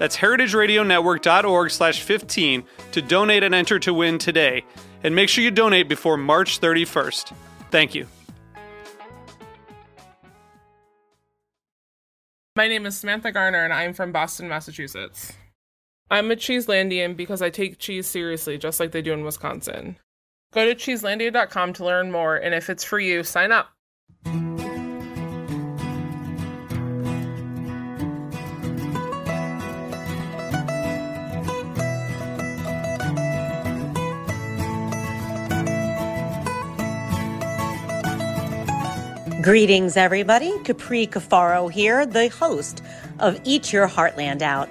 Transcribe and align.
That's 0.00 0.16
heritageradionetwork.org 0.16 1.70
slash 1.70 2.00
15 2.00 2.64
to 2.92 3.02
donate 3.02 3.42
and 3.42 3.54
enter 3.54 3.78
to 3.80 3.92
win 3.92 4.16
today. 4.16 4.64
And 5.04 5.14
make 5.14 5.28
sure 5.28 5.44
you 5.44 5.50
donate 5.50 5.90
before 5.90 6.16
March 6.16 6.58
31st. 6.58 7.34
Thank 7.70 7.94
you. 7.94 8.06
My 12.56 12.66
name 12.66 12.86
is 12.86 12.96
Samantha 12.96 13.30
Garner 13.30 13.62
and 13.62 13.74
I'm 13.74 13.92
from 13.92 14.10
Boston, 14.10 14.48
Massachusetts. 14.48 15.34
I'm 16.10 16.30
a 16.30 16.34
Cheeselandian 16.36 17.14
because 17.14 17.42
I 17.42 17.50
take 17.50 17.78
cheese 17.78 18.06
seriously, 18.06 18.56
just 18.56 18.80
like 18.80 18.92
they 18.92 19.02
do 19.02 19.12
in 19.12 19.22
Wisconsin. 19.22 19.98
Go 20.54 20.64
to 20.64 20.74
cheeselandia.com 20.74 21.74
to 21.74 21.84
learn 21.84 22.10
more, 22.10 22.36
and 22.36 22.54
if 22.54 22.70
it's 22.70 22.82
for 22.82 22.98
you, 22.98 23.22
sign 23.22 23.52
up. 23.52 23.68
Greetings, 39.42 39.96
everybody. 39.96 40.52
Capri 40.64 41.06
Cafaro 41.06 41.72
here, 41.72 42.04
the 42.04 42.28
host 42.28 42.82
of 43.20 43.40
Eat 43.44 43.72
Your 43.72 43.88
Heartland 43.88 44.42
Out. 44.42 44.68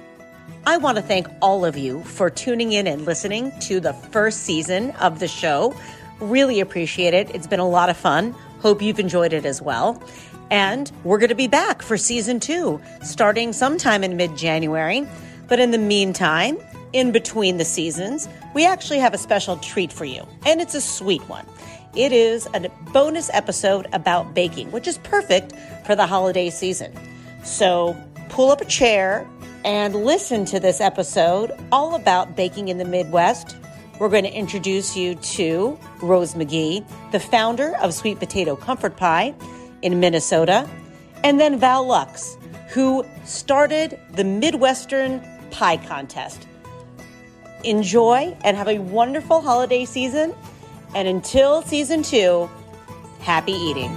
I 0.67 0.78
want 0.78 0.98
to 0.98 1.02
thank 1.02 1.28
all 1.42 1.66
of 1.66 1.75
you 1.75 2.03
for 2.03 2.30
tuning 2.30 2.73
in 2.73 2.86
and 2.86 3.03
listening 3.03 3.52
to 3.62 3.80
the 3.80 3.94
first 3.94 4.42
season 4.44 4.92
of 5.00 5.20
the 5.20 5.28
show. 5.28 5.75
Really 6.20 6.59
appreciate 6.59 7.16
it. 7.16 7.34
It's 7.34 7.47
been 7.47 7.59
a 7.59 7.67
lot 7.67 7.90
of 7.90 7.97
fun. 7.97 8.36
Hope 8.59 8.80
you've 8.80 9.00
enjoyed 9.00 9.34
it 9.34 9.44
as 9.44 9.59
well. 9.59 10.03
And 10.52 10.92
we're 11.03 11.17
going 11.17 11.30
to 11.30 11.36
be 11.36 11.47
back 11.47 11.81
for 11.81 11.97
season 11.97 12.40
two, 12.40 12.80
starting 13.02 13.53
sometime 13.53 14.03
in 14.03 14.17
mid 14.17 14.38
January. 14.38 15.08
But 15.47 15.59
in 15.59 15.72
the 15.72 15.80
meantime, 15.80 16.59
in 16.94 17.12
between 17.12 17.58
the 17.58 17.66
seasons, 17.66 18.30
we 18.53 18.67
actually 18.67 19.00
have 19.00 19.16
a 19.16 19.17
special 19.17 19.58
treat 19.58 19.92
for 19.92 20.06
you, 20.06 20.28
and 20.45 20.62
it's 20.62 20.75
a 20.75 20.81
sweet 20.81 21.22
one. 21.30 21.45
It 21.95 22.11
is 22.11 22.47
a 22.53 22.69
bonus 22.93 23.31
episode 23.33 23.87
about 23.93 24.35
baking, 24.35 24.71
which 24.71 24.87
is 24.87 24.99
perfect 24.99 25.53
for 25.85 25.95
the 25.95 26.05
holiday 26.05 26.51
season. 26.51 26.93
So 27.43 27.97
pull 28.29 28.51
up 28.51 28.61
a 28.61 28.66
chair 28.66 29.27
and 29.66 29.95
listen 29.95 30.45
to 30.45 30.59
this 30.59 30.79
episode 30.81 31.51
all 31.72 31.95
about 31.95 32.35
baking 32.35 32.67
in 32.67 32.78
the 32.78 32.85
Midwest. 32.85 33.55
We're 33.99 34.09
going 34.09 34.23
to 34.23 34.31
introduce 34.31 34.95
you 34.95 35.16
to 35.16 35.78
Rose 36.01 36.35
McGee, 36.35 36.88
the 37.11 37.19
founder 37.19 37.75
of 37.78 37.94
Sweet 37.94 38.19
Potato 38.19 38.55
Comfort 38.55 38.95
Pie 38.95 39.33
in 39.81 39.99
Minnesota, 39.99 40.69
and 41.23 41.39
then 41.39 41.57
Val 41.57 41.85
Lucks, 41.85 42.38
who 42.69 43.03
started 43.25 43.99
the 44.11 44.23
Midwestern 44.23 45.22
Pie 45.49 45.78
Contest. 45.78 46.47
Enjoy 47.63 48.38
and 48.44 48.55
have 48.55 48.67
a 48.67 48.78
wonderful 48.79 49.41
holiday 49.41 49.85
season. 49.85 50.35
And 50.95 51.07
until 51.07 51.61
season 51.61 52.03
two, 52.03 52.50
happy 53.19 53.51
eating. 53.51 53.91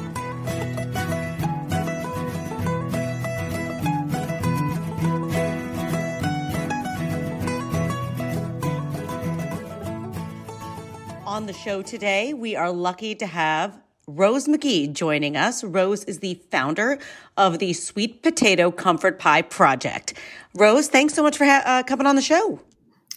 On 11.27 11.47
the 11.47 11.55
show 11.55 11.81
today, 11.81 12.35
we 12.35 12.57
are 12.57 12.71
lucky 12.71 13.15
to 13.15 13.27
have 13.27 13.81
Rose 14.07 14.47
McGee 14.47 14.93
joining 14.93 15.35
us. 15.35 15.65
Rose 15.65 16.05
is 16.05 16.19
the 16.19 16.35
founder 16.51 16.99
of 17.39 17.59
the 17.59 17.73
Sweet 17.73 18.23
Potato 18.23 18.71
Comfort 18.71 19.19
Pie 19.19 19.43
Project. 19.43 20.13
Rose, 20.55 20.89
thanks 20.89 21.15
so 21.15 21.23
much 21.23 21.39
for 21.39 21.47
ha- 21.47 21.63
uh, 21.65 21.83
coming 21.85 22.07
on 22.07 22.17
the 22.17 22.23
show. 22.23 22.61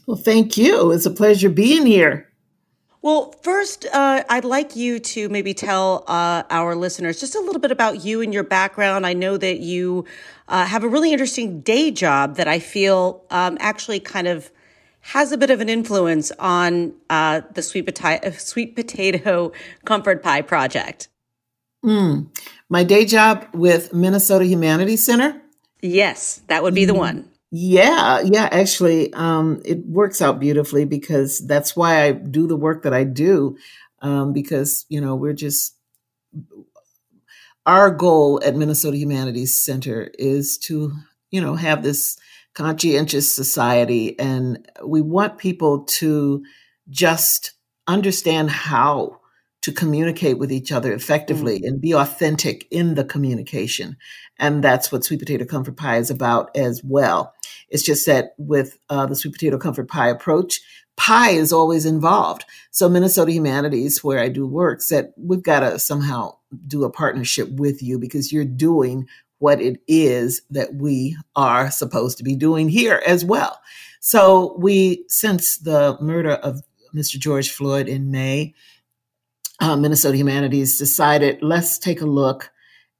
Well, 0.05 0.15
thank 0.15 0.55
you. 0.55 0.91
It's 0.91 1.05
a 1.05 1.11
pleasure 1.11 1.49
being 1.49 1.85
here. 1.85 2.29
Well, 3.05 3.35
first, 3.43 3.85
uh, 3.93 4.23
I'd 4.27 4.45
like 4.45 4.75
you 4.75 4.97
to 4.97 5.29
maybe 5.29 5.53
tell 5.53 6.05
uh, 6.07 6.41
our 6.49 6.75
listeners 6.75 7.19
just 7.19 7.35
a 7.35 7.39
little 7.39 7.61
bit 7.61 7.69
about 7.69 8.03
you 8.03 8.21
and 8.21 8.33
your 8.33 8.41
background. 8.41 9.05
I 9.05 9.13
know 9.13 9.37
that 9.37 9.59
you 9.59 10.05
uh, 10.47 10.65
have 10.65 10.83
a 10.83 10.87
really 10.87 11.11
interesting 11.11 11.61
day 11.61 11.91
job 11.91 12.37
that 12.37 12.47
I 12.47 12.57
feel 12.57 13.23
um, 13.29 13.59
actually 13.59 13.99
kind 13.99 14.27
of 14.27 14.49
has 15.01 15.31
a 15.31 15.37
bit 15.37 15.51
of 15.51 15.61
an 15.61 15.69
influence 15.69 16.31
on 16.39 16.95
uh, 17.11 17.41
the 17.53 17.61
sweet 17.61 17.85
potato, 17.85 18.31
sweet 18.31 18.75
potato 18.75 19.51
comfort 19.85 20.23
pie 20.23 20.41
project. 20.41 21.07
Mm. 21.85 22.35
My 22.69 22.83
day 22.83 23.05
job 23.05 23.45
with 23.53 23.93
Minnesota 23.93 24.45
Humanities 24.45 25.05
Center. 25.05 25.39
Yes, 25.79 26.41
that 26.47 26.63
would 26.63 26.73
be 26.73 26.85
the 26.85 26.95
one. 26.95 27.29
Yeah, 27.57 28.19
yeah, 28.19 28.49
actually, 28.51 29.13
um, 29.13 29.61
it 29.63 29.85
works 29.85 30.21
out 30.21 30.41
beautifully 30.41 30.83
because 30.83 31.39
that's 31.47 31.73
why 31.73 32.03
I 32.03 32.11
do 32.11 32.47
the 32.47 32.57
work 32.57 32.83
that 32.83 32.93
I 32.93 33.05
do. 33.05 33.57
Um, 34.01 34.33
because, 34.33 34.85
you 34.89 34.99
know, 34.99 35.15
we're 35.15 35.31
just, 35.33 35.77
our 37.65 37.89
goal 37.89 38.41
at 38.43 38.57
Minnesota 38.57 38.97
Humanities 38.97 39.59
Center 39.63 40.11
is 40.19 40.57
to, 40.59 40.91
you 41.31 41.39
know, 41.39 41.55
have 41.55 41.81
this 41.81 42.17
conscientious 42.55 43.33
society. 43.33 44.19
And 44.19 44.69
we 44.85 45.01
want 45.01 45.37
people 45.37 45.85
to 45.99 46.43
just 46.89 47.53
understand 47.87 48.49
how 48.49 49.21
to 49.65 49.71
communicate 49.71 50.37
with 50.37 50.51
each 50.51 50.71
other 50.71 50.93
effectively 50.93 51.59
mm. 51.59 51.67
and 51.67 51.81
be 51.81 51.91
authentic 51.91 52.67
in 52.69 52.93
the 52.93 53.03
communication. 53.03 53.97
And 54.37 54.63
that's 54.63 54.91
what 54.91 55.03
Sweet 55.03 55.19
Potato 55.19 55.43
Comfort 55.43 55.75
Pie 55.75 55.97
is 55.97 56.11
about 56.11 56.55
as 56.55 56.83
well. 56.83 57.33
It's 57.69 57.81
just 57.81 58.05
that 58.05 58.35
with 58.37 58.77
uh, 58.91 59.07
the 59.07 59.15
Sweet 59.15 59.33
Potato 59.33 59.57
Comfort 59.57 59.87
Pie 59.87 60.09
approach, 60.09 60.61
pie 60.97 61.31
is 61.31 61.51
always 61.51 61.83
involved. 61.83 62.45
So 62.69 62.87
Minnesota 62.87 63.31
Humanities, 63.31 64.03
where 64.03 64.19
I 64.19 64.29
do 64.29 64.45
work, 64.45 64.83
said 64.83 65.11
we've 65.17 65.41
got 65.41 65.61
to 65.61 65.79
somehow 65.79 66.37
do 66.67 66.83
a 66.83 66.91
partnership 66.91 67.49
with 67.49 67.81
you 67.81 67.97
because 67.97 68.31
you're 68.31 68.45
doing 68.45 69.07
what 69.39 69.59
it 69.59 69.81
is 69.87 70.43
that 70.51 70.75
we 70.75 71.17
are 71.35 71.71
supposed 71.71 72.19
to 72.19 72.23
be 72.23 72.35
doing 72.35 72.69
here 72.69 73.01
as 73.07 73.25
well. 73.25 73.59
So 73.99 74.55
we, 74.59 75.05
since 75.07 75.57
the 75.57 75.97
murder 75.99 76.33
of 76.33 76.61
Mr. 76.93 77.17
George 77.17 77.49
Floyd 77.49 77.87
in 77.87 78.11
May, 78.11 78.53
uh, 79.59 79.75
Minnesota 79.75 80.17
Humanities 80.17 80.77
decided 80.77 81.41
let's 81.41 81.77
take 81.79 82.01
a 82.01 82.05
look 82.05 82.51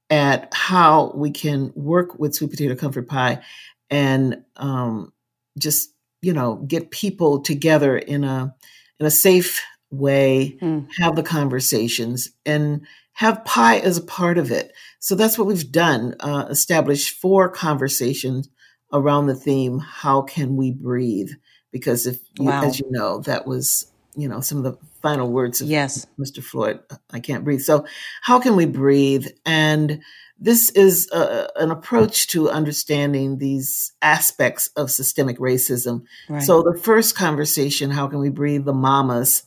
at 0.10 0.54
how 0.54 1.12
we 1.16 1.32
can 1.32 1.72
work 1.76 2.20
with 2.20 2.36
sweet 2.36 2.52
potato 2.52 2.76
comfort 2.76 3.08
pie 3.08 3.42
and 3.90 4.44
um, 4.56 5.12
just 5.58 5.94
you 6.22 6.34
know 6.34 6.56
get 6.68 6.92
people 6.92 7.42
together 7.42 7.98
in 7.98 8.24
a 8.24 8.56
in 9.00 9.06
a 9.06 9.12
safe 9.12 9.62
way, 9.92 10.58
mm. 10.62 10.88
have 11.00 11.16
the 11.16 11.24
conversations, 11.24 12.32
and 12.46 12.86
have 13.14 13.46
pie 13.46 13.80
as 13.80 13.98
a 13.98 14.04
part 14.04 14.38
of 14.38 14.52
it. 14.52 14.74
So 15.00 15.16
that's 15.16 15.38
what 15.38 15.48
we've 15.48 15.72
done: 15.72 16.16
uh, 16.20 16.48
establish 16.50 17.18
four 17.18 17.50
conversations 17.50 18.50
around 18.94 19.28
the 19.28 19.36
theme 19.36 19.80
"How 19.80 20.22
can 20.22 20.56
we 20.56 20.72
breathe?" 20.72 21.32
Because 21.72 22.08
if 22.08 22.20
you, 22.40 22.46
wow. 22.46 22.64
as 22.64 22.80
you 22.80 22.90
know, 22.90 23.20
that 23.22 23.46
was 23.46 23.92
you 24.16 24.28
know 24.28 24.42
some 24.42 24.60
of 24.60 24.64
the 24.64 24.78
final 25.06 25.32
words 25.32 25.62
of 25.62 25.68
yes. 25.68 26.08
Mr. 26.20 26.44
Floyd. 26.44 26.80
I 27.12 27.20
can't 27.20 27.44
breathe. 27.44 27.62
So 27.62 27.86
how 28.24 28.40
can 28.40 28.56
we 28.56 28.66
breathe? 28.66 29.28
And 29.46 30.02
this 30.40 30.72
is 30.72 31.08
a, 31.12 31.48
an 31.58 31.70
approach 31.70 32.26
to 32.30 32.50
understanding 32.50 33.38
these 33.38 33.94
aspects 34.02 34.72
of 34.76 34.90
systemic 34.90 35.38
racism. 35.38 36.06
Right. 36.28 36.42
So 36.42 36.64
the 36.64 36.76
first 36.76 37.16
conversation, 37.16 37.92
how 37.92 38.08
can 38.08 38.18
we 38.18 38.32
breathe? 38.32 38.66
The 38.66 38.74
mamas 38.74 39.44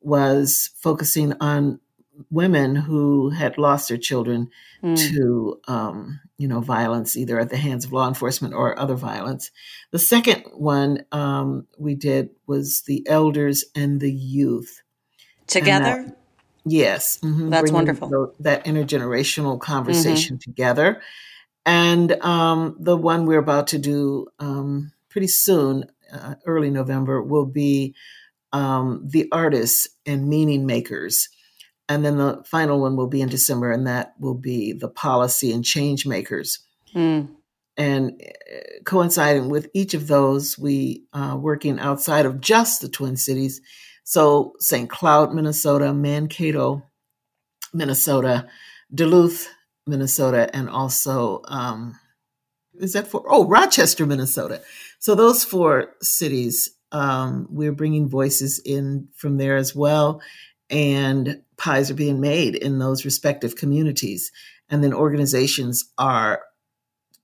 was 0.00 0.70
focusing 0.80 1.34
on 1.38 1.80
women 2.30 2.74
who 2.74 3.28
had 3.28 3.58
lost 3.58 3.90
their 3.90 3.98
children 3.98 4.48
mm. 4.82 4.96
to, 4.96 5.60
um, 5.68 6.18
you 6.38 6.48
know, 6.48 6.60
violence, 6.60 7.14
either 7.14 7.38
at 7.38 7.50
the 7.50 7.58
hands 7.58 7.84
of 7.84 7.92
law 7.92 8.08
enforcement 8.08 8.54
or 8.54 8.78
other 8.78 8.94
violence. 8.94 9.50
The 9.90 9.98
second 9.98 10.44
one 10.54 11.04
um, 11.12 11.66
we 11.78 11.94
did 11.94 12.30
was 12.46 12.84
the 12.86 13.06
elders 13.06 13.66
and 13.74 14.00
the 14.00 14.12
youth 14.12 14.80
together. 15.46 16.04
That, 16.04 16.16
yes, 16.64 17.18
mm-hmm, 17.20 17.50
that's 17.50 17.70
wonderful. 17.70 18.08
The, 18.08 18.34
that 18.40 18.64
intergenerational 18.64 19.60
conversation 19.60 20.36
mm-hmm. 20.36 20.50
together, 20.50 21.02
and 21.66 22.12
um, 22.22 22.76
the 22.78 22.96
one 22.96 23.26
we're 23.26 23.38
about 23.38 23.68
to 23.68 23.78
do 23.78 24.28
um, 24.38 24.92
pretty 25.08 25.28
soon, 25.28 25.84
uh, 26.12 26.34
early 26.46 26.70
November, 26.70 27.22
will 27.22 27.46
be 27.46 27.94
um, 28.52 29.02
the 29.04 29.28
artists 29.32 29.88
and 30.06 30.28
meaning 30.28 30.66
makers 30.66 31.28
and 31.88 32.04
then 32.04 32.16
the 32.16 32.42
final 32.46 32.80
one 32.80 32.96
will 32.96 33.06
be 33.06 33.20
in 33.20 33.28
December, 33.28 33.70
and 33.70 33.86
that 33.86 34.14
will 34.18 34.34
be 34.34 34.72
the 34.72 34.88
policy 34.88 35.52
and 35.52 35.64
change 35.64 36.06
makers. 36.06 36.60
Mm. 36.94 37.28
And 37.76 38.22
uh, 38.22 38.60
coinciding 38.84 39.48
with 39.48 39.68
each 39.74 39.94
of 39.94 40.06
those, 40.06 40.58
we 40.58 41.04
uh, 41.12 41.36
working 41.38 41.78
outside 41.78 42.24
of 42.24 42.40
just 42.40 42.80
the 42.80 42.88
Twin 42.88 43.16
Cities. 43.16 43.60
So 44.04 44.52
St. 44.60 44.88
Cloud, 44.88 45.34
Minnesota, 45.34 45.92
Mankato, 45.92 46.82
Minnesota, 47.72 48.46
Duluth, 48.94 49.48
Minnesota, 49.86 50.48
and 50.54 50.68
also 50.68 51.42
um, 51.46 51.98
is 52.74 52.92
that 52.92 53.08
for 53.08 53.24
oh 53.28 53.46
Rochester, 53.46 54.06
Minnesota. 54.06 54.62
So 54.98 55.14
those 55.14 55.42
four 55.42 55.94
cities, 56.02 56.70
um, 56.92 57.46
we're 57.50 57.72
bringing 57.72 58.08
voices 58.08 58.60
in 58.64 59.08
from 59.16 59.38
there 59.38 59.56
as 59.56 59.74
well, 59.74 60.20
and 60.70 61.42
pies 61.56 61.90
are 61.90 61.94
being 61.94 62.20
made 62.20 62.54
in 62.54 62.78
those 62.78 63.04
respective 63.04 63.56
communities. 63.56 64.30
And 64.70 64.82
then 64.82 64.94
organizations 64.94 65.92
are 65.98 66.42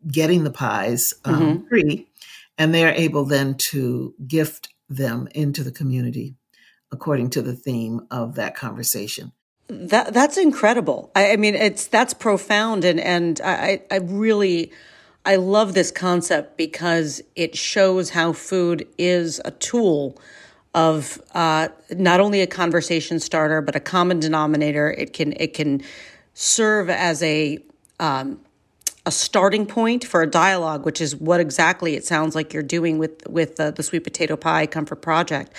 getting 0.06 0.44
the 0.44 0.50
pies 0.50 1.14
um, 1.24 1.40
mm-hmm. 1.40 1.68
free, 1.68 2.08
and 2.58 2.74
they're 2.74 2.94
able 2.94 3.24
then 3.24 3.54
to 3.54 4.14
gift 4.26 4.68
them 4.88 5.28
into 5.34 5.62
the 5.62 5.72
community 5.72 6.36
according 6.92 7.30
to 7.30 7.42
the 7.42 7.54
theme 7.54 8.06
of 8.10 8.34
that 8.34 8.54
conversation. 8.54 9.32
That 9.68 10.12
that's 10.12 10.36
incredible. 10.36 11.12
I, 11.14 11.32
I 11.32 11.36
mean, 11.36 11.54
it's 11.54 11.86
that's 11.86 12.12
profound, 12.12 12.84
and 12.84 12.98
and 12.98 13.40
I 13.44 13.82
I 13.90 13.96
really 13.96 14.72
I 15.24 15.36
love 15.36 15.74
this 15.74 15.90
concept 15.90 16.56
because 16.56 17.22
it 17.36 17.56
shows 17.56 18.10
how 18.10 18.32
food 18.32 18.88
is 18.98 19.40
a 19.44 19.52
tool 19.52 20.18
of 20.74 21.20
uh, 21.34 21.68
not 21.90 22.20
only 22.20 22.40
a 22.40 22.46
conversation 22.46 23.20
starter 23.20 23.60
but 23.60 23.76
a 23.76 23.80
common 23.80 24.18
denominator. 24.18 24.90
It 24.90 25.12
can 25.12 25.34
it 25.34 25.54
can 25.54 25.82
serve 26.34 26.90
as 26.90 27.22
a 27.22 27.58
um, 28.00 28.40
a 29.06 29.10
starting 29.10 29.64
point 29.64 30.04
for 30.04 30.22
a 30.22 30.26
dialogue, 30.26 30.84
which 30.84 31.00
is 31.00 31.16
what 31.16 31.40
exactly 31.40 31.94
it 31.94 32.04
sounds 32.04 32.34
like 32.34 32.52
you're 32.52 32.62
doing 32.62 32.98
with 32.98 33.26
with 33.28 33.56
the, 33.56 33.70
the 33.70 33.82
sweet 33.82 34.04
potato 34.04 34.36
pie 34.36 34.66
comfort 34.66 34.96
project. 34.96 35.52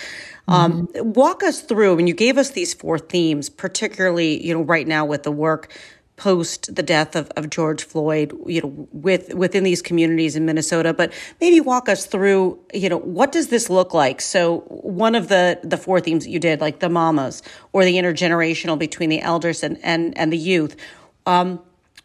Um, 0.48 0.86
mm-hmm. 0.88 1.12
Walk 1.12 1.42
us 1.42 1.60
through. 1.60 1.92
I 1.92 1.96
mean, 1.96 2.06
you 2.06 2.14
gave 2.14 2.38
us 2.38 2.50
these 2.50 2.72
four 2.72 2.98
themes, 2.98 3.48
particularly 3.48 4.44
you 4.44 4.54
know 4.54 4.62
right 4.62 4.86
now 4.86 5.04
with 5.04 5.24
the 5.24 5.32
work 5.32 5.72
post 6.16 6.72
the 6.72 6.84
death 6.84 7.16
of, 7.16 7.32
of 7.36 7.50
George 7.50 7.82
Floyd, 7.82 8.32
you 8.46 8.60
know, 8.60 8.88
with 8.92 9.34
within 9.34 9.64
these 9.64 9.82
communities 9.82 10.36
in 10.36 10.46
Minnesota. 10.46 10.94
But 10.94 11.12
maybe 11.40 11.60
walk 11.60 11.88
us 11.88 12.06
through, 12.06 12.60
you 12.72 12.88
know, 12.88 12.98
what 12.98 13.32
does 13.32 13.48
this 13.48 13.68
look 13.68 13.92
like? 13.92 14.20
So 14.20 14.60
one 14.68 15.16
of 15.16 15.26
the 15.28 15.58
the 15.64 15.76
four 15.76 16.00
themes 16.00 16.24
that 16.24 16.30
you 16.30 16.38
did, 16.38 16.60
like 16.60 16.78
the 16.78 16.88
mamas 16.88 17.42
or 17.72 17.84
the 17.84 17.94
intergenerational 17.94 18.78
between 18.78 19.10
the 19.10 19.20
elders 19.20 19.64
and 19.64 19.78
and, 19.82 20.16
and 20.16 20.32
the 20.32 20.38
youth. 20.38 20.76
Um, 21.26 21.60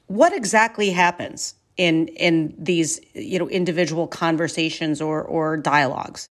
what 0.07 0.33
exactly 0.33 0.89
happens 0.89 1.56
in 1.77 2.07
in 2.09 2.56
these 2.57 3.00
you 3.13 3.39
know 3.39 3.50
individual 3.50 4.07
conversations 4.07 5.01
or 5.01 5.24
or 5.24 5.57
dialogues? 5.57 6.27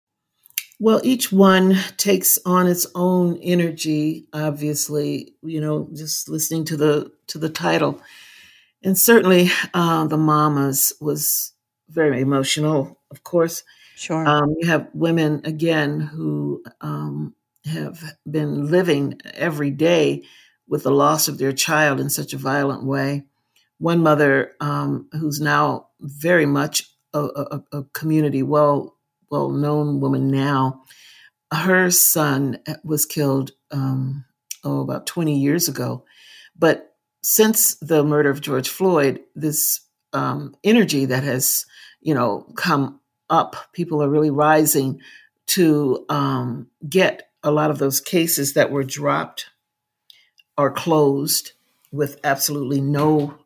Well, 0.82 1.00
each 1.04 1.30
one 1.30 1.76
takes 1.98 2.38
on 2.46 2.66
its 2.66 2.86
own 2.94 3.38
energy, 3.42 4.26
obviously, 4.32 5.34
you 5.42 5.60
know, 5.60 5.90
just 5.92 6.28
listening 6.28 6.64
to 6.66 6.76
the 6.76 7.12
to 7.28 7.38
the 7.38 7.50
title. 7.50 8.00
And 8.82 8.98
certainly 8.98 9.50
uh, 9.74 10.06
the 10.06 10.16
mamas 10.16 10.94
was 11.00 11.52
very 11.90 12.20
emotional, 12.22 12.98
of 13.10 13.22
course. 13.24 13.62
Sure. 13.94 14.26
Um, 14.26 14.54
you 14.58 14.68
have 14.68 14.88
women 14.94 15.42
again 15.44 16.00
who 16.00 16.62
um, 16.80 17.34
have 17.66 18.16
been 18.28 18.70
living 18.70 19.20
every 19.34 19.70
day 19.70 20.22
with 20.66 20.84
the 20.84 20.90
loss 20.90 21.28
of 21.28 21.36
their 21.36 21.52
child 21.52 22.00
in 22.00 22.08
such 22.08 22.32
a 22.32 22.38
violent 22.38 22.84
way. 22.84 23.24
One 23.80 24.02
mother 24.02 24.52
um, 24.60 25.08
who's 25.12 25.40
now 25.40 25.88
very 26.00 26.44
much 26.44 26.82
a, 27.14 27.20
a, 27.20 27.62
a 27.78 27.84
community 27.94 28.42
well 28.42 28.96
well 29.30 29.48
known 29.48 30.00
woman 30.00 30.30
now. 30.30 30.84
Her 31.50 31.90
son 31.90 32.58
was 32.84 33.06
killed 33.06 33.52
um, 33.70 34.26
oh 34.64 34.82
about 34.82 35.06
20 35.06 35.34
years 35.34 35.66
ago, 35.66 36.04
but 36.54 36.94
since 37.22 37.74
the 37.76 38.04
murder 38.04 38.28
of 38.28 38.42
George 38.42 38.68
Floyd, 38.68 39.20
this 39.34 39.80
um, 40.12 40.54
energy 40.62 41.06
that 41.06 41.22
has 41.24 41.64
you 42.02 42.12
know 42.12 42.46
come 42.56 43.00
up, 43.30 43.56
people 43.72 44.02
are 44.02 44.10
really 44.10 44.30
rising 44.30 45.00
to 45.46 46.04
um, 46.10 46.66
get 46.86 47.30
a 47.42 47.50
lot 47.50 47.70
of 47.70 47.78
those 47.78 47.98
cases 47.98 48.52
that 48.52 48.70
were 48.70 48.84
dropped 48.84 49.46
or 50.58 50.70
closed 50.70 51.52
with 51.90 52.20
absolutely 52.24 52.82
no 52.82 53.38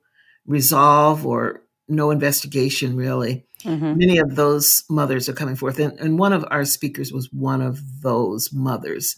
resolve 0.46 1.26
or 1.26 1.62
no 1.88 2.10
investigation 2.10 2.96
really 2.96 3.44
Mm-hmm. 3.64 3.96
Many 3.96 4.18
of 4.18 4.36
those 4.36 4.84
mothers 4.90 5.28
are 5.28 5.32
coming 5.32 5.56
forth. 5.56 5.78
And, 5.78 5.98
and 5.98 6.18
one 6.18 6.32
of 6.32 6.44
our 6.50 6.64
speakers 6.64 7.12
was 7.12 7.32
one 7.32 7.62
of 7.62 8.02
those 8.02 8.52
mothers, 8.52 9.16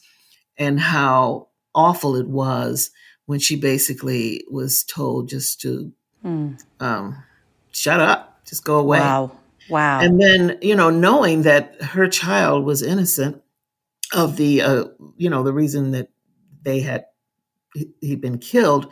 and 0.56 0.78
how 0.78 1.48
awful 1.74 2.16
it 2.16 2.28
was 2.28 2.90
when 3.26 3.40
she 3.40 3.56
basically 3.56 4.44
was 4.50 4.84
told 4.84 5.28
just 5.28 5.60
to 5.62 5.92
mm. 6.24 6.58
um, 6.80 7.24
shut 7.72 8.00
up, 8.00 8.40
just 8.46 8.64
go 8.64 8.78
away. 8.78 9.00
Wow. 9.00 9.32
Wow. 9.68 10.00
And 10.00 10.20
then, 10.20 10.58
you 10.62 10.76
know, 10.76 10.90
knowing 10.90 11.42
that 11.42 11.82
her 11.82 12.06
child 12.06 12.64
was 12.64 12.82
innocent 12.82 13.42
of 14.12 14.36
the, 14.36 14.62
uh, 14.62 14.84
you 15.16 15.28
know, 15.28 15.42
the 15.42 15.52
reason 15.52 15.90
that 15.90 16.08
they 16.62 16.80
had, 16.80 17.06
he'd 18.00 18.20
been 18.20 18.38
killed 18.38 18.86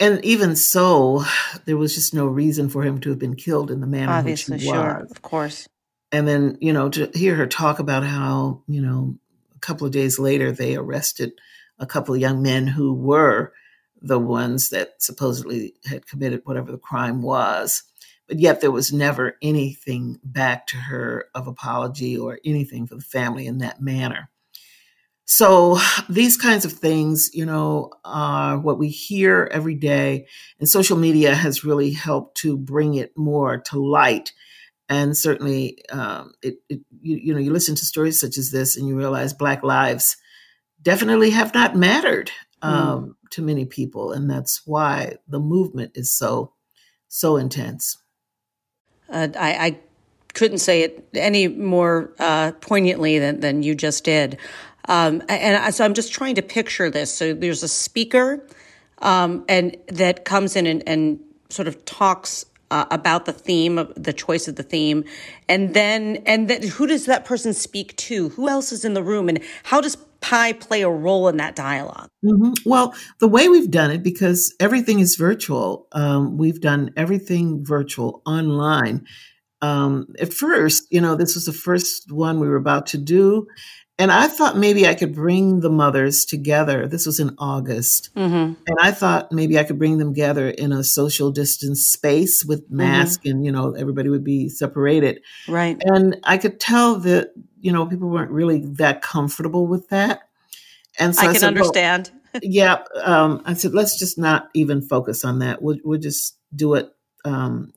and 0.00 0.24
even 0.24 0.56
so, 0.56 1.24
there 1.66 1.76
was 1.76 1.94
just 1.94 2.14
no 2.14 2.26
reason 2.26 2.70
for 2.70 2.82
him 2.82 3.00
to 3.00 3.10
have 3.10 3.18
been 3.18 3.36
killed 3.36 3.70
in 3.70 3.80
the 3.80 3.86
manner 3.86 4.12
Obviously, 4.12 4.54
which 4.54 4.62
he 4.62 4.68
sure, 4.68 5.00
was. 5.02 5.10
Of 5.10 5.20
course. 5.20 5.68
And 6.10 6.26
then, 6.26 6.56
you 6.60 6.72
know, 6.72 6.88
to 6.88 7.10
hear 7.14 7.36
her 7.36 7.46
talk 7.46 7.78
about 7.78 8.02
how, 8.02 8.62
you 8.66 8.80
know, 8.80 9.16
a 9.54 9.58
couple 9.58 9.86
of 9.86 9.92
days 9.92 10.18
later 10.18 10.50
they 10.50 10.74
arrested 10.74 11.32
a 11.78 11.86
couple 11.86 12.14
of 12.14 12.20
young 12.20 12.42
men 12.42 12.66
who 12.66 12.94
were 12.94 13.52
the 14.00 14.18
ones 14.18 14.70
that 14.70 14.94
supposedly 15.02 15.74
had 15.84 16.06
committed 16.06 16.40
whatever 16.44 16.72
the 16.72 16.78
crime 16.78 17.20
was. 17.20 17.82
But 18.26 18.38
yet 18.38 18.60
there 18.60 18.70
was 18.70 18.92
never 18.92 19.36
anything 19.42 20.18
back 20.24 20.66
to 20.68 20.76
her 20.76 21.26
of 21.34 21.46
apology 21.46 22.16
or 22.16 22.38
anything 22.44 22.86
for 22.86 22.94
the 22.94 23.02
family 23.02 23.46
in 23.46 23.58
that 23.58 23.80
manner. 23.82 24.30
So 25.30 25.78
these 26.08 26.36
kinds 26.36 26.64
of 26.64 26.72
things, 26.72 27.30
you 27.32 27.46
know, 27.46 27.92
are 28.04 28.58
what 28.58 28.80
we 28.80 28.88
hear 28.88 29.48
every 29.52 29.76
day, 29.76 30.26
and 30.58 30.68
social 30.68 30.96
media 30.96 31.36
has 31.36 31.62
really 31.62 31.92
helped 31.92 32.38
to 32.38 32.56
bring 32.56 32.94
it 32.94 33.16
more 33.16 33.58
to 33.66 33.78
light. 33.78 34.32
And 34.88 35.16
certainly, 35.16 35.84
um, 35.92 36.32
it, 36.42 36.56
it 36.68 36.80
you, 37.00 37.16
you 37.16 37.32
know, 37.32 37.38
you 37.38 37.52
listen 37.52 37.76
to 37.76 37.86
stories 37.86 38.18
such 38.18 38.38
as 38.38 38.50
this, 38.50 38.76
and 38.76 38.88
you 38.88 38.96
realize 38.96 39.32
Black 39.32 39.62
lives 39.62 40.16
definitely 40.82 41.30
have 41.30 41.54
not 41.54 41.76
mattered 41.76 42.32
hmm. 42.60 42.68
um, 42.68 43.04
mm. 43.04 43.30
to 43.30 43.42
many 43.42 43.66
people, 43.66 44.10
and 44.10 44.28
that's 44.28 44.62
why 44.66 45.14
the 45.28 45.38
movement 45.38 45.92
is 45.94 46.10
so 46.10 46.54
so 47.06 47.36
intense. 47.36 47.98
Uh, 49.08 49.28
I, 49.38 49.66
I 49.66 49.78
couldn't 50.34 50.58
say 50.58 50.82
it 50.82 51.08
any 51.14 51.48
more 51.48 52.14
uh, 52.18 52.52
poignantly 52.60 53.18
than, 53.18 53.40
than 53.40 53.62
you 53.62 53.74
just 53.74 54.04
did. 54.04 54.38
Um, 54.88 55.22
and 55.28 55.74
so 55.74 55.84
I'm 55.84 55.94
just 55.94 56.12
trying 56.12 56.34
to 56.36 56.42
picture 56.42 56.90
this. 56.90 57.12
So 57.12 57.34
there's 57.34 57.62
a 57.62 57.68
speaker, 57.68 58.46
um, 58.98 59.44
and 59.48 59.76
that 59.88 60.24
comes 60.24 60.56
in 60.56 60.66
and, 60.66 60.82
and 60.86 61.20
sort 61.48 61.68
of 61.68 61.84
talks 61.84 62.46
uh, 62.70 62.86
about 62.90 63.24
the 63.26 63.32
theme 63.32 63.92
the 63.96 64.12
choice 64.12 64.46
of 64.46 64.56
the 64.56 64.62
theme, 64.62 65.04
and 65.48 65.74
then 65.74 66.22
and 66.26 66.48
then 66.48 66.62
who 66.62 66.86
does 66.86 67.06
that 67.06 67.24
person 67.24 67.52
speak 67.52 67.96
to? 67.96 68.28
Who 68.30 68.48
else 68.48 68.72
is 68.72 68.84
in 68.84 68.94
the 68.94 69.02
room, 69.02 69.28
and 69.28 69.40
how 69.64 69.80
does 69.80 69.96
pie 70.20 70.52
play 70.52 70.82
a 70.82 70.88
role 70.88 71.28
in 71.28 71.38
that 71.38 71.56
dialog 71.56 72.08
mm-hmm. 72.24 72.52
Well, 72.64 72.94
the 73.20 73.28
way 73.28 73.48
we've 73.48 73.70
done 73.70 73.90
it, 73.90 74.02
because 74.02 74.54
everything 74.60 75.00
is 75.00 75.16
virtual, 75.16 75.88
um, 75.92 76.36
we've 76.36 76.60
done 76.60 76.92
everything 76.96 77.64
virtual 77.64 78.22
online. 78.26 79.06
Um, 79.62 80.14
at 80.18 80.32
first, 80.32 80.86
you 80.90 81.00
know, 81.00 81.16
this 81.16 81.34
was 81.34 81.44
the 81.44 81.52
first 81.52 82.10
one 82.10 82.40
we 82.40 82.48
were 82.48 82.56
about 82.56 82.86
to 82.88 82.98
do, 82.98 83.46
and 84.00 84.10
I 84.10 84.28
thought 84.28 84.56
maybe 84.56 84.86
I 84.86 84.94
could 84.94 85.14
bring 85.14 85.60
the 85.60 85.68
mothers 85.68 86.24
together. 86.24 86.88
This 86.88 87.04
was 87.04 87.20
in 87.20 87.34
August. 87.38 88.08
Mm-hmm. 88.14 88.54
And 88.66 88.78
I 88.80 88.92
thought 88.92 89.30
maybe 89.30 89.58
I 89.58 89.64
could 89.64 89.78
bring 89.78 89.98
them 89.98 90.14
together 90.14 90.48
in 90.48 90.72
a 90.72 90.82
social 90.82 91.30
distance 91.30 91.86
space 91.86 92.42
with 92.44 92.60
Mm-hmm. 92.70 92.76
mask 92.76 93.26
and, 93.26 93.44
you 93.44 93.52
know, 93.52 93.72
everybody 93.74 94.08
would 94.08 94.24
be 94.24 94.48
separated. 94.48 95.20
Right. 95.48 95.76
And 95.80 96.16
I 96.24 96.38
could 96.38 96.60
tell 96.60 96.96
that, 97.00 97.32
you 97.60 97.72
know, 97.72 97.84
people 97.84 98.08
weren't 98.08 98.30
really 98.30 98.64
that 98.76 99.02
comfortable 99.02 99.66
with 99.66 99.88
that. 99.88 100.22
And 100.98 101.14
so 101.14 101.22
I 101.22 101.24
I, 101.24 101.32
can 101.32 101.40
said, 101.40 101.54
well, 101.54 101.64
understand. 101.64 102.10
yeah. 102.42 102.82
Um, 103.02 103.42
I 103.44 103.54
said, 103.54 103.74
let's 103.74 103.98
just 103.98 104.18
not 104.18 104.48
even 104.54 104.82
focus 104.82 105.24
on 105.24 105.40
that. 105.40 105.60
We'll, 105.60 105.78
we'll 105.84 106.00
just 106.00 106.36
do 106.54 106.74
it 106.74 106.90
um, 107.24 107.72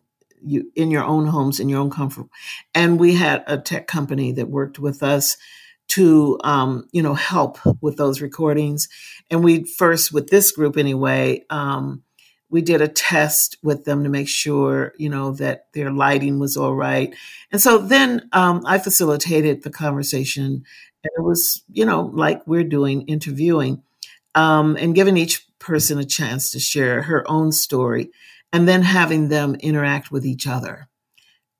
you 0.45 0.71
in 0.75 0.91
your 0.91 1.03
own 1.03 1.27
homes, 1.27 1.59
in 1.59 1.69
your 1.69 1.79
own 1.79 1.89
comfort. 1.89 2.27
And 2.73 2.99
we 2.99 3.15
had 3.15 3.43
a 3.47 3.57
tech 3.57 3.87
company 3.87 4.31
that 4.33 4.49
worked 4.49 4.79
with 4.79 5.03
us 5.03 5.37
to, 5.89 6.39
um, 6.43 6.87
you 6.91 7.01
know, 7.01 7.13
help 7.13 7.59
with 7.81 7.97
those 7.97 8.21
recordings. 8.21 8.87
And 9.29 9.43
we 9.43 9.63
first, 9.63 10.11
with 10.11 10.29
this 10.29 10.51
group 10.51 10.77
anyway, 10.77 11.43
um, 11.49 12.03
we 12.49 12.61
did 12.61 12.81
a 12.81 12.87
test 12.87 13.57
with 13.63 13.83
them 13.85 14.03
to 14.03 14.09
make 14.09 14.27
sure, 14.27 14.93
you 14.97 15.09
know, 15.09 15.31
that 15.33 15.67
their 15.73 15.91
lighting 15.91 16.39
was 16.39 16.55
all 16.55 16.75
right. 16.75 17.13
And 17.51 17.61
so 17.61 17.79
then 17.79 18.29
um, 18.31 18.63
I 18.65 18.77
facilitated 18.77 19.63
the 19.63 19.71
conversation. 19.71 20.63
And 21.03 21.11
it 21.17 21.21
was, 21.21 21.63
you 21.71 21.85
know, 21.85 22.11
like 22.13 22.45
we're 22.45 22.63
doing 22.63 23.07
interviewing 23.07 23.81
um, 24.35 24.77
and 24.77 24.95
giving 24.95 25.17
each 25.17 25.47
person 25.57 25.97
a 25.97 26.05
chance 26.05 26.51
to 26.51 26.59
share 26.59 27.01
her 27.01 27.29
own 27.29 27.51
story 27.51 28.11
and 28.51 28.67
then 28.67 28.83
having 28.83 29.29
them 29.29 29.55
interact 29.55 30.11
with 30.11 30.25
each 30.25 30.47
other. 30.47 30.87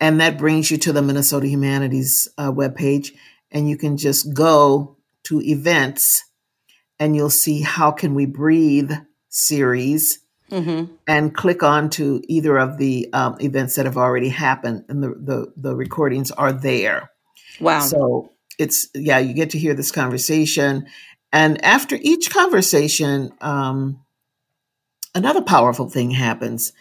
And 0.00 0.20
that 0.20 0.38
brings 0.38 0.70
you 0.70 0.76
to 0.78 0.92
the 0.92 1.02
Minnesota 1.02 1.46
Humanities 1.46 2.28
uh, 2.36 2.50
webpage. 2.50 3.12
And 3.50 3.68
you 3.68 3.76
can 3.76 3.96
just 3.96 4.34
go 4.34 4.96
to 5.24 5.40
events 5.40 6.24
and 6.98 7.14
you'll 7.16 7.30
see 7.30 7.60
How 7.62 7.90
Can 7.90 8.14
We 8.14 8.26
Breathe 8.26 8.92
series 9.28 10.20
mm-hmm. 10.50 10.92
and 11.06 11.34
click 11.34 11.62
on 11.62 11.90
to 11.90 12.22
either 12.28 12.58
of 12.58 12.78
the 12.78 13.08
um, 13.12 13.36
events 13.40 13.76
that 13.76 13.86
have 13.86 13.96
already 13.96 14.28
happened 14.28 14.84
and 14.88 15.02
the, 15.02 15.08
the, 15.08 15.52
the 15.56 15.76
recordings 15.76 16.30
are 16.30 16.52
there. 16.52 17.10
wow 17.60 17.80
So 17.80 18.32
it's, 18.58 18.88
yeah, 18.94 19.18
you 19.18 19.34
get 19.34 19.50
to 19.50 19.58
hear 19.58 19.74
this 19.74 19.90
conversation. 19.90 20.86
And 21.32 21.64
after 21.64 21.98
each 22.00 22.30
conversation, 22.30 23.32
um, 23.40 24.04
another 25.14 25.42
powerful 25.42 25.88
thing 25.88 26.12
happens. 26.12 26.72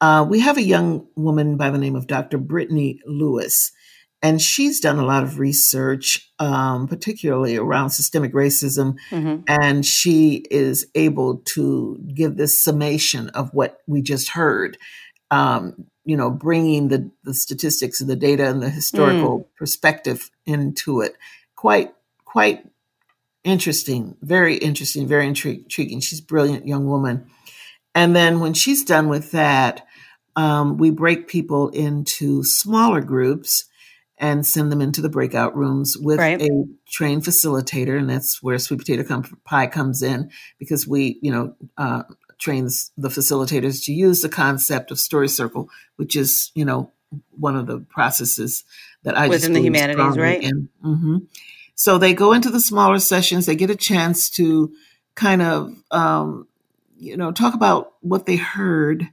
Uh, 0.00 0.26
we 0.28 0.40
have 0.40 0.56
a 0.56 0.62
young 0.62 1.06
woman 1.16 1.56
by 1.56 1.70
the 1.70 1.78
name 1.78 1.96
of 1.96 2.06
Dr. 2.06 2.38
Brittany 2.38 3.00
Lewis, 3.06 3.72
and 4.22 4.40
she's 4.40 4.80
done 4.80 4.98
a 4.98 5.04
lot 5.04 5.22
of 5.22 5.38
research, 5.38 6.32
um, 6.38 6.88
particularly 6.88 7.56
around 7.56 7.90
systemic 7.90 8.32
racism 8.32 8.96
mm-hmm. 9.10 9.42
and 9.46 9.86
she 9.86 10.44
is 10.50 10.86
able 10.94 11.38
to 11.38 11.98
give 12.14 12.36
this 12.36 12.58
summation 12.58 13.28
of 13.30 13.52
what 13.54 13.80
we 13.86 14.02
just 14.02 14.30
heard 14.30 14.76
um, 15.30 15.86
you 16.04 16.16
know 16.16 16.30
bringing 16.30 16.88
the, 16.88 17.10
the 17.22 17.34
statistics 17.34 18.00
and 18.00 18.10
the 18.10 18.16
data 18.16 18.48
and 18.48 18.62
the 18.62 18.68
historical 18.68 19.48
perspective 19.56 20.30
into 20.44 21.00
it 21.00 21.16
quite 21.56 21.94
quite 22.24 22.66
interesting 23.42 24.16
very 24.22 24.56
interesting 24.56 25.06
very 25.06 25.26
intri- 25.26 25.62
intriguing 25.62 26.00
she's 26.00 26.20
a 26.20 26.24
brilliant 26.24 26.66
young 26.66 26.86
woman 26.86 27.26
and 27.94 28.14
then 28.14 28.40
when 28.40 28.54
she's 28.54 28.84
done 28.84 29.08
with 29.08 29.30
that 29.32 29.86
um, 30.36 30.78
we 30.78 30.90
break 30.90 31.28
people 31.28 31.68
into 31.68 32.42
smaller 32.42 33.00
groups 33.00 33.66
and 34.18 34.44
send 34.46 34.70
them 34.72 34.80
into 34.80 35.00
the 35.00 35.08
breakout 35.08 35.56
rooms 35.56 35.96
with 35.98 36.18
Right. 36.18 36.40
a 36.40 36.64
trained 36.88 37.22
facilitator, 37.22 37.98
and 37.98 38.08
that's 38.08 38.42
where 38.42 38.58
Sweet 38.58 38.78
Potato 38.78 39.02
Com- 39.04 39.38
Pie 39.44 39.66
comes 39.68 40.02
in 40.02 40.30
because 40.58 40.86
we, 40.88 41.18
you 41.22 41.30
know, 41.32 41.54
uh, 41.76 42.02
trains 42.38 42.90
the 42.96 43.08
facilitators 43.08 43.84
to 43.84 43.92
use 43.92 44.20
the 44.22 44.28
concept 44.28 44.90
of 44.90 44.98
story 44.98 45.28
circle, 45.28 45.68
which 45.96 46.16
is, 46.16 46.50
you 46.54 46.64
know, 46.64 46.90
one 47.38 47.56
of 47.56 47.66
the 47.66 47.78
processes 47.80 48.64
that 49.04 49.16
I 49.16 49.28
just 49.28 49.42
Within 49.48 49.52
the 49.52 49.60
humanities, 49.62 50.16
right? 50.18 50.42
in. 50.42 50.68
hmm 50.82 51.16
So 51.74 51.98
they 51.98 52.14
go 52.14 52.32
into 52.32 52.50
the 52.50 52.60
smaller 52.60 52.98
sessions. 52.98 53.46
They 53.46 53.56
get 53.56 53.70
a 53.70 53.76
chance 53.76 54.30
to 54.30 54.72
kind 55.16 55.42
of, 55.42 55.74
um, 55.90 56.46
you 57.04 57.16
know, 57.16 57.32
talk 57.32 57.54
about 57.54 57.92
what 58.00 58.26
they 58.26 58.36
heard 58.36 59.08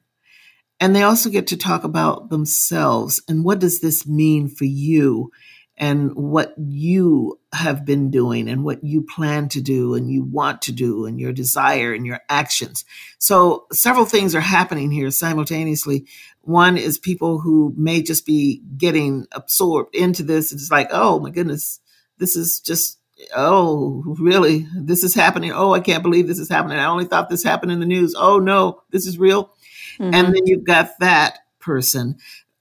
and 0.81 0.95
they 0.95 1.03
also 1.03 1.29
get 1.29 1.47
to 1.47 1.57
talk 1.57 1.83
about 1.83 2.31
themselves 2.31 3.21
and 3.27 3.45
what 3.45 3.59
does 3.59 3.81
this 3.81 4.07
mean 4.07 4.49
for 4.49 4.65
you 4.65 5.31
and 5.77 6.15
what 6.15 6.55
you 6.57 7.39
have 7.53 7.85
been 7.85 8.09
doing 8.09 8.49
and 8.49 8.63
what 8.63 8.83
you 8.83 9.03
plan 9.03 9.47
to 9.49 9.61
do 9.61 9.93
and 9.93 10.09
you 10.09 10.23
want 10.23 10.63
to 10.63 10.71
do 10.71 11.05
and 11.05 11.19
your 11.19 11.33
desire 11.33 11.93
and 11.93 12.05
your 12.05 12.19
actions. 12.29 12.83
So 13.19 13.67
several 13.71 14.05
things 14.05 14.33
are 14.33 14.41
happening 14.41 14.89
here 14.89 15.11
simultaneously. 15.11 16.07
One 16.41 16.77
is 16.77 16.97
people 16.97 17.39
who 17.39 17.75
may 17.77 18.01
just 18.01 18.25
be 18.25 18.63
getting 18.75 19.27
absorbed 19.33 19.95
into 19.95 20.23
this. 20.23 20.51
It's 20.51 20.71
like, 20.71 20.89
oh 20.91 21.19
my 21.19 21.29
goodness, 21.29 21.79
this 22.17 22.35
is 22.35 22.59
just 22.59 22.97
oh 23.35 24.03
really? 24.19 24.67
This 24.75 25.03
is 25.03 25.13
happening? 25.13 25.51
Oh 25.51 25.73
i 25.73 25.79
can't 25.79 26.03
believe 26.03 26.27
this 26.27 26.39
is 26.39 26.49
happening. 26.49 26.77
I 26.77 26.85
only 26.85 27.05
thought 27.05 27.29
this 27.29 27.43
happened 27.43 27.71
in 27.71 27.79
the 27.79 27.85
news. 27.85 28.15
Oh 28.17 28.39
no 28.39 28.81
this 28.91 29.05
is 29.05 29.17
real? 29.17 29.51
Mhm. 29.99 30.13
and 30.15 30.27
then 30.33 30.47
you've 30.47 30.63
got 30.63 30.91
that 30.99 31.39
person. 31.59 32.17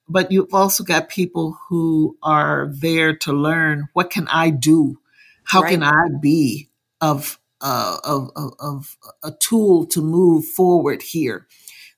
But 0.08 0.32
you've 0.32 0.52
also 0.52 0.82
got 0.82 1.08
people 1.08 1.56
who 1.68 2.16
are 2.22 2.68
there 2.72 3.14
to 3.18 3.32
learn 3.32 3.88
what 3.92 4.10
can 4.10 4.26
i 4.28 4.50
do? 4.50 4.98
How 5.44 5.62
can 5.62 5.82
i 5.82 6.08
be 6.20 6.68
of 7.00 7.38
uh, 7.62 7.98
of, 8.04 8.30
of, 8.36 8.52
of 8.58 8.96
a 9.22 9.30
tool 9.32 9.86
to 9.86 10.00
move 10.00 10.44
forward 10.46 11.02
here? 11.02 11.46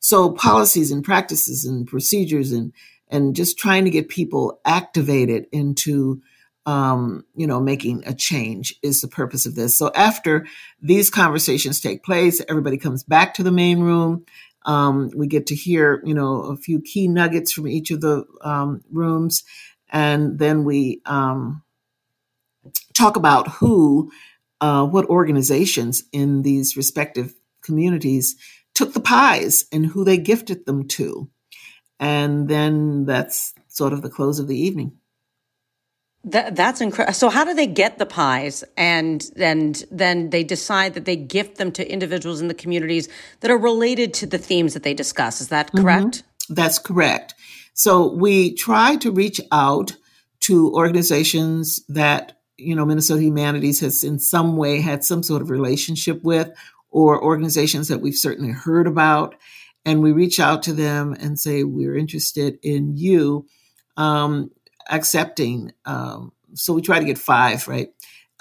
So 0.00 0.30
policies 0.32 0.90
and 0.90 1.04
practices 1.04 1.64
and 1.64 1.86
procedures 1.86 2.52
and 2.52 2.72
and 3.08 3.36
just 3.36 3.58
trying 3.58 3.84
to 3.84 3.90
get 3.90 4.08
people 4.08 4.60
activated 4.64 5.46
into 5.52 6.20
um, 6.66 7.24
you 7.34 7.46
know 7.46 7.60
making 7.60 8.02
a 8.06 8.14
change 8.14 8.74
is 8.82 9.00
the 9.00 9.08
purpose 9.08 9.46
of 9.46 9.54
this. 9.54 9.76
So 9.76 9.90
after 9.94 10.46
these 10.80 11.10
conversations 11.10 11.80
take 11.80 12.04
place 12.04 12.40
everybody 12.48 12.76
comes 12.78 13.02
back 13.02 13.34
to 13.34 13.42
the 13.42 13.52
main 13.52 13.80
room. 13.80 14.24
Um, 14.64 15.10
we 15.16 15.26
get 15.26 15.46
to 15.48 15.56
hear, 15.56 16.00
you 16.04 16.14
know, 16.14 16.42
a 16.42 16.56
few 16.56 16.80
key 16.80 17.08
nuggets 17.08 17.52
from 17.52 17.66
each 17.66 17.90
of 17.90 18.00
the 18.00 18.24
um, 18.42 18.82
rooms, 18.90 19.42
and 19.90 20.38
then 20.38 20.64
we 20.64 21.02
um, 21.04 21.62
talk 22.94 23.16
about 23.16 23.48
who, 23.48 24.12
uh, 24.60 24.86
what 24.86 25.06
organizations 25.06 26.04
in 26.12 26.42
these 26.42 26.76
respective 26.76 27.34
communities 27.62 28.36
took 28.74 28.92
the 28.92 29.00
pies 29.00 29.64
and 29.72 29.86
who 29.86 30.04
they 30.04 30.16
gifted 30.16 30.64
them 30.64 30.86
to, 30.88 31.28
and 31.98 32.48
then 32.48 33.04
that's 33.04 33.54
sort 33.68 33.92
of 33.92 34.02
the 34.02 34.10
close 34.10 34.38
of 34.38 34.46
the 34.46 34.58
evening. 34.58 34.96
That, 36.24 36.54
that's 36.54 36.80
incredible. 36.80 37.14
So, 37.14 37.30
how 37.30 37.44
do 37.44 37.52
they 37.52 37.66
get 37.66 37.98
the 37.98 38.06
pies, 38.06 38.62
and 38.76 39.28
and 39.36 39.84
then 39.90 40.30
they 40.30 40.44
decide 40.44 40.94
that 40.94 41.04
they 41.04 41.16
gift 41.16 41.56
them 41.56 41.72
to 41.72 41.90
individuals 41.90 42.40
in 42.40 42.46
the 42.46 42.54
communities 42.54 43.08
that 43.40 43.50
are 43.50 43.58
related 43.58 44.14
to 44.14 44.26
the 44.26 44.38
themes 44.38 44.74
that 44.74 44.84
they 44.84 44.94
discuss? 44.94 45.40
Is 45.40 45.48
that 45.48 45.72
correct? 45.72 46.22
That's 46.48 46.78
correct. 46.78 47.34
So 47.74 48.12
we 48.12 48.54
try 48.54 48.96
to 48.96 49.10
reach 49.10 49.40
out 49.50 49.96
to 50.40 50.72
organizations 50.74 51.80
that, 51.88 52.38
you 52.56 52.76
know, 52.76 52.84
Minnesota 52.84 53.22
Humanities 53.22 53.80
has 53.80 54.04
in 54.04 54.18
some 54.18 54.56
way 54.56 54.80
had 54.80 55.04
some 55.04 55.22
sort 55.22 55.42
of 55.42 55.50
relationship 55.50 56.22
with, 56.22 56.50
or 56.90 57.20
organizations 57.22 57.88
that 57.88 58.00
we've 58.00 58.14
certainly 58.14 58.52
heard 58.52 58.86
about. 58.86 59.34
and 59.84 60.02
we 60.02 60.12
reach 60.12 60.38
out 60.38 60.62
to 60.64 60.72
them 60.72 61.14
and 61.18 61.38
say 61.38 61.64
we're 61.64 61.96
interested 61.96 62.58
in 62.62 62.96
you 62.96 63.46
um, 63.96 64.50
accepting. 64.92 65.72
Um, 65.84 66.32
so 66.54 66.72
we 66.72 66.82
try 66.82 67.00
to 67.00 67.04
get 67.04 67.18
five, 67.18 67.66
right? 67.66 67.88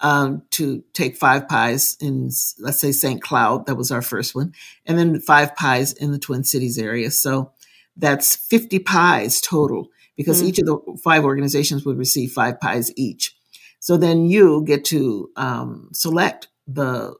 Um, 0.04 0.44
to 0.52 0.84
take 0.94 1.16
five 1.16 1.48
pies 1.48 1.96
in, 2.00 2.32
let's 2.60 2.80
say, 2.80 2.92
St. 2.92 3.22
Cloud. 3.22 3.66
That 3.66 3.76
was 3.76 3.92
our 3.92 4.02
first 4.02 4.36
one. 4.36 4.54
And 4.86 4.98
then 4.98 5.20
five 5.20 5.56
pies 5.56 5.94
in 5.94 6.12
the 6.12 6.20
Twin 6.20 6.44
Cities 6.44 6.78
area. 6.78 7.12
So 7.12 7.52
that's 7.96 8.36
50 8.36 8.80
pies 8.80 9.42
total 9.42 9.90
because 10.16 10.40
mm-hmm. 10.40 10.50
each 10.50 10.60
of 10.60 10.66
the 10.66 11.00
five 11.04 11.24
organizations 11.24 11.86
would 11.86 11.98
receive 11.98 12.32
five 12.32 12.60
pies 12.60 12.92
each. 12.96 13.36
So 13.80 13.98
then 13.98 14.26
you 14.26 14.64
get 14.66 14.86
to 14.86 15.30
um, 15.36 15.90
select 15.94 16.48
the 16.68 17.16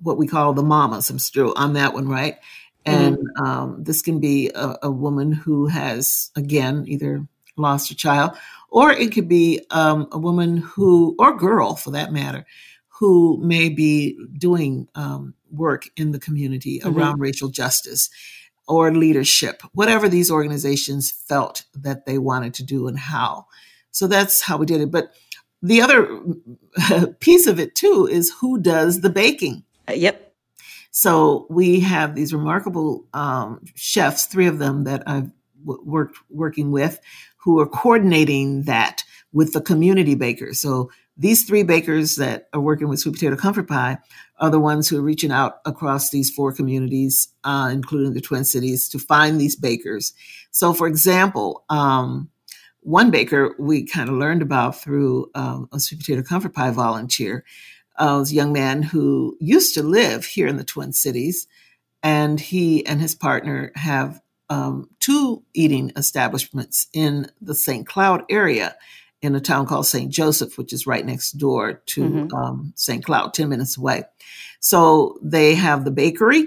what 0.00 0.18
we 0.18 0.26
call 0.26 0.52
the 0.52 0.62
mamas. 0.62 1.08
I'm 1.08 1.18
still 1.18 1.54
on 1.56 1.74
that 1.74 1.94
one, 1.94 2.08
right? 2.08 2.36
And 2.84 3.16
mm-hmm. 3.16 3.44
um, 3.44 3.84
this 3.84 4.02
can 4.02 4.20
be 4.20 4.50
a, 4.54 4.76
a, 4.82 4.90
woman 4.90 5.32
who 5.32 5.66
has, 5.68 6.30
again, 6.36 6.84
either 6.86 7.26
lost 7.56 7.90
a 7.90 7.94
child, 7.94 8.36
or 8.74 8.90
it 8.90 9.12
could 9.12 9.28
be 9.28 9.64
um, 9.70 10.08
a 10.10 10.18
woman 10.18 10.56
who, 10.56 11.14
or 11.16 11.36
girl 11.36 11.76
for 11.76 11.92
that 11.92 12.12
matter, 12.12 12.44
who 12.88 13.38
may 13.40 13.68
be 13.68 14.18
doing 14.36 14.88
um, 14.96 15.32
work 15.52 15.88
in 15.96 16.10
the 16.10 16.18
community 16.18 16.80
mm-hmm. 16.80 16.98
around 16.98 17.20
racial 17.20 17.48
justice 17.48 18.10
or 18.66 18.92
leadership, 18.92 19.62
whatever 19.74 20.08
these 20.08 20.28
organizations 20.28 21.12
felt 21.12 21.66
that 21.72 22.04
they 22.04 22.18
wanted 22.18 22.52
to 22.54 22.64
do 22.64 22.88
and 22.88 22.98
how. 22.98 23.46
So 23.92 24.08
that's 24.08 24.42
how 24.42 24.56
we 24.56 24.66
did 24.66 24.80
it. 24.80 24.90
But 24.90 25.14
the 25.62 25.80
other 25.80 26.20
piece 27.20 27.46
of 27.46 27.60
it 27.60 27.76
too 27.76 28.08
is 28.10 28.34
who 28.40 28.58
does 28.58 29.02
the 29.02 29.10
baking. 29.10 29.62
Uh, 29.88 29.92
yep. 29.92 30.34
So 30.90 31.46
we 31.48 31.78
have 31.78 32.16
these 32.16 32.34
remarkable 32.34 33.06
um, 33.14 33.60
chefs, 33.76 34.26
three 34.26 34.48
of 34.48 34.58
them 34.58 34.82
that 34.82 35.04
I've 35.06 35.30
worked 35.64 36.18
working 36.30 36.70
with, 36.70 37.00
who 37.36 37.60
are 37.60 37.66
coordinating 37.66 38.62
that 38.64 39.02
with 39.32 39.52
the 39.52 39.60
community 39.60 40.14
bakers. 40.14 40.60
So 40.60 40.90
these 41.16 41.44
three 41.44 41.62
bakers 41.62 42.16
that 42.16 42.48
are 42.52 42.60
working 42.60 42.88
with 42.88 43.00
sweet 43.00 43.14
potato 43.14 43.36
comfort 43.36 43.68
pie 43.68 43.98
are 44.38 44.50
the 44.50 44.58
ones 44.58 44.88
who 44.88 44.98
are 44.98 45.02
reaching 45.02 45.30
out 45.30 45.58
across 45.64 46.10
these 46.10 46.30
four 46.30 46.52
communities, 46.52 47.28
uh, 47.44 47.70
including 47.72 48.14
the 48.14 48.20
Twin 48.20 48.44
Cities, 48.44 48.88
to 48.88 48.98
find 48.98 49.40
these 49.40 49.56
bakers. 49.56 50.12
So, 50.50 50.72
for 50.72 50.86
example, 50.86 51.64
um, 51.70 52.30
one 52.80 53.10
baker 53.10 53.54
we 53.58 53.86
kind 53.86 54.08
of 54.08 54.16
learned 54.16 54.42
about 54.42 54.80
through 54.80 55.30
um, 55.34 55.68
a 55.72 55.80
sweet 55.80 56.00
potato 56.00 56.22
comfort 56.22 56.52
pie 56.52 56.70
volunteer 56.70 57.44
uh, 57.96 58.16
was 58.18 58.32
a 58.32 58.34
young 58.34 58.52
man 58.52 58.82
who 58.82 59.36
used 59.40 59.74
to 59.74 59.82
live 59.82 60.24
here 60.24 60.48
in 60.48 60.56
the 60.56 60.64
Twin 60.64 60.92
Cities, 60.92 61.46
and 62.02 62.40
he 62.40 62.84
and 62.86 63.00
his 63.00 63.14
partner 63.14 63.72
have 63.76 64.20
um, 64.50 64.88
two 65.00 65.42
eating 65.54 65.92
establishments 65.96 66.88
in 66.92 67.30
the 67.40 67.54
St. 67.54 67.86
Cloud 67.86 68.24
area 68.30 68.76
in 69.22 69.34
a 69.34 69.40
town 69.40 69.66
called 69.66 69.86
St. 69.86 70.10
Joseph, 70.10 70.58
which 70.58 70.72
is 70.72 70.86
right 70.86 71.04
next 71.04 71.32
door 71.32 71.82
to 71.86 72.02
mm-hmm. 72.02 72.34
um, 72.34 72.72
St. 72.76 73.02
Cloud, 73.02 73.32
10 73.32 73.48
minutes 73.48 73.78
away. 73.78 74.04
So 74.60 75.18
they 75.22 75.54
have 75.54 75.84
the 75.84 75.90
bakery 75.90 76.46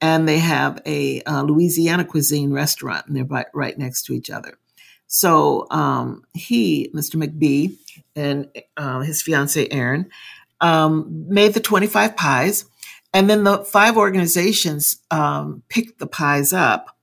and 0.00 0.28
they 0.28 0.38
have 0.38 0.80
a 0.86 1.22
uh, 1.22 1.42
Louisiana 1.42 2.04
cuisine 2.04 2.52
restaurant, 2.52 3.06
and 3.06 3.16
they're 3.16 3.24
right, 3.24 3.46
right 3.54 3.78
next 3.78 4.02
to 4.04 4.12
each 4.12 4.30
other. 4.30 4.58
So 5.06 5.66
um, 5.70 6.24
he, 6.34 6.90
Mr. 6.94 7.16
McBee, 7.16 7.76
and 8.14 8.48
uh, 8.76 9.00
his 9.00 9.22
fiancee 9.22 9.70
Erin, 9.70 10.10
um, 10.60 11.26
made 11.28 11.54
the 11.54 11.60
25 11.60 12.16
pies. 12.16 12.64
And 13.12 13.30
then 13.30 13.44
the 13.44 13.58
five 13.64 13.96
organizations 13.96 14.98
um, 15.10 15.62
picked 15.68 16.00
the 16.00 16.06
pies 16.06 16.52
up 16.52 16.93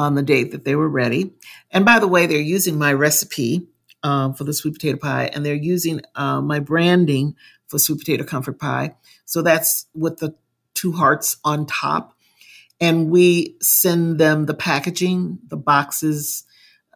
on 0.00 0.14
the 0.14 0.22
date 0.22 0.52
that 0.52 0.64
they 0.64 0.74
were 0.74 0.88
ready. 0.88 1.30
And 1.70 1.84
by 1.84 1.98
the 1.98 2.08
way, 2.08 2.24
they're 2.24 2.40
using 2.40 2.78
my 2.78 2.94
recipe 2.94 3.68
um, 4.02 4.32
for 4.32 4.44
the 4.44 4.54
sweet 4.54 4.72
potato 4.72 4.96
pie, 4.96 5.30
and 5.30 5.44
they're 5.44 5.54
using 5.54 6.00
uh, 6.14 6.40
my 6.40 6.58
branding 6.58 7.36
for 7.68 7.78
sweet 7.78 7.98
potato 7.98 8.24
comfort 8.24 8.58
pie. 8.58 8.94
So 9.26 9.42
that's 9.42 9.86
with 9.94 10.16
the 10.16 10.34
two 10.72 10.92
hearts 10.92 11.36
on 11.44 11.66
top. 11.66 12.14
And 12.80 13.10
we 13.10 13.58
send 13.60 14.18
them 14.18 14.46
the 14.46 14.54
packaging, 14.54 15.38
the 15.46 15.58
boxes, 15.58 16.44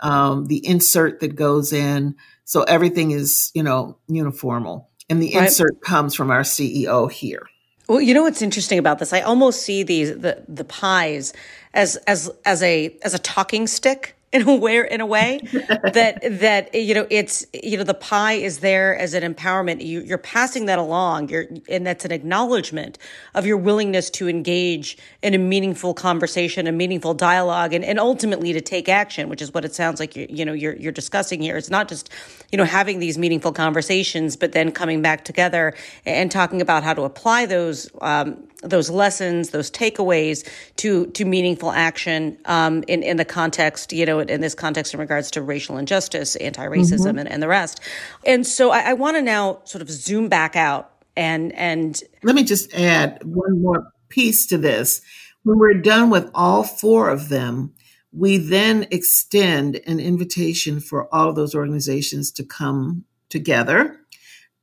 um, 0.01 0.47
the 0.47 0.67
insert 0.67 1.21
that 1.21 1.37
goes 1.37 1.75
in. 1.75 2.14
So 2.45 2.62
everything 2.62 3.11
is, 3.11 3.51
you 3.55 3.62
know, 3.62 3.99
uniformal. 4.09 4.87
And 5.11 5.23
the 5.23 5.35
right. 5.35 5.45
insert 5.45 5.83
comes 5.83 6.14
from 6.14 6.31
our 6.31 6.40
CEO 6.40 7.12
here. 7.12 7.47
Well, 7.88 8.01
you 8.01 8.14
know 8.14 8.23
what's 8.23 8.40
interesting 8.40 8.79
about 8.79 8.99
this? 8.99 9.12
I 9.12 9.20
almost 9.20 9.62
see 9.62 9.83
these 9.83 10.16
the 10.18 10.42
the 10.49 10.64
pies 10.64 11.33
as 11.75 11.97
as 12.07 12.31
as 12.44 12.62
a 12.62 12.97
as 13.03 13.14
a 13.14 13.18
talking 13.18 13.66
stick 13.66 14.13
in 14.35 14.49
a 14.49 14.55
way 14.55 14.87
in 14.90 15.01
a 15.01 15.07
way 15.07 15.38
that 15.53 16.18
that 16.40 16.75
you 16.75 16.92
know 16.92 17.07
it's 17.09 17.47
you 17.62 17.79
know 17.79 17.85
the 17.85 17.94
pie 17.94 18.33
is 18.33 18.59
there 18.59 18.97
as 18.99 19.14
an 19.14 19.23
empowerment. 19.35 19.85
You, 19.85 20.01
you're 20.01 20.18
passing 20.18 20.66
that 20.66 20.79
along. 20.79 21.29
You're 21.29 21.47
and 21.68 21.87
that's 21.87 22.05
an 22.05 22.11
acknowledgement 22.11 22.99
of 23.35 23.47
your 23.47 23.57
willingness 23.57 24.11
to 24.11 24.29
engage 24.29 24.99
in 25.23 25.35
a 25.35 25.38
meaningful 25.38 25.94
conversation 25.94 26.66
a 26.66 26.73
meaningful 26.73 27.14
dialogue 27.14 27.73
and, 27.73 27.85
and 27.85 28.01
ultimately 28.01 28.53
to 28.53 28.61
take 28.61 28.88
action 28.88 29.29
which 29.29 29.40
is 29.40 29.55
what 29.55 29.64
it 29.64 29.75
sounds 29.75 30.01
like 30.01 30.16
you, 30.16 30.27
you 30.29 30.44
know 30.44 30.53
you're 30.53 30.75
you're 30.77 30.92
discussing 30.92 31.40
here. 31.40 31.57
It's 31.57 31.70
not 31.70 31.88
just 31.88 32.11
you 32.51 32.59
know 32.59 32.64
having 32.64 32.99
these 32.99 33.16
meaningful 33.16 33.53
conversations 33.53 34.37
but 34.37 34.53
then 34.53 34.73
coming 34.73 35.01
back 35.01 35.25
together 35.25 35.75
and 36.05 36.31
talking 36.31 36.61
about 36.61 36.83
how 36.83 36.92
to 36.92 37.03
apply 37.03 37.47
those 37.47 37.88
um, 38.01 38.49
those 38.64 38.90
lessons, 38.90 39.50
those 39.50 39.70
takeaways 39.70 40.48
to 40.77 41.07
to 41.09 41.24
meaningful 41.24 41.70
action 41.70 42.38
um, 42.46 42.83
in 42.88 43.03
in 43.03 43.16
the 43.16 43.24
context, 43.24 43.92
you 43.92 44.07
know, 44.07 44.20
in 44.20 44.40
this 44.40 44.55
context 44.55 44.94
in 44.94 45.00
regards 45.00 45.31
to 45.33 45.42
racial 45.42 45.77
injustice, 45.77 46.37
anti 46.37 46.66
racism, 46.66 47.07
mm-hmm. 47.07 47.18
and, 47.18 47.29
and 47.29 47.42
the 47.42 47.48
rest. 47.48 47.81
And 48.27 48.46
so 48.46 48.70
I, 48.70 48.90
I 48.90 48.92
want 48.94 49.16
to 49.16 49.22
now 49.22 49.61
sort 49.64 49.83
of 49.83 49.90
zoom 49.90 50.29
back 50.29 50.57
out 50.57 50.90
and 51.16 51.53
and 51.53 52.00
let 52.22 52.35
me 52.35 52.44
just 52.44 52.72
add 52.74 53.22
one 53.24 53.62
more 53.62 53.87
piece 54.09 54.46
to 54.46 54.59
this. 54.59 55.03
When 55.42 55.59
we're 55.59 55.74
done 55.74 56.11
with 56.11 56.31
all 56.35 56.62
four 56.64 57.11
of 57.11 57.29
them, 57.29 57.74
we 58.12 58.38
then 58.38 58.87
extend 58.90 59.81
an 59.87 60.00
invitation 60.00 60.81
for 60.81 61.12
all 61.14 61.29
of 61.29 61.37
those 61.37 61.55
organizations 61.55 62.31
to 62.33 62.44
come 62.44 63.05
together. 63.29 63.98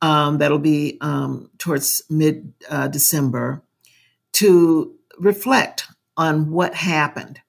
Um, 0.00 0.38
that'll 0.38 0.58
be 0.58 0.98
um, 1.00 1.50
towards 1.58 2.02
mid 2.10 2.54
uh, 2.68 2.88
December 2.88 3.62
to 4.34 4.94
reflect 5.18 5.86
on 6.16 6.50
what 6.50 6.74
happened. 6.74 7.40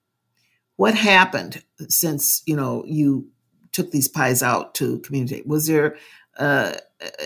What 0.75 0.95
happened 0.95 1.63
since 1.87 2.41
you 2.45 2.55
know 2.55 2.83
you 2.85 3.29
took 3.71 3.91
these 3.91 4.07
pies 4.07 4.41
out 4.43 4.75
to 4.75 4.99
communicate? 4.99 5.47
Was 5.47 5.67
there 5.67 5.97
uh, 6.37 6.73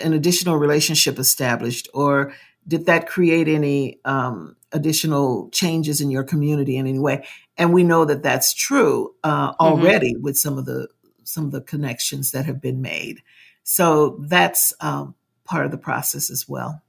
an 0.03 0.13
additional 0.13 0.57
relationship 0.57 1.19
established, 1.19 1.87
or 1.93 2.33
did 2.67 2.85
that 2.85 3.07
create 3.07 3.47
any 3.47 3.99
um, 4.05 4.55
additional 4.71 5.49
changes 5.51 6.01
in 6.01 6.11
your 6.11 6.23
community 6.23 6.77
in 6.77 6.87
any 6.87 6.99
way? 6.99 7.25
And 7.57 7.73
we 7.73 7.83
know 7.83 8.05
that 8.05 8.23
that's 8.23 8.53
true 8.53 9.15
uh, 9.23 9.51
mm-hmm. 9.51 9.63
already 9.63 10.13
mm-hmm. 10.13 10.23
with 10.23 10.37
some 10.37 10.57
of 10.57 10.65
the 10.65 10.89
some 11.23 11.45
of 11.45 11.51
the 11.51 11.61
connections 11.61 12.31
that 12.31 12.45
have 12.45 12.61
been 12.61 12.81
made. 12.81 13.21
So 13.63 14.17
that's 14.21 14.73
um, 14.79 15.15
part 15.43 15.65
of 15.65 15.71
the 15.71 15.77
process 15.77 16.29
as 16.29 16.47
well 16.47 16.81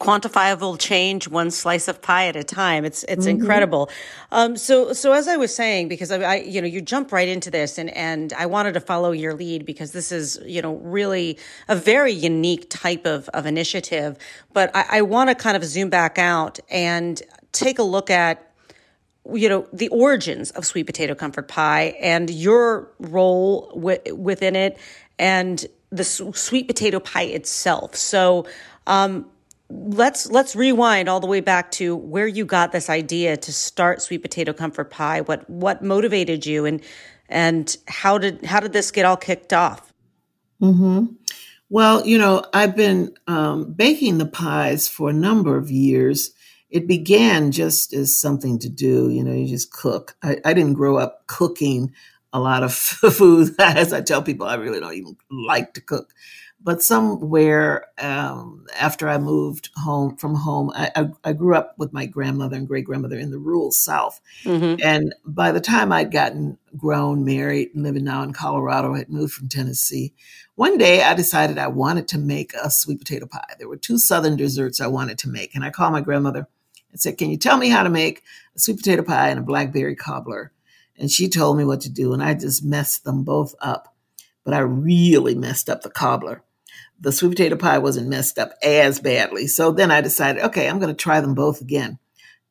quantifiable 0.00 0.78
change 0.78 1.26
one 1.28 1.50
slice 1.50 1.88
of 1.88 2.00
pie 2.00 2.28
at 2.28 2.36
a 2.36 2.44
time. 2.44 2.84
It's 2.84 3.02
it's 3.04 3.26
mm-hmm. 3.26 3.40
incredible. 3.40 3.90
Um, 4.30 4.56
so 4.56 4.92
so 4.92 5.12
as 5.12 5.26
i 5.26 5.36
was 5.36 5.54
saying 5.54 5.88
because 5.88 6.12
I, 6.12 6.20
I, 6.20 6.34
you 6.36 6.60
know 6.60 6.68
you 6.68 6.80
jump 6.80 7.12
right 7.12 7.28
into 7.28 7.50
this 7.50 7.78
and 7.78 7.90
and 7.90 8.32
i 8.34 8.46
wanted 8.46 8.74
to 8.74 8.80
follow 8.80 9.10
your 9.10 9.34
lead 9.34 9.64
because 9.64 9.92
this 9.92 10.12
is 10.12 10.38
you 10.44 10.62
know 10.62 10.76
really 10.76 11.38
a 11.68 11.74
very 11.74 12.12
unique 12.12 12.70
type 12.70 13.06
of 13.06 13.28
of 13.30 13.46
initiative. 13.46 14.16
But 14.52 14.70
i, 14.74 14.98
I 14.98 15.02
want 15.02 15.30
to 15.30 15.34
kind 15.34 15.56
of 15.56 15.64
zoom 15.64 15.90
back 15.90 16.18
out 16.18 16.60
and 16.70 17.20
take 17.52 17.78
a 17.78 17.82
look 17.82 18.10
at 18.10 18.52
you 19.34 19.48
know 19.48 19.66
the 19.72 19.88
origins 19.88 20.52
of 20.52 20.64
sweet 20.64 20.84
potato 20.84 21.14
comfort 21.14 21.48
pie 21.48 21.96
and 22.00 22.30
your 22.30 22.90
role 23.00 23.70
w- 23.74 24.14
within 24.14 24.54
it 24.54 24.78
and 25.18 25.66
the 25.90 26.04
sweet 26.04 26.66
potato 26.66 27.00
pie 27.00 27.22
itself. 27.22 27.94
So 27.94 28.46
um, 28.86 29.26
let's 29.70 30.30
let's 30.30 30.56
rewind 30.56 31.08
all 31.08 31.20
the 31.20 31.26
way 31.26 31.40
back 31.40 31.70
to 31.70 31.94
where 31.94 32.26
you 32.26 32.44
got 32.44 32.72
this 32.72 32.88
idea 32.88 33.36
to 33.36 33.52
start 33.52 34.00
sweet 34.00 34.22
potato 34.22 34.52
comfort 34.52 34.90
pie 34.90 35.20
what 35.20 35.48
what 35.50 35.82
motivated 35.82 36.46
you 36.46 36.64
and 36.64 36.82
and 37.28 37.76
how 37.86 38.16
did 38.16 38.44
how 38.44 38.60
did 38.60 38.72
this 38.72 38.90
get 38.90 39.04
all 39.04 39.16
kicked 39.16 39.52
off 39.52 39.92
mm-hmm. 40.62 41.06
well 41.68 42.06
you 42.06 42.16
know 42.16 42.42
i've 42.54 42.74
been 42.74 43.12
um, 43.26 43.72
baking 43.72 44.16
the 44.18 44.26
pies 44.26 44.88
for 44.88 45.10
a 45.10 45.14
number 45.14 45.56
of 45.58 45.70
years 45.70 46.32
it 46.70 46.86
began 46.86 47.50
just 47.50 47.92
as 47.92 48.18
something 48.18 48.58
to 48.58 48.70
do 48.70 49.10
you 49.10 49.22
know 49.22 49.34
you 49.34 49.46
just 49.46 49.70
cook 49.70 50.16
i, 50.22 50.38
I 50.46 50.54
didn't 50.54 50.74
grow 50.74 50.96
up 50.96 51.26
cooking 51.26 51.92
a 52.32 52.40
lot 52.40 52.62
of 52.62 52.74
food. 52.74 53.54
As 53.58 53.92
I 53.92 54.00
tell 54.00 54.22
people, 54.22 54.46
I 54.46 54.54
really 54.54 54.80
don't 54.80 54.94
even 54.94 55.16
like 55.30 55.74
to 55.74 55.80
cook. 55.80 56.12
But 56.60 56.82
somewhere 56.82 57.86
um, 57.98 58.66
after 58.78 59.08
I 59.08 59.18
moved 59.18 59.70
home 59.76 60.16
from 60.16 60.34
home, 60.34 60.72
I, 60.74 60.90
I, 60.96 61.10
I, 61.24 61.32
grew 61.32 61.54
up 61.54 61.74
with 61.78 61.92
my 61.92 62.04
grandmother 62.04 62.56
and 62.56 62.66
great 62.66 62.84
grandmother 62.84 63.16
in 63.16 63.30
the 63.30 63.38
rural 63.38 63.70
South. 63.70 64.20
Mm-hmm. 64.42 64.82
And 64.82 65.14
by 65.24 65.52
the 65.52 65.60
time 65.60 65.92
I'd 65.92 66.10
gotten 66.10 66.58
grown, 66.76 67.24
married, 67.24 67.70
and 67.74 67.84
living 67.84 68.04
now 68.04 68.22
in 68.22 68.32
Colorado, 68.32 68.94
I 68.94 68.98
had 68.98 69.08
moved 69.08 69.34
from 69.34 69.48
Tennessee. 69.48 70.12
One 70.56 70.78
day 70.78 71.04
I 71.04 71.14
decided 71.14 71.58
I 71.58 71.68
wanted 71.68 72.08
to 72.08 72.18
make 72.18 72.52
a 72.54 72.70
sweet 72.70 72.98
potato 72.98 73.26
pie. 73.26 73.54
There 73.60 73.68
were 73.68 73.76
two 73.76 73.96
Southern 73.96 74.36
desserts 74.36 74.80
I 74.80 74.88
wanted 74.88 75.18
to 75.18 75.28
make. 75.28 75.54
And 75.54 75.64
I 75.64 75.70
called 75.70 75.92
my 75.92 76.00
grandmother 76.00 76.48
and 76.90 77.00
said, 77.00 77.18
Can 77.18 77.30
you 77.30 77.36
tell 77.36 77.56
me 77.56 77.68
how 77.68 77.84
to 77.84 77.90
make 77.90 78.24
a 78.56 78.58
sweet 78.58 78.78
potato 78.78 79.04
pie 79.04 79.28
and 79.28 79.38
a 79.38 79.42
blackberry 79.42 79.94
cobbler? 79.94 80.50
And 80.98 81.08
she 81.08 81.28
told 81.28 81.56
me 81.56 81.64
what 81.64 81.82
to 81.82 81.88
do. 81.88 82.12
And 82.12 82.20
I 82.20 82.34
just 82.34 82.64
messed 82.64 83.04
them 83.04 83.22
both 83.22 83.54
up. 83.60 83.94
But 84.42 84.54
I 84.54 84.58
really 84.58 85.36
messed 85.36 85.70
up 85.70 85.82
the 85.82 85.90
cobbler 85.90 86.42
the 87.00 87.12
sweet 87.12 87.30
potato 87.30 87.56
pie 87.56 87.78
wasn't 87.78 88.08
messed 88.08 88.38
up 88.38 88.52
as 88.62 89.00
badly. 89.00 89.46
So 89.46 89.72
then 89.72 89.90
I 89.90 90.00
decided, 90.00 90.42
okay, 90.44 90.68
I'm 90.68 90.78
going 90.78 90.94
to 90.94 91.00
try 91.02 91.20
them 91.20 91.34
both 91.34 91.60
again. 91.60 91.98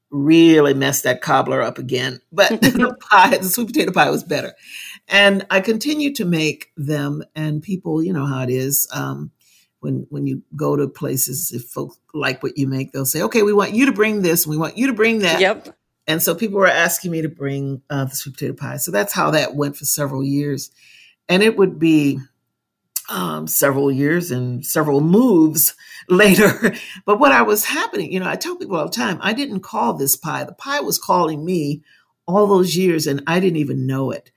Really 0.09 0.73
messed 0.73 1.03
that 1.03 1.21
cobbler 1.21 1.61
up 1.61 1.77
again, 1.77 2.21
but 2.31 2.49
the 2.61 2.95
pie, 3.09 3.37
the 3.37 3.43
sweet 3.43 3.67
potato 3.67 3.91
pie 3.91 4.09
was 4.09 4.23
better. 4.23 4.53
And 5.09 5.45
I 5.49 5.59
continued 5.59 6.15
to 6.15 6.25
make 6.25 6.71
them, 6.77 7.23
and 7.35 7.61
people, 7.61 8.01
you 8.01 8.13
know 8.13 8.25
how 8.25 8.43
it 8.43 8.49
is. 8.49 8.87
Um, 8.93 9.31
when 9.79 10.07
when 10.09 10.25
you 10.25 10.43
go 10.55 10.75
to 10.75 10.87
places, 10.87 11.51
if 11.53 11.63
folks 11.63 11.99
like 12.13 12.41
what 12.41 12.57
you 12.57 12.67
make, 12.67 12.91
they'll 12.91 13.05
say, 13.05 13.21
"Okay, 13.23 13.43
we 13.43 13.53
want 13.53 13.73
you 13.73 13.85
to 13.85 13.91
bring 13.91 14.21
this, 14.21 14.45
and 14.45 14.51
we 14.51 14.57
want 14.57 14.77
you 14.77 14.87
to 14.87 14.93
bring 14.93 15.19
that." 15.19 15.39
Yep. 15.39 15.77
And 16.07 16.23
so 16.23 16.35
people 16.35 16.57
were 16.57 16.67
asking 16.67 17.11
me 17.11 17.21
to 17.21 17.29
bring 17.29 17.81
uh, 17.89 18.05
the 18.05 18.15
sweet 18.15 18.33
potato 18.33 18.53
pie. 18.53 18.77
So 18.77 18.91
that's 18.91 19.13
how 19.13 19.31
that 19.31 19.55
went 19.55 19.75
for 19.75 19.85
several 19.85 20.23
years, 20.23 20.71
and 21.29 21.43
it 21.43 21.57
would 21.57 21.79
be 21.79 22.19
um, 23.09 23.47
several 23.47 23.91
years 23.91 24.31
and 24.31 24.65
several 24.65 25.01
moves 25.01 25.75
later. 26.09 26.73
but 27.05 27.19
what 27.19 27.31
I 27.31 27.41
was 27.41 27.65
happening, 27.65 28.11
you 28.11 28.19
know, 28.19 28.29
I 28.29 28.35
tell 28.35 28.55
people 28.55 28.77
all 28.77 28.85
the 28.85 28.91
time, 28.91 29.19
I 29.21 29.33
didn't 29.33 29.61
call 29.61 29.93
this 29.93 30.15
pie. 30.15 30.43
The 30.43 30.53
pie 30.53 30.81
was 30.81 30.99
calling 30.99 31.45
me 31.45 31.83
all 32.25 32.47
those 32.47 32.75
years 32.75 33.07
and 33.07 33.23
I 33.27 33.39
didn't 33.39 33.57
even 33.57 33.87
know 33.87 34.11
it 34.11 34.31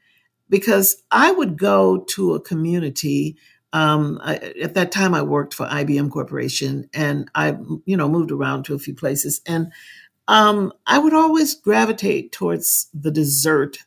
because 0.49 1.03
I 1.11 1.33
would 1.33 1.57
go 1.57 2.05
to 2.11 2.35
a 2.35 2.41
community. 2.41 3.37
Um, 3.73 4.21
I, 4.23 4.37
at 4.63 4.75
that 4.75 4.93
time, 4.93 5.15
I 5.15 5.23
worked 5.23 5.55
for 5.55 5.67
IBM 5.67 6.11
Corporation 6.11 6.89
and 6.93 7.31
I, 7.35 7.57
you 7.85 7.97
know, 7.97 8.09
moved 8.09 8.31
around 8.31 8.65
to 8.65 8.75
a 8.75 8.79
few 8.79 8.95
places. 8.95 9.41
And 9.47 9.73
um, 10.29 10.73
I 10.87 10.99
would 10.99 11.15
always 11.15 11.55
gravitate 11.55 12.33
towards 12.33 12.89
the 12.95 13.11
dessert 13.11 13.79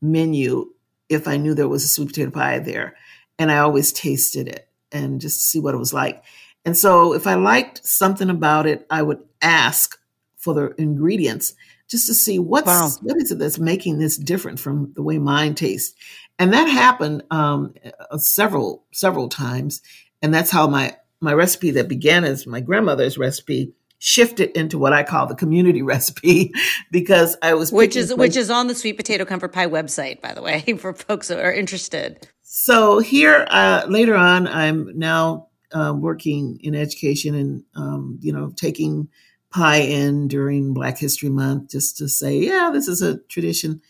menu 0.00 0.70
if 1.08 1.26
I 1.26 1.36
knew 1.36 1.54
there 1.54 1.68
was 1.68 1.84
a 1.84 1.88
sweet 1.88 2.08
potato 2.08 2.30
pie 2.30 2.58
there 2.58 2.96
and 3.38 3.50
I 3.50 3.58
always 3.58 3.92
tasted 3.92 4.48
it 4.48 4.68
and 4.92 5.20
just 5.20 5.42
see 5.42 5.60
what 5.60 5.74
it 5.74 5.78
was 5.78 5.92
like. 5.92 6.22
And 6.64 6.76
so 6.76 7.14
if 7.14 7.26
I 7.26 7.34
liked 7.34 7.86
something 7.86 8.30
about 8.30 8.66
it, 8.66 8.86
I 8.90 9.02
would 9.02 9.22
ask 9.40 9.98
for 10.36 10.54
the 10.54 10.74
ingredients 10.78 11.54
just 11.88 12.06
to 12.06 12.14
see 12.14 12.38
what's 12.38 12.66
wow. 12.66 12.90
what 13.02 13.16
is 13.16 13.32
it 13.32 13.38
that's 13.38 13.58
making 13.58 13.98
this 13.98 14.16
different 14.16 14.60
from 14.60 14.92
the 14.94 15.02
way 15.02 15.18
mine 15.18 15.54
tastes. 15.54 15.94
And 16.38 16.52
that 16.52 16.66
happened 16.66 17.22
um, 17.30 17.74
uh, 18.10 18.18
several 18.18 18.84
several 18.92 19.28
times, 19.28 19.82
and 20.22 20.32
that's 20.32 20.50
how 20.50 20.68
my 20.68 20.96
my 21.20 21.32
recipe 21.32 21.72
that 21.72 21.88
began 21.88 22.24
as 22.24 22.46
my 22.46 22.60
grandmother's 22.60 23.18
recipe 23.18 23.72
shifted 23.98 24.50
it 24.50 24.56
into 24.56 24.78
what 24.78 24.92
I 24.92 25.02
call 25.02 25.26
the 25.26 25.34
community 25.34 25.82
recipe 25.94 26.52
because 26.90 27.36
I 27.42 27.54
was 27.54 27.72
which 27.72 27.96
is 27.96 28.14
which 28.14 28.36
is 28.36 28.50
on 28.50 28.66
the 28.66 28.74
sweet 28.74 28.96
potato 28.96 29.24
comfort 29.24 29.52
pie 29.52 29.66
website 29.66 30.20
by 30.20 30.34
the 30.34 30.42
way 30.42 30.60
for 30.78 30.92
folks 30.94 31.28
that 31.28 31.44
are 31.44 31.52
interested. 31.52 32.28
So 32.42 32.98
here, 32.98 33.46
uh, 33.50 33.84
later 33.88 34.14
on, 34.14 34.48
I'm 34.48 34.98
now 34.98 35.48
uh, 35.72 35.94
working 35.94 36.58
in 36.62 36.74
education 36.74 37.34
and 37.34 37.64
um, 37.74 38.18
you 38.20 38.32
know 38.32 38.52
taking 38.56 39.08
pie 39.50 39.80
in 39.80 40.28
during 40.28 40.74
Black 40.74 40.98
History 40.98 41.28
Month 41.28 41.70
just 41.70 41.96
to 41.98 42.08
say, 42.08 42.38
yeah, 42.38 42.70
this 42.72 42.88
is 42.88 43.02
a 43.02 43.18
tradition. 43.28 43.80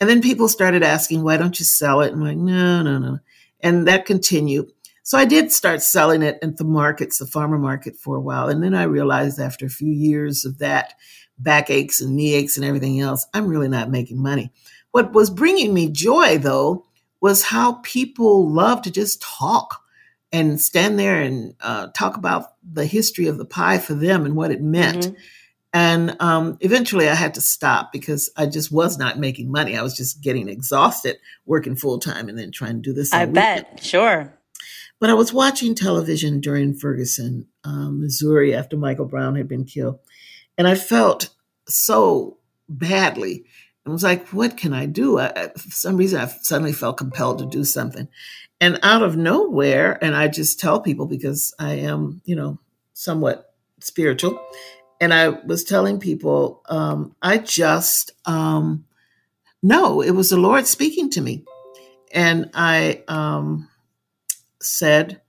And 0.00 0.10
then 0.10 0.20
people 0.20 0.48
started 0.48 0.82
asking, 0.82 1.22
why 1.22 1.36
don't 1.36 1.58
you 1.58 1.64
sell 1.64 2.00
it? 2.00 2.12
And 2.12 2.20
I'm 2.20 2.26
like, 2.26 2.36
no, 2.36 2.82
no, 2.82 2.98
no. 2.98 3.18
And 3.60 3.86
that 3.86 4.06
continued. 4.06 4.70
So 5.04 5.18
I 5.18 5.26
did 5.26 5.52
start 5.52 5.82
selling 5.82 6.22
it 6.22 6.38
at 6.42 6.56
the 6.56 6.64
markets, 6.64 7.18
the 7.18 7.26
farmer 7.26 7.58
market 7.58 7.96
for 7.96 8.16
a 8.16 8.20
while. 8.20 8.48
And 8.48 8.62
then 8.62 8.74
I 8.74 8.84
realized 8.84 9.38
after 9.38 9.66
a 9.66 9.70
few 9.70 9.92
years 9.92 10.46
of 10.46 10.58
that, 10.58 10.94
backaches 11.38 12.00
and 12.00 12.16
knee 12.16 12.34
aches 12.34 12.56
and 12.56 12.64
everything 12.64 13.00
else, 13.00 13.26
I'm 13.34 13.46
really 13.46 13.68
not 13.68 13.90
making 13.90 14.20
money. 14.22 14.50
What 14.92 15.12
was 15.12 15.28
bringing 15.28 15.74
me 15.74 15.90
joy 15.90 16.38
though 16.38 16.86
was 17.20 17.42
how 17.42 17.80
people 17.82 18.50
love 18.50 18.82
to 18.82 18.90
just 18.90 19.20
talk 19.20 19.82
and 20.32 20.58
stand 20.60 20.98
there 20.98 21.20
and 21.20 21.54
uh, 21.60 21.88
talk 21.88 22.16
about 22.16 22.54
the 22.62 22.86
history 22.86 23.26
of 23.26 23.36
the 23.36 23.44
pie 23.44 23.78
for 23.78 23.94
them 23.94 24.24
and 24.24 24.34
what 24.34 24.50
it 24.50 24.62
meant. 24.62 25.04
Mm-hmm. 25.04 25.14
And 25.74 26.16
um, 26.20 26.56
eventually 26.60 27.08
I 27.08 27.14
had 27.14 27.34
to 27.34 27.40
stop 27.40 27.92
because 27.92 28.30
I 28.36 28.46
just 28.46 28.72
was 28.72 28.96
not 28.96 29.18
making 29.18 29.50
money. 29.50 29.76
I 29.76 29.82
was 29.82 29.96
just 29.96 30.22
getting 30.22 30.48
exhausted 30.48 31.18
working 31.44 31.76
full 31.76 31.98
time 31.98 32.28
and 32.28 32.38
then 32.38 32.52
trying 32.52 32.76
to 32.76 32.80
do 32.80 32.92
this. 32.92 33.12
I 33.12 33.26
bet, 33.26 33.80
sure. 33.82 34.32
But 35.00 35.10
I 35.10 35.14
was 35.14 35.32
watching 35.32 35.74
television 35.74 36.40
during 36.40 36.74
Ferguson, 36.74 37.46
um, 37.64 38.00
Missouri, 38.00 38.54
after 38.54 38.76
Michael 38.76 39.06
Brown 39.06 39.36
had 39.36 39.48
been 39.48 39.64
killed. 39.64 39.98
And 40.56 40.66
I 40.66 40.74
felt 40.76 41.30
so 41.66 42.38
badly 42.68 43.44
I 43.86 43.90
was 43.90 44.02
like, 44.02 44.28
what 44.28 44.56
can 44.56 44.72
I 44.72 44.86
do? 44.86 45.18
I, 45.18 45.48
for 45.48 45.70
some 45.70 45.96
reason, 45.96 46.20
I 46.20 46.26
suddenly 46.26 46.72
felt 46.72 46.96
compelled 46.96 47.38
to 47.38 47.46
do 47.46 47.64
something. 47.64 48.08
And 48.60 48.78
out 48.82 49.02
of 49.02 49.16
nowhere, 49.16 50.02
and 50.02 50.16
I 50.16 50.28
just 50.28 50.58
tell 50.58 50.80
people 50.80 51.06
because 51.06 51.54
I 51.58 51.74
am, 51.74 52.22
you 52.24 52.34
know, 52.34 52.58
somewhat 52.94 53.52
spiritual. 53.80 54.40
And 55.00 55.12
I 55.12 55.28
was 55.28 55.64
telling 55.64 56.00
people, 56.00 56.62
um, 56.68 57.14
I 57.20 57.38
just, 57.38 58.12
um, 58.24 58.86
no, 59.62 60.00
it 60.00 60.12
was 60.12 60.30
the 60.30 60.38
Lord 60.38 60.66
speaking 60.66 61.10
to 61.10 61.20
me. 61.20 61.44
And 62.10 62.50
I 62.54 63.02
um, 63.06 63.68
said, 64.64 65.20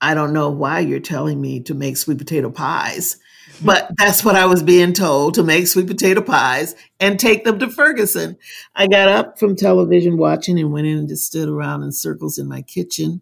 I 0.00 0.14
don't 0.14 0.32
know 0.32 0.50
why 0.50 0.80
you're 0.80 1.00
telling 1.00 1.40
me 1.40 1.60
to 1.60 1.74
make 1.74 1.96
sweet 1.96 2.18
potato 2.18 2.50
pies. 2.50 3.18
But 3.64 3.90
that's 3.96 4.24
what 4.24 4.34
I 4.34 4.46
was 4.46 4.62
being 4.62 4.92
told 4.92 5.34
to 5.34 5.42
make 5.42 5.66
sweet 5.66 5.86
potato 5.86 6.22
pies 6.22 6.74
and 6.98 7.18
take 7.18 7.44
them 7.44 7.58
to 7.60 7.68
Ferguson. 7.68 8.36
I 8.74 8.86
got 8.88 9.08
up 9.08 9.38
from 9.38 9.54
television 9.54 10.16
watching 10.16 10.58
and 10.58 10.72
went 10.72 10.86
in 10.86 10.98
and 10.98 11.08
just 11.08 11.26
stood 11.26 11.48
around 11.48 11.82
in 11.82 11.92
circles 11.92 12.38
in 12.38 12.48
my 12.48 12.62
kitchen 12.62 13.20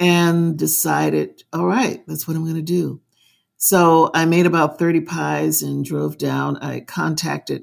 and 0.00 0.58
decided, 0.58 1.44
all 1.52 1.66
right, 1.66 2.02
that's 2.06 2.26
what 2.26 2.36
I'm 2.36 2.44
going 2.44 2.56
to 2.56 2.62
do. 2.62 3.00
So 3.56 4.10
I 4.12 4.24
made 4.24 4.46
about 4.46 4.78
30 4.78 5.02
pies 5.02 5.62
and 5.62 5.84
drove 5.84 6.18
down. 6.18 6.56
I 6.56 6.80
contacted 6.80 7.62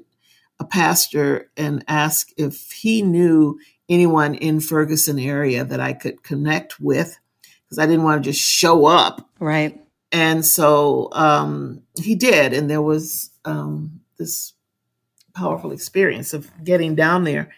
a 0.58 0.64
pastor 0.64 1.50
and 1.56 1.84
asked 1.88 2.32
if 2.38 2.70
he 2.70 3.02
knew 3.02 3.58
anyone 3.90 4.36
in 4.36 4.60
Ferguson 4.60 5.18
area 5.18 5.64
that 5.64 5.80
I 5.80 5.92
could 5.92 6.22
connect 6.22 6.80
with 6.80 7.18
because 7.64 7.78
I 7.78 7.86
didn't 7.86 8.04
want 8.04 8.22
to 8.24 8.30
just 8.30 8.40
show 8.40 8.86
up. 8.86 9.28
Right. 9.38 9.80
And 10.12 10.46
so 10.46 11.08
um, 11.12 11.82
he 12.00 12.14
did. 12.14 12.52
And 12.52 12.70
there 12.70 12.82
was 12.82 13.30
um, 13.44 14.00
this 14.16 14.54
powerful 15.34 15.72
experience 15.72 16.32
of 16.32 16.50
getting 16.64 16.94
down 16.94 17.24
there. 17.24 17.52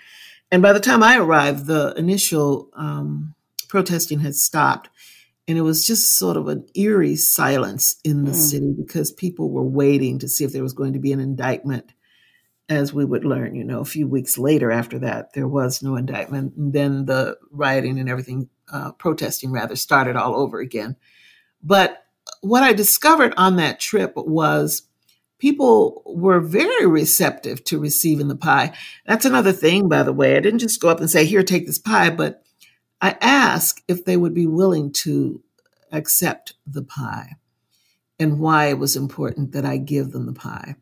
And 0.51 0.63
by 0.63 0.73
the 0.73 0.81
time 0.81 1.03
I 1.03 1.19
arrived, 1.19 1.67
the 1.67 1.95
initial 1.97 2.69
um, 2.75 3.35
protesting 3.69 4.21
had 4.21 4.35
stopped. 4.35 4.91
And 5.49 5.59
it 5.59 5.63
was 5.63 5.87
just 5.87 6.17
sort 6.17 6.37
of 6.37 6.49
an 6.49 6.67
eerie 6.75 7.17
silence 7.17 7.97
in 8.05 8.25
the 8.25 8.33
mm. 8.33 8.37
city 8.37 8.75
because 8.77 9.11
people 9.11 9.51
were 9.51 9.63
waiting 9.63 10.19
to 10.21 10.29
see 10.29 10.45
if 10.45 10.53
there 10.53 10.63
was 10.63 10.73
going 10.73 10.93
to 10.93 10.99
be 10.99 11.13
an 11.13 11.21
indictment. 11.21 11.93
As 12.73 12.95
we 12.95 13.05
would 13.05 13.25
learn, 13.25 13.55
you 13.55 13.65
know, 13.65 13.81
a 13.81 13.85
few 13.85 14.09
weeks 14.09 14.39
later 14.39 14.73
after 14.73 14.99
that, 15.01 15.35
there 15.35 15.47
was 15.47 15.83
no 15.83 15.97
indictment. 15.97 16.57
And 16.57 16.73
then 16.73 17.05
the 17.05 17.37
rioting 17.51 17.99
and 17.99 18.09
everything, 18.09 18.49
uh, 18.73 18.93
protesting 18.93 19.53
rather, 19.53 19.77
started 19.77 20.17
all 20.17 20.35
over 20.35 20.59
again. 20.59 20.97
But 21.63 22.07
what 22.41 22.63
I 22.63 22.73
discovered 22.73 23.35
on 23.37 23.57
that 23.57 23.79
trip 23.79 24.15
was 24.17 24.83
people 25.39 26.03
were 26.07 26.41
very 26.41 26.87
receptive 26.87 27.63
to 27.65 27.79
receiving 27.79 28.29
the 28.29 28.37
pie. 28.37 28.73
That's 29.07 29.27
another 29.27 29.53
thing, 29.53 29.89
by 29.89 30.03
the 30.03 30.13
way. 30.13 30.37
I 30.37 30.41
didn't 30.41 30.61
just 30.61 30.81
go 30.81 30.89
up 30.89 31.01
and 31.01 31.11
say, 31.11 31.27
Here, 31.27 31.43
take 31.43 31.67
this 31.67 31.79
pie, 31.79 32.09
but 32.09 32.43
I 33.03 33.17
asked 33.21 33.83
if 33.87 34.05
they 34.05 34.17
would 34.17 34.33
be 34.33 34.47
willing 34.47 34.93
to 34.93 35.43
accept 35.91 36.55
the 36.67 36.83
pie 36.83 37.37
and 38.19 38.41
why 38.41 38.67
it 38.67 38.79
was 38.79 38.97
important 38.97 39.53
that 39.53 39.67
I 39.67 39.77
give 39.77 40.13
them 40.13 40.27
the 40.27 40.33
pie. 40.33 40.77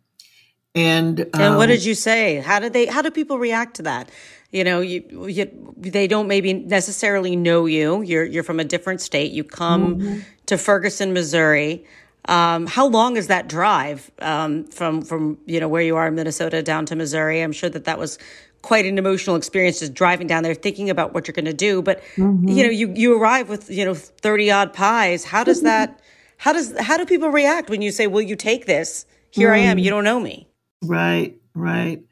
And 0.74 1.20
um, 1.20 1.28
and 1.34 1.56
what 1.56 1.66
did 1.66 1.80
um, 1.80 1.86
you 1.86 1.94
say? 1.94 2.36
How 2.36 2.60
did 2.60 2.72
they? 2.72 2.86
How 2.86 3.02
do 3.02 3.10
people 3.10 3.38
react 3.38 3.76
to 3.76 3.82
that? 3.82 4.08
You 4.52 4.64
know, 4.64 4.80
you, 4.80 5.26
you 5.28 5.74
they 5.76 6.06
don't 6.06 6.28
maybe 6.28 6.52
necessarily 6.52 7.36
know 7.36 7.66
you. 7.66 8.02
You're 8.02 8.24
you're 8.24 8.42
from 8.42 8.60
a 8.60 8.64
different 8.64 9.00
state. 9.00 9.32
You 9.32 9.44
come 9.44 9.96
mm-hmm. 9.96 10.20
to 10.46 10.58
Ferguson, 10.58 11.12
Missouri. 11.12 11.84
Um, 12.26 12.66
how 12.66 12.86
long 12.86 13.16
is 13.16 13.28
that 13.28 13.48
drive 13.48 14.10
um, 14.20 14.64
from 14.64 15.02
from 15.02 15.38
you 15.46 15.58
know 15.58 15.68
where 15.68 15.82
you 15.82 15.96
are 15.96 16.08
in 16.08 16.14
Minnesota 16.14 16.62
down 16.62 16.86
to 16.86 16.96
Missouri? 16.96 17.40
I'm 17.40 17.52
sure 17.52 17.70
that 17.70 17.84
that 17.84 17.98
was 17.98 18.18
quite 18.62 18.84
an 18.84 18.98
emotional 18.98 19.36
experience 19.36 19.80
just 19.80 19.94
driving 19.94 20.26
down 20.26 20.42
there 20.42 20.54
thinking 20.54 20.90
about 20.90 21.14
what 21.14 21.26
you're 21.26 21.34
going 21.34 21.46
to 21.46 21.52
do 21.52 21.80
but 21.80 22.02
mm-hmm. 22.16 22.46
you 22.46 22.62
know 22.62 22.68
you 22.68 22.92
you 22.94 23.18
arrive 23.18 23.48
with 23.48 23.70
you 23.70 23.84
know 23.84 23.94
30 23.94 24.50
odd 24.50 24.72
pies 24.74 25.24
how 25.24 25.42
does 25.42 25.62
that 25.70 26.00
how 26.36 26.52
does 26.52 26.78
how 26.78 26.96
do 26.98 27.06
people 27.06 27.30
react 27.30 27.70
when 27.70 27.80
you 27.80 27.90
say 27.90 28.06
will 28.06 28.20
you 28.20 28.36
take 28.36 28.66
this 28.66 29.06
here 29.30 29.48
mm. 29.48 29.54
i 29.54 29.58
am 29.58 29.78
you 29.78 29.86
mm. 29.86 29.94
don't 29.94 30.04
know 30.04 30.20
me 30.20 30.46
right 30.82 31.38
right 31.54 32.02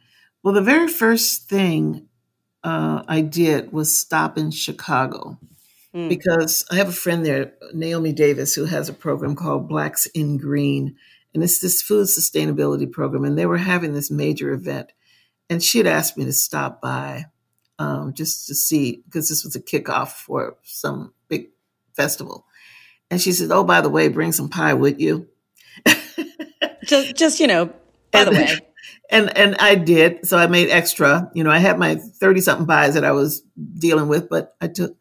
well 0.43 0.55
the 0.55 0.63
very 0.63 0.89
first 0.89 1.49
thing 1.49 2.07
uh, 2.65 3.03
i 3.09 3.21
did 3.21 3.73
was 3.73 3.97
stop 3.97 4.37
in 4.37 4.51
chicago 4.51 5.39
mm. 5.95 6.09
because 6.09 6.65
i 6.71 6.77
have 6.77 6.89
a 6.89 6.93
friend 6.93 7.25
there 7.25 7.53
naomi 7.73 8.13
davis 8.13 8.55
who 8.55 8.65
has 8.65 8.89
a 8.89 8.93
program 8.93 9.35
called 9.35 9.69
blacks 9.69 10.07
in 10.07 10.37
green 10.37 10.97
and 11.35 11.43
it's 11.43 11.61
this 11.61 11.83
food 11.83 12.07
sustainability 12.07 12.91
program 12.91 13.25
and 13.25 13.39
they 13.39 13.47
were 13.47 13.59
having 13.59 13.95
this 13.95 14.11
major 14.11 14.53
event 14.53 14.93
and 15.51 15.63
she 15.63 15.79
had 15.79 15.87
asked 15.87 16.17
me 16.17 16.25
to 16.25 16.33
stop 16.33 16.81
by 16.81 17.27
um, 17.79 18.13
just 18.13 18.47
to 18.49 18.55
see 18.55 19.03
because 19.05 19.29
this 19.29 19.45
was 19.45 19.57
a 19.57 19.61
kickoff 19.61 20.09
for 20.09 20.57
some 20.63 21.13
big 21.29 21.49
festival. 21.95 22.47
And 23.11 23.21
she 23.21 23.33
said, 23.33 23.51
"Oh, 23.51 23.65
by 23.65 23.81
the 23.81 23.89
way, 23.89 24.09
bring 24.09 24.33
some 24.33 24.49
pie 24.49 24.75
with 24.75 25.01
you." 25.01 25.29
just, 26.85 27.17
just 27.17 27.41
you 27.41 27.47
know, 27.47 27.73
by 28.11 28.25
the 28.25 28.33
way. 28.33 28.59
And 29.11 29.35
and 29.39 29.57
I 29.57 29.75
did. 29.75 30.27
So 30.27 30.37
I 30.37 30.49
made 30.49 30.69
extra. 30.69 31.31
You 31.35 31.43
know, 31.43 31.51
I 31.51 31.59
had 31.59 31.79
my 31.79 31.95
thirty 31.95 32.43
something 32.43 32.67
buys 32.67 32.93
that 32.93 33.05
I 33.05 33.13
was 33.13 33.43
dealing 33.79 34.09
with, 34.09 34.29
but 34.29 34.55
I 34.61 34.69
took. 34.69 34.97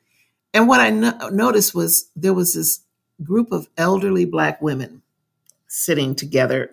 And 0.53 0.69
what 0.69 0.79
I 0.79 0.91
no- 0.91 1.29
noticed 1.29 1.75
was 1.75 2.09
there 2.15 2.33
was 2.33 2.53
this 2.53 2.81
group 3.21 3.51
of 3.51 3.67
elderly 3.77 4.23
black 4.23 4.61
women 4.61 5.01
sitting 5.67 6.15
together 6.15 6.71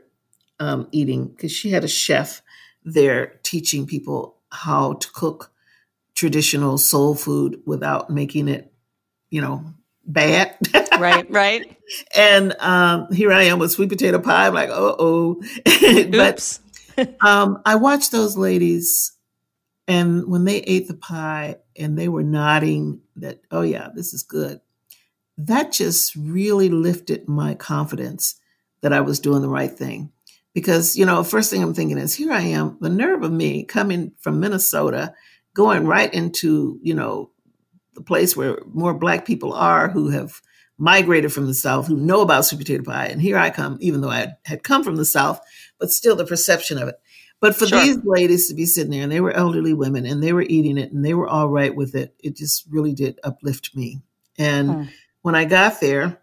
um, 0.61 0.89
eating 0.93 1.27
because 1.27 1.51
she 1.51 1.71
had 1.71 1.83
a 1.83 1.89
chef 1.89 2.41
they're 2.85 3.39
teaching 3.43 3.87
people 3.87 4.37
how 4.51 4.95
to 4.95 5.11
cook 5.13 5.51
traditional 6.15 6.79
soul 6.79 7.15
food 7.15 7.61
without 7.67 8.11
making 8.11 8.47
it, 8.49 8.73
you 9.31 9.41
know, 9.41 9.65
bad. 10.07 10.57
right, 10.99 11.31
right. 11.31 11.77
And 12.17 12.55
um, 12.61 13.13
here 13.13 13.31
I 13.31 13.43
am 13.43 13.59
with 13.59 13.73
sweet 13.73 13.91
potato 13.91 14.19
pie. 14.19 14.47
I'm 14.47 14.55
like, 14.55 14.71
oh, 14.71 14.97
oh. 14.99 15.43
but 16.11 16.59
um, 17.21 17.61
I 17.67 17.75
watched 17.75 18.11
those 18.11 18.39
ladies, 18.39 19.13
and 19.87 20.27
when 20.27 20.45
they 20.45 20.61
ate 20.61 20.89
the 20.89 20.95
pie 20.95 21.57
and 21.77 21.99
they 21.99 22.09
were 22.09 22.23
nodding 22.23 23.03
that, 23.17 23.41
oh, 23.51 23.61
yeah, 23.61 23.89
this 23.95 24.15
is 24.15 24.23
good, 24.23 24.63
that 25.37 25.73
just 25.73 26.17
really 26.17 26.71
lifted 26.71 27.29
my 27.29 27.55
confidence 27.55 28.41
that 28.81 28.95
I 28.95 29.03
was 29.03 29.21
doing 29.21 29.43
the 29.43 29.49
right 29.49 29.71
thing 29.71 30.11
because 30.55 30.97
you 30.97 31.05
know 31.05 31.23
first 31.23 31.51
thing 31.51 31.63
i'm 31.63 31.75
thinking 31.75 31.99
is 31.99 32.15
here 32.15 32.33
i 32.33 32.41
am 32.41 32.79
the 32.81 32.89
nerve 32.89 33.23
of 33.23 33.33
me 33.33 33.65
coming 33.65 34.13
from 34.21 34.41
minnesota 34.41 35.13
going 35.53 35.87
right 35.87 36.15
into 36.15 36.79
you 36.83 36.95
know 36.95 37.31
the 37.95 38.03
place 38.03 38.37
where 38.37 38.59
more 38.73 38.95
black 38.95 39.25
people 39.25 39.53
are 39.53 39.89
who 39.89 40.11
have 40.11 40.41
migrated 40.77 41.33
from 41.33 41.47
the 41.47 41.55
south 41.55 41.87
who 41.87 41.97
know 41.97 42.21
about 42.21 42.45
sweet 42.45 42.59
potato 42.59 42.83
pie 42.83 43.07
and 43.07 43.23
here 43.23 43.39
i 43.39 43.49
come 43.49 43.79
even 43.81 44.01
though 44.01 44.11
i 44.11 44.27
had 44.45 44.65
come 44.65 44.83
from 44.83 44.97
the 44.97 45.05
south 45.05 45.41
but 45.79 45.91
still 45.91 46.17
the 46.17 46.27
perception 46.27 46.79
of 46.79 46.89
it 46.89 46.97
but 47.41 47.55
for 47.55 47.67
sure. 47.67 47.81
these 47.81 47.99
ladies 48.05 48.49
to 48.49 48.55
be 48.55 48.67
sitting 48.67 48.91
there 48.91 49.03
and 49.03 49.13
they 49.13 49.21
were 49.21 49.33
elderly 49.33 49.73
women 49.73 50.05
and 50.05 50.23
they 50.23 50.33
were 50.33 50.43
eating 50.43 50.77
it 50.77 50.91
and 50.91 51.05
they 51.05 51.15
were 51.15 51.29
all 51.29 51.49
right 51.49 51.77
with 51.77 51.95
it 51.95 52.15
it 52.19 52.35
just 52.35 52.67
really 52.71 52.93
did 52.93 53.21
uplift 53.23 53.77
me 53.77 54.01
and 54.37 54.71
hmm. 54.71 54.83
when 55.23 55.37
i 55.37 55.45
got 55.45 55.81
there 55.81 56.19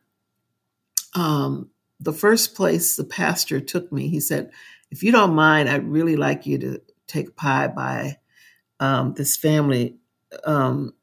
um, 1.13 1.69
the 1.99 2.13
first 2.13 2.55
place 2.55 2.95
the 2.95 3.03
pastor 3.03 3.59
took 3.59 3.91
me, 3.91 4.07
he 4.07 4.19
said, 4.19 4.51
If 4.89 5.03
you 5.03 5.11
don't 5.11 5.35
mind, 5.35 5.69
I'd 5.69 5.87
really 5.87 6.15
like 6.15 6.45
you 6.45 6.57
to 6.59 6.81
take 7.07 7.35
pie 7.35 7.67
by 7.67 8.17
um, 8.79 9.13
this 9.13 9.37
family. 9.37 9.97
Um, 10.43 10.93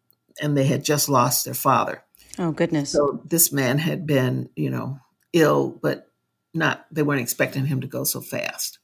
and 0.41 0.57
they 0.57 0.67
had 0.67 0.85
just 0.85 1.09
lost 1.09 1.45
their 1.45 1.55
father. 1.55 2.03
Oh, 2.39 2.53
goodness. 2.53 2.91
So 2.91 3.23
this 3.25 3.53
man 3.53 3.79
had 3.79 4.07
been, 4.07 4.49
you 4.55 4.71
know, 4.71 5.01
ill, 5.33 5.71
but 5.71 6.11
not, 6.55 6.87
they 6.91 7.03
weren't 7.03 7.21
expecting 7.21 7.67
him 7.67 7.81
to 7.81 7.87
go 7.87 8.05
so 8.05 8.21
fast. 8.21 8.79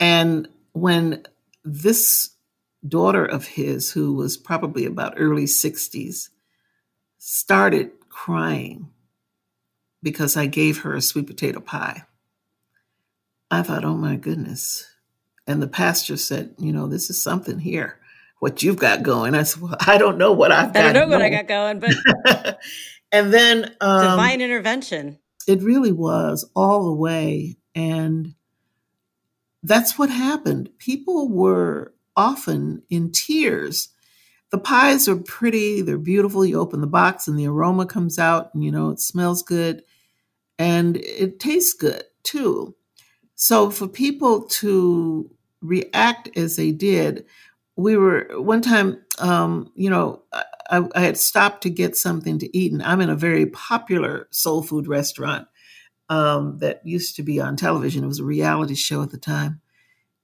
And 0.00 0.48
when 0.72 1.24
this 1.64 2.30
daughter 2.86 3.24
of 3.24 3.46
his, 3.46 3.92
who 3.92 4.14
was 4.14 4.36
probably 4.36 4.84
about 4.84 5.14
early 5.16 5.44
60s, 5.44 6.28
started 7.18 7.90
crying 8.08 8.90
because 10.02 10.36
I 10.36 10.46
gave 10.46 10.82
her 10.82 10.94
a 10.94 11.02
sweet 11.02 11.26
potato 11.26 11.60
pie. 11.60 12.04
I 13.50 13.62
thought, 13.62 13.84
oh 13.84 13.96
my 13.96 14.16
goodness. 14.16 14.86
And 15.46 15.62
the 15.62 15.68
pastor 15.68 16.16
said, 16.16 16.54
you 16.58 16.72
know, 16.72 16.86
this 16.86 17.10
is 17.10 17.20
something 17.22 17.58
here, 17.58 17.98
what 18.40 18.62
you've 18.62 18.76
got 18.76 19.02
going. 19.02 19.34
I 19.34 19.42
said, 19.42 19.62
well, 19.62 19.76
I 19.86 19.98
don't 19.98 20.18
know 20.18 20.32
what 20.32 20.52
I've 20.52 20.72
got 20.72 20.84
I 20.84 20.92
don't 20.92 21.10
know 21.10 21.18
going. 21.18 21.32
what 21.32 21.40
I 21.40 21.42
got 21.42 21.48
going, 21.48 21.80
but. 21.80 22.58
and 23.12 23.32
then. 23.32 23.76
Um, 23.80 24.02
Divine 24.02 24.40
intervention. 24.40 25.18
It 25.46 25.62
really 25.62 25.92
was 25.92 26.48
all 26.54 26.86
the 26.86 26.94
way. 26.94 27.56
And 27.74 28.34
that's 29.62 29.98
what 29.98 30.10
happened. 30.10 30.70
People 30.78 31.28
were 31.28 31.94
often 32.16 32.82
in 32.90 33.10
tears 33.12 33.90
the 34.50 34.58
pies 34.58 35.08
are 35.08 35.16
pretty, 35.16 35.82
they're 35.82 35.98
beautiful. 35.98 36.44
You 36.44 36.60
open 36.60 36.80
the 36.80 36.86
box 36.86 37.28
and 37.28 37.38
the 37.38 37.46
aroma 37.46 37.86
comes 37.86 38.18
out, 38.18 38.54
and 38.54 38.64
you 38.64 38.70
know, 38.70 38.90
it 38.90 39.00
smells 39.00 39.42
good 39.42 39.82
and 40.58 40.96
it 40.96 41.38
tastes 41.38 41.74
good 41.74 42.04
too. 42.22 42.74
So 43.34 43.70
for 43.70 43.86
people 43.86 44.42
to 44.42 45.30
react 45.60 46.30
as 46.36 46.56
they 46.56 46.72
did, 46.72 47.26
we 47.78 47.96
were 47.96 48.26
one 48.32 48.60
time, 48.60 49.00
um, 49.20 49.70
you 49.76 49.88
know, 49.88 50.22
I, 50.68 50.82
I, 50.96 51.00
had 51.00 51.16
stopped 51.16 51.62
to 51.62 51.70
get 51.70 51.96
something 51.96 52.40
to 52.40 52.58
eat, 52.58 52.72
and 52.72 52.82
I'm 52.82 53.00
in 53.00 53.08
a 53.08 53.14
very 53.14 53.46
popular 53.46 54.26
soul 54.30 54.64
food 54.64 54.88
restaurant 54.88 55.46
um, 56.08 56.58
that 56.58 56.84
used 56.84 57.14
to 57.16 57.22
be 57.22 57.40
on 57.40 57.56
television. 57.56 58.02
It 58.02 58.08
was 58.08 58.18
a 58.18 58.24
reality 58.24 58.74
show 58.74 59.02
at 59.02 59.12
the 59.12 59.16
time, 59.16 59.60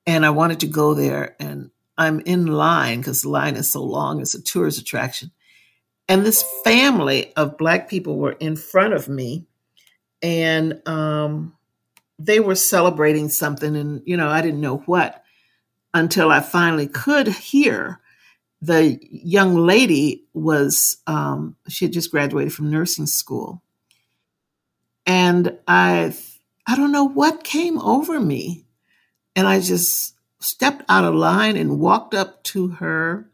and 0.05 0.27
I 0.27 0.31
wanted 0.31 0.61
to 0.61 0.67
go 0.67 0.95
there, 0.95 1.37
and 1.39 1.71
I'm 1.97 2.19
in 2.21 2.49
line 2.49 2.99
because 2.99 3.23
the 3.23 3.29
line 3.29 3.55
is 3.55 3.71
so 3.71 3.85
long. 3.85 4.21
It's 4.21 4.35
a 4.35 4.43
tourist 4.43 4.81
attraction. 4.81 5.31
And 6.09 6.27
this 6.27 6.45
family 6.65 7.33
of 7.37 7.57
Black 7.57 7.89
people 7.89 8.19
were 8.19 8.33
in 8.33 8.57
front 8.57 8.95
of 8.95 9.09
me. 9.09 9.47
And 10.21 10.83
um, 10.87 11.55
they 12.19 12.41
were 12.41 12.57
celebrating 12.57 13.29
something. 13.29 13.77
And, 13.77 14.03
you 14.05 14.17
know, 14.17 14.29
I 14.29 14.43
didn't 14.43 14.61
know 14.61 14.79
what 14.79 15.24
until 15.95 16.31
I 16.31 16.41
finally 16.41 16.89
could 16.89 17.29
hear. 17.29 18.01
The 18.61 18.99
young 19.11 19.57
lady 19.57 20.25
was, 20.35 20.99
um, 21.07 21.57
she 21.69 21.85
had 21.85 21.93
just 21.93 22.11
graduated 22.11 22.53
from 22.53 22.71
nursing 22.71 23.07
school. 23.07 23.63
And 25.07 25.59
I, 25.69 26.15
I 26.67 26.77
don't 26.77 26.93
know 26.93 27.05
what 27.05 27.45
came 27.45 27.79
over 27.79 28.19
me. 28.21 28.65
And 29.37 29.47
I 29.47 29.61
just 29.61 30.15
stepped 30.41 30.83
out 30.89 31.05
of 31.05 31.15
line 31.15 31.57
and 31.57 31.79
walked 31.79 32.15
up 32.15 32.43
to 32.45 32.69
her 32.69 33.31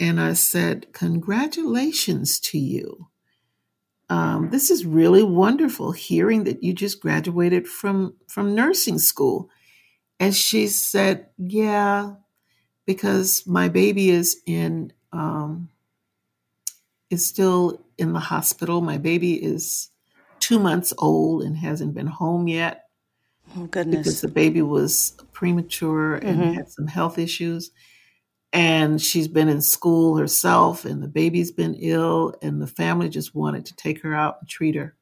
and 0.00 0.20
I 0.20 0.32
said, 0.32 0.92
Congratulations 0.92 2.40
to 2.40 2.58
you. 2.58 3.08
Um, 4.10 4.50
this 4.50 4.70
is 4.70 4.84
really 4.84 5.22
wonderful 5.22 5.92
hearing 5.92 6.44
that 6.44 6.62
you 6.62 6.74
just 6.74 7.00
graduated 7.00 7.66
from, 7.66 8.14
from 8.28 8.54
nursing 8.54 8.98
school. 8.98 9.48
And 10.20 10.34
she 10.34 10.68
said, 10.68 11.26
Yeah, 11.38 12.14
because 12.86 13.46
my 13.46 13.68
baby 13.68 14.10
is 14.10 14.40
in 14.46 14.92
um, 15.12 15.68
is 17.10 17.26
still 17.26 17.80
in 17.98 18.12
the 18.12 18.20
hospital. 18.20 18.80
My 18.80 18.98
baby 18.98 19.34
is 19.34 19.90
two 20.40 20.58
months 20.58 20.92
old 20.98 21.42
and 21.42 21.56
hasn't 21.56 21.94
been 21.94 22.06
home 22.06 22.48
yet. 22.48 22.84
Oh, 23.56 23.66
goodness. 23.66 23.98
Because 23.98 24.20
the 24.20 24.28
baby 24.28 24.62
was 24.62 25.16
premature 25.32 26.16
and 26.16 26.40
mm-hmm. 26.40 26.52
had 26.52 26.70
some 26.70 26.86
health 26.86 27.18
issues. 27.18 27.70
And 28.52 29.02
she's 29.02 29.26
been 29.26 29.48
in 29.48 29.60
school 29.60 30.16
herself, 30.16 30.84
and 30.84 31.02
the 31.02 31.08
baby's 31.08 31.50
been 31.50 31.74
ill, 31.74 32.36
and 32.40 32.62
the 32.62 32.68
family 32.68 33.08
just 33.08 33.34
wanted 33.34 33.66
to 33.66 33.74
take 33.74 34.02
her 34.02 34.14
out 34.14 34.36
and 34.40 34.48
treat 34.48 34.76
her. 34.76 34.94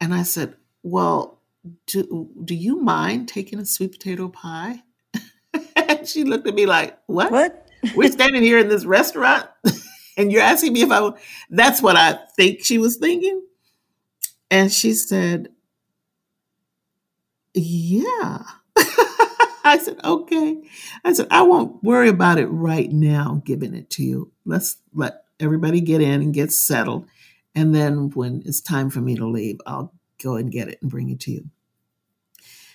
And 0.00 0.14
I 0.14 0.22
said, 0.22 0.54
Well, 0.84 1.40
do, 1.86 2.30
do 2.44 2.54
you 2.54 2.80
mind 2.80 3.28
taking 3.28 3.58
a 3.58 3.66
sweet 3.66 3.92
potato 3.92 4.28
pie? 4.28 4.82
and 5.76 6.06
she 6.06 6.24
looked 6.24 6.46
at 6.46 6.54
me 6.54 6.66
like, 6.66 6.98
What? 7.06 7.30
What? 7.30 7.68
We're 7.94 8.10
standing 8.10 8.42
here 8.42 8.58
in 8.58 8.68
this 8.68 8.84
restaurant, 8.86 9.46
and 10.16 10.32
you're 10.32 10.42
asking 10.42 10.72
me 10.72 10.82
if 10.82 10.90
I 10.90 11.00
would. 11.00 11.14
That's 11.50 11.82
what 11.82 11.96
I 11.96 12.18
think 12.36 12.64
she 12.64 12.78
was 12.78 12.96
thinking. 12.96 13.42
And 14.50 14.72
she 14.72 14.92
said, 14.92 15.48
yeah. 17.54 18.42
I 19.64 19.78
said, 19.82 19.98
okay. 20.04 20.62
I 21.04 21.12
said, 21.12 21.28
I 21.30 21.42
won't 21.42 21.82
worry 21.82 22.08
about 22.08 22.38
it 22.38 22.46
right 22.46 22.90
now, 22.90 23.42
giving 23.44 23.74
it 23.74 23.90
to 23.90 24.02
you. 24.02 24.32
Let's 24.44 24.76
let 24.92 25.24
everybody 25.40 25.80
get 25.80 26.00
in 26.00 26.20
and 26.20 26.34
get 26.34 26.52
settled. 26.52 27.06
And 27.54 27.74
then 27.74 28.10
when 28.10 28.42
it's 28.44 28.60
time 28.60 28.90
for 28.90 29.00
me 29.00 29.14
to 29.16 29.26
leave, 29.26 29.60
I'll 29.66 29.92
go 30.24 30.36
and 30.36 30.50
get 30.50 30.68
it 30.68 30.78
and 30.80 30.90
bring 30.90 31.10
it 31.10 31.20
to 31.20 31.30
you. 31.30 31.50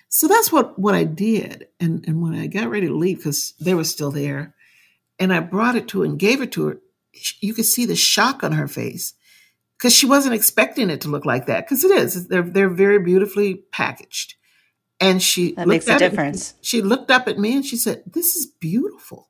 So 0.07 0.27
that's 0.27 0.51
what, 0.51 0.77
what 0.79 0.95
I 0.95 1.03
did. 1.03 1.67
And, 1.79 2.03
and 2.07 2.21
when 2.21 2.33
I 2.33 2.47
got 2.47 2.69
ready 2.69 2.87
to 2.87 2.95
leave, 2.95 3.17
because 3.17 3.53
they 3.59 3.73
were 3.73 3.83
still 3.83 4.11
there, 4.11 4.55
and 5.19 5.33
I 5.33 5.39
brought 5.39 5.75
it 5.75 5.87
to 5.89 5.99
her 5.99 6.05
and 6.05 6.17
gave 6.17 6.41
it 6.41 6.51
to 6.53 6.67
her, 6.67 6.79
you 7.41 7.53
could 7.53 7.65
see 7.65 7.85
the 7.85 7.95
shock 7.95 8.43
on 8.43 8.53
her 8.53 8.67
face 8.67 9.13
because 9.77 9.95
she 9.95 10.05
wasn't 10.05 10.35
expecting 10.35 10.89
it 10.89 11.01
to 11.01 11.09
look 11.09 11.25
like 11.25 11.45
that. 11.45 11.65
Because 11.65 11.83
it 11.83 11.91
is, 11.91 12.27
they're 12.27 12.43
they're 12.43 12.69
very 12.69 12.99
beautifully 12.99 13.55
packaged. 13.71 14.35
And 14.99 15.21
she 15.21 15.53
that 15.53 15.67
makes 15.67 15.87
a 15.87 15.97
difference. 15.97 16.55
She 16.61 16.81
looked 16.81 17.09
up 17.09 17.27
at 17.27 17.39
me 17.39 17.55
and 17.55 17.65
she 17.65 17.77
said, 17.77 18.03
"This 18.05 18.35
is 18.35 18.45
beautiful." 18.45 19.29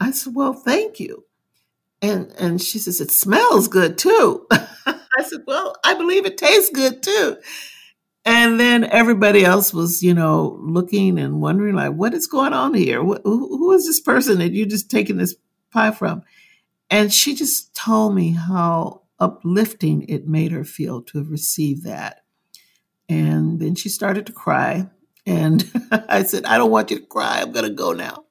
I 0.00 0.10
said, 0.10 0.34
"Well, 0.34 0.52
thank 0.52 0.98
you." 0.98 1.24
And 2.02 2.32
and 2.38 2.60
she 2.60 2.78
says, 2.78 3.00
"It 3.00 3.10
smells 3.10 3.68
good 3.68 3.98
too." 3.98 4.46
Said, 5.30 5.44
"Well, 5.46 5.76
I 5.84 5.94
believe 5.94 6.26
it 6.26 6.38
tastes 6.38 6.70
good 6.70 7.02
too." 7.02 7.38
And 8.24 8.60
then 8.60 8.84
everybody 8.84 9.44
else 9.44 9.72
was, 9.72 10.02
you 10.02 10.12
know, 10.12 10.58
looking 10.60 11.18
and 11.18 11.40
wondering, 11.40 11.74
like, 11.74 11.94
what 11.94 12.12
is 12.12 12.26
going 12.26 12.52
on 12.52 12.74
here? 12.74 13.02
Who, 13.02 13.18
who 13.24 13.72
is 13.72 13.86
this 13.86 14.00
person 14.00 14.38
that 14.38 14.52
you 14.52 14.66
just 14.66 14.90
taking 14.90 15.16
this 15.16 15.34
pie 15.72 15.90
from? 15.90 16.22
And 16.90 17.12
she 17.12 17.34
just 17.34 17.74
told 17.74 18.14
me 18.14 18.32
how 18.32 19.02
uplifting 19.18 20.02
it 20.08 20.26
made 20.26 20.52
her 20.52 20.64
feel 20.64 21.02
to 21.02 21.18
have 21.18 21.30
received 21.30 21.84
that. 21.84 22.24
And 23.08 23.58
then 23.58 23.74
she 23.74 23.88
started 23.88 24.26
to 24.26 24.32
cry. 24.32 24.88
And 25.26 25.70
I 25.90 26.22
said, 26.24 26.44
I 26.44 26.58
don't 26.58 26.70
want 26.70 26.90
you 26.90 27.00
to 27.00 27.06
cry. 27.06 27.40
I'm 27.40 27.52
going 27.52 27.66
to 27.66 27.74
go 27.74 27.92
now. 27.92 28.24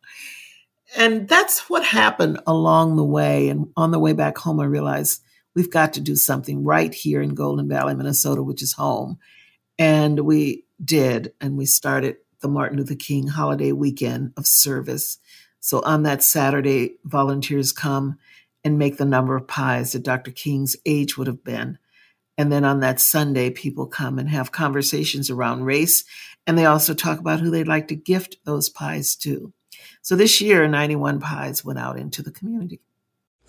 And 0.97 1.27
that's 1.27 1.69
what 1.69 1.83
happened 1.83 2.39
along 2.47 2.95
the 2.95 3.03
way. 3.03 3.49
And 3.49 3.67
on 3.75 3.91
the 3.91 3.99
way 3.99 4.13
back 4.13 4.37
home, 4.37 4.59
I 4.59 4.65
realized 4.65 5.21
we've 5.55 5.71
got 5.71 5.93
to 5.93 6.01
do 6.01 6.15
something 6.15 6.63
right 6.63 6.93
here 6.93 7.21
in 7.21 7.35
Golden 7.35 7.67
Valley, 7.67 7.95
Minnesota, 7.95 8.43
which 8.43 8.61
is 8.61 8.73
home. 8.73 9.19
And 9.77 10.21
we 10.21 10.65
did. 10.83 11.33
And 11.41 11.57
we 11.57 11.65
started 11.65 12.17
the 12.41 12.47
Martin 12.47 12.77
Luther 12.77 12.95
King 12.95 13.27
holiday 13.27 13.71
weekend 13.71 14.33
of 14.37 14.47
service. 14.47 15.17
So 15.59 15.81
on 15.81 16.03
that 16.03 16.23
Saturday, 16.23 16.95
volunteers 17.03 17.71
come 17.71 18.17
and 18.63 18.77
make 18.77 18.97
the 18.97 19.05
number 19.05 19.35
of 19.35 19.47
pies 19.47 19.93
that 19.93 20.03
Dr. 20.03 20.31
King's 20.31 20.75
age 20.85 21.17
would 21.17 21.27
have 21.27 21.43
been. 21.43 21.77
And 22.37 22.51
then 22.51 22.63
on 22.63 22.79
that 22.79 23.01
Sunday, 23.01 23.49
people 23.49 23.85
come 23.85 24.17
and 24.17 24.29
have 24.29 24.51
conversations 24.51 25.29
around 25.29 25.65
race. 25.65 26.05
And 26.47 26.57
they 26.57 26.65
also 26.65 26.93
talk 26.93 27.19
about 27.19 27.41
who 27.41 27.49
they'd 27.49 27.67
like 27.67 27.89
to 27.89 27.95
gift 27.95 28.37
those 28.45 28.69
pies 28.69 29.15
to. 29.17 29.53
So 30.01 30.15
this 30.15 30.39
year, 30.39 30.67
91 30.67 31.19
pies 31.19 31.65
went 31.65 31.79
out 31.79 31.97
into 31.97 32.21
the 32.21 32.31
community. 32.31 32.79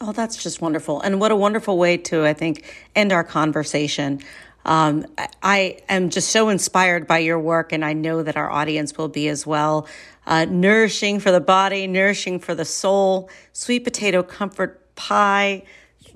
Oh, 0.02 0.12
that's 0.12 0.42
just 0.42 0.62
wonderful. 0.62 1.00
And 1.02 1.20
what 1.20 1.30
a 1.30 1.36
wonderful 1.36 1.76
way 1.76 1.98
to, 1.98 2.24
I 2.24 2.32
think, 2.32 2.64
end 2.94 3.12
our 3.12 3.22
conversation. 3.22 4.20
Um, 4.64 5.06
I 5.42 5.78
am 5.88 6.08
just 6.08 6.30
so 6.30 6.48
inspired 6.48 7.06
by 7.06 7.18
your 7.18 7.38
work, 7.38 7.72
and 7.72 7.84
I 7.84 7.92
know 7.92 8.22
that 8.22 8.36
our 8.36 8.50
audience 8.50 8.96
will 8.96 9.08
be 9.08 9.28
as 9.28 9.46
well. 9.46 9.86
Uh, 10.26 10.46
nourishing 10.46 11.20
for 11.20 11.30
the 11.30 11.40
body, 11.40 11.86
nourishing 11.86 12.38
for 12.38 12.54
the 12.54 12.64
soul, 12.64 13.28
sweet 13.52 13.84
potato 13.84 14.22
comfort 14.22 14.94
pie. 14.94 15.64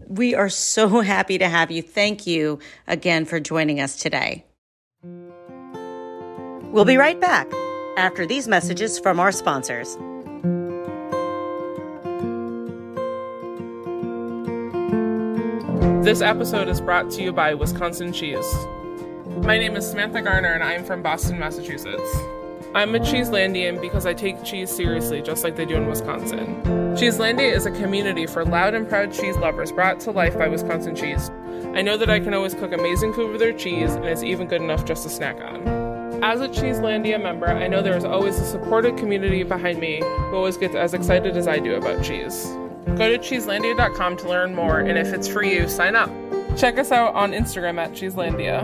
We 0.07 0.35
are 0.35 0.49
so 0.49 1.01
happy 1.03 1.37
to 1.39 1.49
have 1.49 1.71
you. 1.71 1.83
Thank 1.83 2.27
you 2.27 2.61
again 2.87 3.27
for 3.27 3.39
joining 3.39 3.81
us 3.81 3.97
today. 3.97 4.47
We'll 6.73 6.87
be 6.87 6.97
right 6.97 7.21
back 7.21 7.53
after 7.97 8.27
these 8.27 8.49
messages 8.49 8.99
from 8.99 9.21
our 9.21 9.31
sponsors. 9.31 9.97
This 16.05 16.21
episode 16.21 16.69
is 16.69 16.83
brought 16.83 17.11
to 17.13 17.23
you 17.23 17.33
by 17.33 17.55
Wisconsin 17.55 18.13
Cheese. 18.13 18.45
My 19.39 19.57
name 19.57 19.75
is 19.75 19.89
Samantha 19.89 20.21
Garner 20.21 20.53
and 20.53 20.63
I'm 20.63 20.85
from 20.85 21.01
Boston, 21.01 21.39
Massachusetts. 21.39 22.19
I'm 22.75 22.95
a 22.95 22.99
Cheeselandian 22.99 23.81
because 23.81 24.05
I 24.05 24.13
take 24.13 24.45
cheese 24.45 24.69
seriously, 24.69 25.23
just 25.23 25.45
like 25.45 25.57
they 25.57 25.65
do 25.65 25.77
in 25.77 25.87
Wisconsin. 25.87 26.61
Cheeselandia 26.95 27.51
is 27.51 27.65
a 27.65 27.71
community 27.71 28.27
for 28.27 28.45
loud 28.45 28.75
and 28.75 28.87
proud 28.87 29.15
cheese 29.15 29.39
lovers 29.39 29.73
brought 29.73 29.99
to 30.01 30.11
life 30.11 30.37
by 30.37 30.47
Wisconsin 30.47 30.95
Cheese. 30.95 31.31
I 31.73 31.81
know 31.81 31.97
that 31.97 32.11
I 32.11 32.21
can 32.21 32.35
always 32.35 32.53
cook 32.53 32.73
amazing 32.75 33.15
food 33.15 33.31
with 33.31 33.41
their 33.41 33.55
cheese, 33.55 33.95
and 33.95 34.05
it's 34.05 34.23
even 34.23 34.47
good 34.47 34.61
enough 34.61 34.85
just 34.85 35.05
to 35.05 35.09
snack 35.09 35.37
on. 35.37 36.23
As 36.23 36.43
a 36.43 36.49
Cheeselandia 36.51 37.23
member, 37.23 37.49
I 37.49 37.67
know 37.67 37.81
there 37.81 37.97
is 37.97 38.05
always 38.05 38.39
a 38.39 38.45
supportive 38.45 38.97
community 38.97 39.43
behind 39.43 39.79
me 39.79 40.01
who 40.01 40.37
always 40.37 40.59
gets 40.59 40.75
as 40.75 40.93
excited 40.93 41.35
as 41.39 41.49
I 41.49 41.61
do 41.61 41.77
about 41.77 42.05
cheese. 42.05 42.55
Go 42.87 43.09
to 43.09 43.19
cheeselandia.com 43.19 44.17
to 44.19 44.29
learn 44.29 44.55
more, 44.55 44.81
and 44.81 44.97
if 44.97 45.13
it's 45.13 45.27
for 45.27 45.43
you, 45.43 45.69
sign 45.69 45.97
up. 45.97 46.11
Check 46.57 46.79
us 46.79 46.93
out 46.93 47.15
on 47.15 47.33
Instagram 47.33 47.79
at 47.79 47.93
Cheeselandia. 47.93 48.63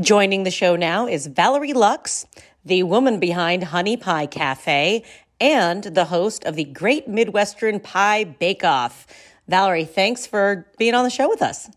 Joining 0.00 0.42
the 0.42 0.50
show 0.50 0.74
now 0.74 1.06
is 1.06 1.26
Valerie 1.28 1.74
Lucks, 1.74 2.26
the 2.64 2.82
woman 2.82 3.20
behind 3.20 3.62
Honey 3.64 3.96
Pie 3.96 4.26
Cafe 4.26 5.04
and 5.40 5.84
the 5.84 6.06
host 6.06 6.44
of 6.44 6.56
the 6.56 6.64
Great 6.64 7.06
Midwestern 7.06 7.78
Pie 7.78 8.24
Bake 8.24 8.64
Off. 8.64 9.06
Valerie, 9.46 9.84
thanks 9.84 10.26
for 10.26 10.66
being 10.78 10.94
on 10.94 11.04
the 11.04 11.10
show 11.10 11.28
with 11.28 11.42
us. 11.42 11.68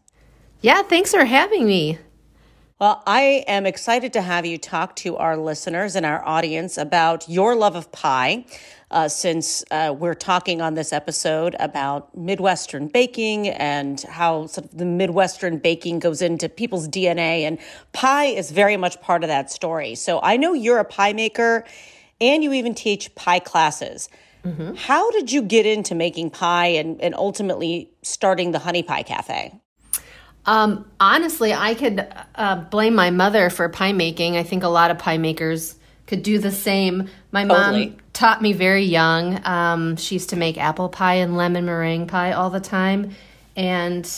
Yeah, 0.62 0.82
thanks 0.82 1.12
for 1.12 1.26
having 1.26 1.68
me. 1.68 2.00
Well, 2.78 3.02
I 3.08 3.46
am 3.48 3.66
excited 3.66 4.12
to 4.14 4.22
have 4.22 4.46
you 4.46 4.58
talk 4.58 4.98
to 4.98 5.16
our 5.16 5.38
listeners 5.38 5.96
and 5.96 6.06
our 6.06 6.22
audience 6.28 6.78
about 6.78 7.30
your 7.30 7.56
love 7.56 7.78
of 7.78 7.90
pie. 7.94 8.46
Uh, 8.92 9.08
since 9.08 9.64
uh, 9.72 9.96
we're 9.98 10.14
talking 10.14 10.62
on 10.62 10.74
this 10.74 10.92
episode 10.92 11.56
about 11.60 12.16
Midwestern 12.18 12.88
baking 12.90 13.48
and 13.48 14.02
how 14.02 14.48
sort 14.48 14.66
of 14.66 14.78
the 14.78 14.86
Midwestern 14.86 15.58
baking 15.58 16.00
goes 16.00 16.22
into 16.22 16.50
people's 16.50 16.88
DNA, 16.90 17.42
and 17.42 17.60
pie 17.94 18.26
is 18.26 18.52
very 18.52 18.76
much 18.76 19.00
part 19.00 19.24
of 19.24 19.30
that 19.30 19.50
story. 19.50 19.96
So 19.96 20.20
I 20.22 20.36
know 20.36 20.54
you're 20.54 20.80
a 20.80 20.86
pie 20.86 21.14
maker 21.14 21.64
and 22.20 22.44
you 22.44 22.52
even 22.52 22.76
teach 22.76 23.16
pie 23.16 23.40
classes. 23.40 24.10
Mm-hmm. 24.44 24.76
How 24.76 25.10
did 25.12 25.32
you 25.32 25.42
get 25.42 25.66
into 25.66 25.96
making 25.96 26.32
pie 26.32 26.68
and, 26.68 27.02
and 27.02 27.16
ultimately 27.16 27.90
starting 28.02 28.52
the 28.52 28.60
Honey 28.60 28.84
Pie 28.84 29.04
Cafe? 29.04 29.60
Um, 30.46 30.86
honestly, 31.00 31.54
I 31.54 31.74
could 31.74 32.08
uh, 32.36 32.56
blame 32.56 32.96
my 32.96 33.10
mother 33.10 33.50
for 33.50 33.68
pie 33.70 33.94
making. 33.94 34.38
I 34.38 34.44
think 34.44 34.64
a 34.64 34.68
lot 34.68 34.92
of 34.92 35.00
pie 35.00 35.18
makers 35.18 35.76
could 36.08 36.24
do 36.24 36.38
the 36.38 36.52
same. 36.52 37.10
My 37.32 37.46
totally. 37.46 37.88
mom 37.88 37.98
taught 38.14 38.42
me 38.42 38.54
very 38.54 38.84
young. 38.84 39.46
Um, 39.46 39.96
she 39.98 40.16
used 40.16 40.30
to 40.30 40.36
make 40.36 40.58
apple 40.58 40.90
pie 40.90 41.16
and 41.16 41.36
lemon 41.36 41.66
meringue 41.66 42.08
pie 42.08 42.34
all 42.34 42.50
the 42.50 42.60
time. 42.60 43.12
And 43.56 44.10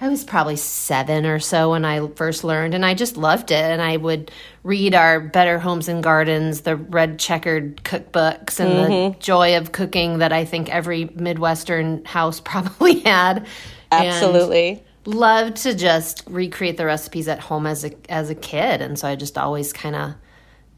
I 0.00 0.08
was 0.08 0.22
probably 0.22 0.54
seven 0.54 1.26
or 1.26 1.40
so 1.40 1.70
when 1.70 1.84
I 1.84 2.06
first 2.06 2.44
learned, 2.44 2.74
and 2.74 2.86
I 2.86 2.94
just 2.94 3.16
loved 3.16 3.50
it. 3.50 3.56
And 3.56 3.82
I 3.82 3.96
would 3.96 4.30
read 4.62 4.94
our 4.94 5.18
Better 5.18 5.58
Homes 5.58 5.88
and 5.88 6.04
Gardens, 6.04 6.60
the 6.60 6.76
red 6.76 7.18
checkered 7.18 7.78
cookbooks, 7.78 8.60
and 8.60 8.70
mm-hmm. 8.70 9.12
the 9.12 9.18
joy 9.18 9.56
of 9.56 9.72
cooking 9.72 10.18
that 10.18 10.32
I 10.32 10.44
think 10.44 10.68
every 10.68 11.10
Midwestern 11.16 12.04
house 12.04 12.38
probably 12.44 13.00
had. 13.00 13.46
Absolutely. 13.90 14.70
And 14.70 14.80
loved 15.08 15.56
to 15.56 15.74
just 15.74 16.22
recreate 16.28 16.76
the 16.76 16.84
recipes 16.84 17.28
at 17.28 17.40
home 17.40 17.66
as 17.66 17.84
a 17.84 17.92
as 18.10 18.30
a 18.30 18.34
kid, 18.34 18.82
and 18.82 18.98
so 18.98 19.08
I 19.08 19.16
just 19.16 19.38
always 19.38 19.72
kind 19.72 19.96
of 19.96 20.14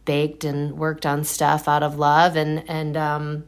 baked 0.04 0.44
and 0.44 0.78
worked 0.78 1.04
on 1.04 1.24
stuff 1.24 1.68
out 1.68 1.82
of 1.82 1.98
love, 1.98 2.36
and 2.36 2.68
and 2.68 2.96
um, 2.96 3.44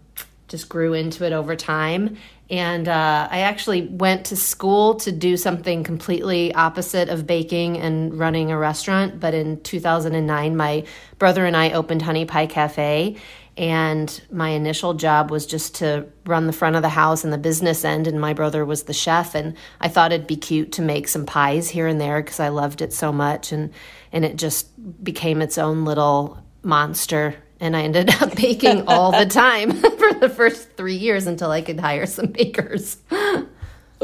just 0.49 0.69
grew 0.69 0.93
into 0.93 1.25
it 1.25 1.33
over 1.33 1.57
time. 1.57 2.17
And 2.51 2.87
uh, 2.87 3.29
I 3.31 3.41
actually 3.41 3.87
went 3.87 4.27
to 4.27 4.37
school 4.37 4.97
to 4.97 5.11
do 5.11 5.39
something 5.39 5.85
completely 5.85 6.55
opposite 6.55 7.09
of 7.09 7.27
baking 7.27 7.79
and 7.79 8.19
running 8.19 8.51
a 8.51 8.59
restaurant. 8.59 9.19
But 9.19 9.33
in 9.33 9.63
2009, 9.63 10.55
my 10.55 10.85
brother 11.19 11.47
and 11.47 11.57
I 11.57 11.71
opened 11.71 12.03
Honey 12.03 12.27
Pie 12.27 12.49
Cafe 12.49 13.17
and 13.57 14.23
my 14.31 14.51
initial 14.51 14.95
job 14.95 15.31
was 15.31 15.45
just 15.45 15.75
to 15.75 16.07
run 16.25 16.47
the 16.47 16.53
front 16.53 16.77
of 16.77 16.83
the 16.83 16.89
house 16.89 17.23
and 17.23 17.33
the 17.33 17.39
business 17.39 17.85
end 17.85 18.07
and 18.07 18.21
my 18.21 18.33
brother 18.33 18.65
was 18.65 18.85
the 18.85 18.93
chef 18.93 19.35
and 19.35 19.55
i 19.81 19.89
thought 19.89 20.13
it'd 20.13 20.27
be 20.27 20.37
cute 20.37 20.73
to 20.73 20.83
make 20.83 21.07
some 21.07 21.27
pies 21.27 21.69
here 21.69 21.87
and 21.87 22.01
there 22.01 22.23
because 22.23 22.41
i 22.41 22.49
loved 22.49 22.81
it 22.81 22.93
so 22.93 23.13
much 23.13 23.53
and 23.53 23.71
and 24.11 24.25
it 24.25 24.37
just 24.37 24.69
became 25.05 25.43
its 25.43 25.59
own 25.59 25.85
little 25.85 26.43
monster 26.63 27.35
and 27.61 27.77
i 27.77 27.83
ended 27.83 28.11
up 28.23 28.35
baking 28.37 28.87
all 28.87 29.13
the 29.13 29.27
time 29.27 29.73
for 29.99 30.15
the 30.15 30.33
first 30.35 30.71
three 30.77 30.97
years 30.97 31.27
until 31.27 31.51
i 31.51 31.61
could 31.61 31.81
hire 31.81 32.07
some 32.07 32.27
bakers. 32.27 32.99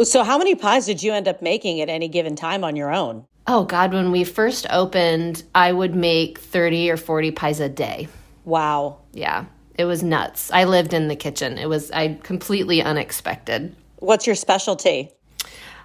So 0.04 0.22
how 0.22 0.38
many 0.38 0.54
pies 0.54 0.86
did 0.86 1.02
you 1.02 1.12
end 1.12 1.26
up 1.26 1.42
making 1.42 1.80
at 1.80 1.88
any 1.88 2.06
given 2.06 2.36
time 2.36 2.62
on 2.62 2.76
your 2.76 2.94
own? 2.94 3.26
Oh 3.48 3.64
god 3.64 3.92
when 3.92 4.12
we 4.12 4.22
first 4.22 4.64
opened 4.70 5.42
i 5.56 5.72
would 5.72 5.96
make 5.96 6.38
30 6.38 6.88
or 6.88 6.96
40 6.96 7.32
pies 7.32 7.58
a 7.58 7.68
day 7.68 8.06
Wow. 8.48 9.00
Yeah. 9.12 9.44
It 9.74 9.84
was 9.84 10.02
nuts. 10.02 10.50
I 10.50 10.64
lived 10.64 10.94
in 10.94 11.08
the 11.08 11.16
kitchen. 11.16 11.58
It 11.58 11.68
was 11.68 11.90
I 11.90 12.14
completely 12.22 12.80
unexpected. 12.82 13.76
What's 13.96 14.26
your 14.26 14.36
specialty? 14.36 15.10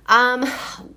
Um, 0.05 0.45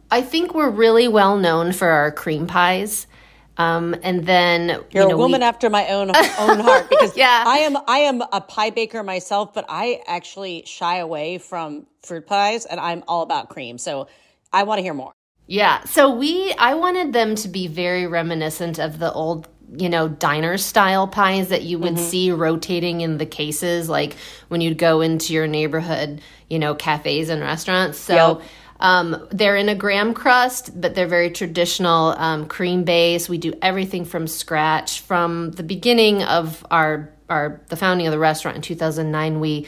I 0.08 0.22
think 0.22 0.54
we're 0.54 0.70
really 0.70 1.08
well 1.08 1.36
known 1.36 1.72
for 1.72 1.88
our 1.88 2.12
cream 2.12 2.46
pies. 2.46 3.08
Um, 3.56 3.96
and 4.04 4.24
then 4.24 4.68
you're 4.92 5.04
you 5.04 5.08
know, 5.08 5.14
a 5.14 5.18
woman 5.18 5.40
we... 5.40 5.46
after 5.46 5.68
my 5.68 5.88
own 5.88 6.10
own 6.10 6.60
heart 6.60 6.88
because 6.90 7.16
yeah. 7.16 7.42
I 7.44 7.58
am 7.58 7.76
I 7.88 7.98
am 7.98 8.22
a 8.32 8.40
pie 8.40 8.70
baker 8.70 9.02
myself, 9.02 9.52
but 9.52 9.64
I 9.68 10.02
actually 10.06 10.62
shy 10.66 10.98
away 10.98 11.38
from 11.38 11.86
fruit 12.04 12.26
pies, 12.26 12.64
and 12.64 12.78
I'm 12.78 13.02
all 13.08 13.22
about 13.22 13.48
cream. 13.48 13.78
So 13.78 14.06
I 14.52 14.62
want 14.62 14.78
to 14.78 14.82
hear 14.82 14.94
more. 14.94 15.12
Yeah. 15.46 15.84
So 15.84 16.10
we, 16.10 16.52
I 16.58 16.74
wanted 16.74 17.12
them 17.12 17.34
to 17.36 17.48
be 17.48 17.66
very 17.66 18.06
reminiscent 18.06 18.78
of 18.78 18.98
the 18.98 19.12
old, 19.12 19.48
you 19.76 19.88
know, 19.88 20.08
diner 20.08 20.58
style 20.58 21.08
pies 21.08 21.48
that 21.48 21.62
you 21.62 21.78
would 21.78 21.94
mm-hmm. 21.94 22.04
see 22.04 22.30
rotating 22.30 23.00
in 23.00 23.18
the 23.18 23.26
cases, 23.26 23.88
like 23.88 24.16
when 24.48 24.60
you'd 24.60 24.78
go 24.78 25.00
into 25.00 25.32
your 25.32 25.46
neighborhood, 25.46 26.20
you 26.48 26.58
know, 26.58 26.74
cafes 26.74 27.28
and 27.28 27.40
restaurants. 27.42 27.98
So. 27.98 28.38
Yep. 28.38 28.48
Um, 28.78 29.26
they're 29.30 29.56
in 29.56 29.70
a 29.70 29.74
graham 29.74 30.12
crust, 30.12 30.78
but 30.78 30.94
they're 30.94 31.06
very 31.06 31.30
traditional 31.30 32.08
um, 32.18 32.46
cream 32.46 32.84
base. 32.84 33.26
We 33.26 33.38
do 33.38 33.54
everything 33.62 34.04
from 34.04 34.26
scratch. 34.26 35.00
From 35.00 35.52
the 35.52 35.62
beginning 35.62 36.22
of 36.22 36.66
our 36.70 37.10
our 37.30 37.62
the 37.68 37.76
founding 37.76 38.06
of 38.06 38.12
the 38.12 38.18
restaurant 38.18 38.56
in 38.56 38.62
2009, 38.62 39.40
we 39.40 39.66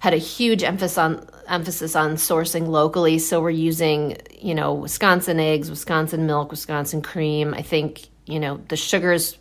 had 0.00 0.14
a 0.14 0.18
huge 0.18 0.62
emphasis 0.62 0.98
on 0.98 1.24
emphasis 1.48 1.96
on 1.96 2.14
sourcing 2.16 2.68
locally. 2.68 3.18
So 3.18 3.40
we're 3.40 3.50
using, 3.50 4.16
you 4.40 4.54
know, 4.54 4.74
Wisconsin 4.74 5.40
eggs, 5.40 5.70
Wisconsin 5.70 6.26
milk, 6.26 6.50
Wisconsin 6.50 7.02
cream. 7.02 7.54
I 7.54 7.62
think, 7.62 8.08
you 8.28 8.40
know, 8.40 8.60
the 8.68 8.76
sugars 8.76 9.36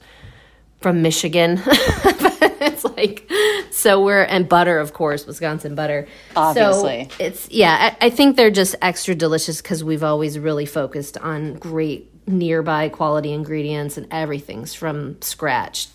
from 0.80 1.02
Michigan. 1.02 1.62
it's 1.66 2.84
like 2.84 3.30
so 3.72 4.04
we're 4.04 4.24
and 4.24 4.48
butter, 4.48 4.80
of 4.80 4.94
course, 4.94 5.26
Wisconsin 5.26 5.76
butter. 5.76 6.08
Obviously, 6.36 7.10
so 7.10 7.24
it's 7.24 7.50
yeah. 7.50 7.96
I, 8.02 8.08
I 8.08 8.10
think 8.10 8.36
they're 8.36 8.52
just 8.52 8.76
extra 8.82 9.16
delicious 9.16 9.62
because 9.62 9.84
we've 9.84 10.04
always 10.04 10.40
really 10.40 10.66
focused 10.66 11.18
on 11.18 11.56
great 11.56 12.12
nearby 12.28 12.90
quality 12.90 13.32
ingredients 13.32 13.98
and 13.98 14.08
everything's 14.12 14.74
from 14.74 15.22
scratch 15.22 15.88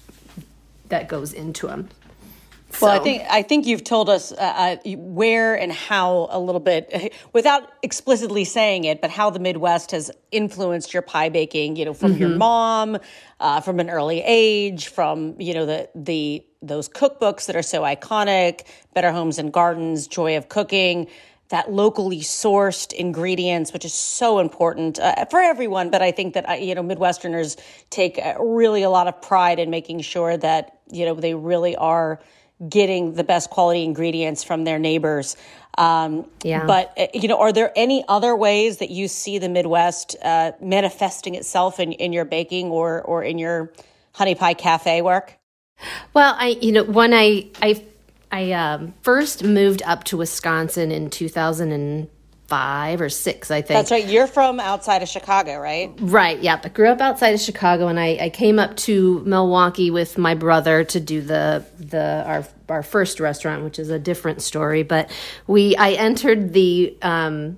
that 0.89 1.09
goes 1.09 1.33
into 1.33 1.67
them. 1.67 1.89
Well, 2.81 2.91
I 2.91 2.99
think 2.99 3.23
I 3.29 3.43
think 3.43 3.67
you've 3.67 3.85
told 3.85 4.09
us 4.09 4.33
uh, 4.33 4.37
uh, 4.85 4.91
where 4.97 5.55
and 5.55 5.71
how 5.73 6.29
a 6.31 6.39
little 6.39 6.61
bit, 6.61 7.13
without 7.33 7.69
explicitly 7.83 8.45
saying 8.45 8.85
it, 8.85 9.01
but 9.01 9.11
how 9.11 9.31
the 9.31 9.39
Midwest 9.39 9.91
has 9.91 10.11
influenced 10.31 10.93
your 10.93 11.03
pie 11.03 11.29
baking. 11.29 11.77
You 11.77 11.87
know, 11.87 11.95
from 11.95 12.13
mm-hmm. 12.13 12.21
your 12.21 12.31
mom, 12.31 12.99
uh, 13.41 13.61
from 13.61 13.81
an 13.81 13.91
early 13.91 14.23
age, 14.25 14.89
from 14.89 15.41
you 15.41 15.55
know 15.55 15.67
the 15.67 15.89
the 15.95 16.45
those 16.63 16.89
cookbooks 16.89 17.47
that 17.47 17.57
are 17.57 17.63
so 17.63 17.83
iconic, 17.83 18.63
Better 18.95 19.13
Homes 19.13 19.39
and 19.39 19.53
Gardens, 19.53 20.07
Joy 20.07 20.37
of 20.37 20.49
Cooking. 20.49 21.09
That 21.49 21.71
locally 21.71 22.21
sourced 22.21 22.95
ingredients, 22.95 23.75
which 23.75 23.85
is 23.85 23.93
so 23.93 24.39
important 24.39 24.99
uh, 24.99 25.27
for 25.27 25.39
everyone, 25.39 25.91
but 25.91 26.01
I 26.01 26.11
think 26.11 26.33
that 26.33 26.49
uh, 26.49 26.53
you 26.55 26.75
know 26.75 26.83
Midwesterners 26.83 27.61
take 27.91 28.19
uh, 28.19 28.37
really 28.43 28.83
a 28.83 28.89
lot 28.89 29.07
of 29.07 29.21
pride 29.21 29.59
in 29.59 29.69
making 29.69 30.01
sure 30.01 30.35
that 30.39 30.79
you 30.91 31.05
know 31.05 31.15
they 31.15 31.35
really 31.35 31.77
are 31.77 32.21
getting 32.69 33.15
the 33.15 33.25
best 33.25 33.51
quality 33.51 33.85
ingredients 33.85 34.45
from 34.45 34.65
their 34.65 34.79
neighbors. 34.79 35.37
Um, 35.79 36.29
yeah. 36.43 36.67
But, 36.67 36.93
uh, 36.99 37.07
you 37.15 37.29
know, 37.29 37.39
are 37.39 37.53
there 37.53 37.73
any 37.77 38.05
other 38.09 38.37
ways 38.37 38.79
that 38.79 38.91
you 38.91 39.09
see 39.09 39.39
the 39.39 39.49
Midwest 39.49 40.17
uh, 40.23 40.53
manifesting 40.61 41.35
itself 41.35 41.81
in, 41.81 41.93
in 41.93 42.13
your 42.13 42.25
baking 42.25 42.69
or, 42.69 43.03
or 43.03 43.23
in 43.23 43.39
your 43.39 43.73
honey 44.15 44.35
pie 44.35 44.55
cafe 44.55 45.03
work? 45.03 45.39
Well, 46.15 46.35
I, 46.39 46.59
you 46.61 46.73
know, 46.73 46.85
when 46.85 47.15
I, 47.15 47.51
I, 47.61 47.85
I 48.31 48.53
um, 48.53 48.95
first 49.03 49.43
moved 49.43 49.83
up 49.85 50.05
to 50.05 50.17
Wisconsin 50.17 50.93
in 50.93 51.11
2000 51.11 51.73
and 51.73 52.09
five 52.53 53.01
or 53.01 53.09
six, 53.09 53.51
I 53.51 53.63
think. 53.63 53.79
That's 53.79 53.91
right. 53.91 54.07
You're 54.07 54.27
from 54.27 54.61
outside 54.61 55.03
of 55.03 55.09
Chicago, 55.09 55.59
right? 55.59 55.91
Right. 55.99 56.39
Yeah. 56.43 56.61
I 56.63 56.69
grew 56.69 56.89
up 56.89 57.01
outside 57.01 57.31
of 57.31 57.41
Chicago, 57.41 57.89
and 57.89 57.99
I, 57.99 58.19
I 58.21 58.29
came 58.29 58.59
up 58.59 58.77
to 58.89 59.21
Milwaukee 59.25 59.91
with 59.91 60.19
my 60.19 60.35
brother 60.35 60.85
to 60.85 61.01
do 61.01 61.23
the 61.23 61.65
the 61.79 62.23
our 62.27 62.47
our 62.69 62.83
first 62.83 63.21
restaurant, 63.21 63.65
which 63.65 63.79
is 63.79 63.89
a 63.89 63.99
different 63.99 64.43
story. 64.43 64.83
But 64.83 65.11
we 65.47 65.75
I 65.77 65.93
entered 65.93 66.53
the. 66.53 66.97
Um, 67.01 67.57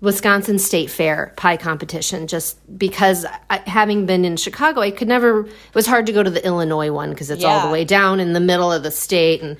Wisconsin 0.00 0.60
State 0.60 0.90
Fair 0.90 1.32
pie 1.36 1.56
competition 1.56 2.28
just 2.28 2.56
because 2.78 3.26
I, 3.50 3.56
having 3.66 4.06
been 4.06 4.24
in 4.24 4.36
Chicago, 4.36 4.80
I 4.80 4.92
could 4.92 5.08
never, 5.08 5.40
it 5.40 5.74
was 5.74 5.88
hard 5.88 6.06
to 6.06 6.12
go 6.12 6.22
to 6.22 6.30
the 6.30 6.44
Illinois 6.46 6.92
one 6.92 7.10
because 7.10 7.30
it's 7.30 7.42
yeah. 7.42 7.48
all 7.48 7.66
the 7.66 7.72
way 7.72 7.84
down 7.84 8.20
in 8.20 8.32
the 8.32 8.38
middle 8.38 8.70
of 8.70 8.84
the 8.84 8.92
state. 8.92 9.42
And 9.42 9.56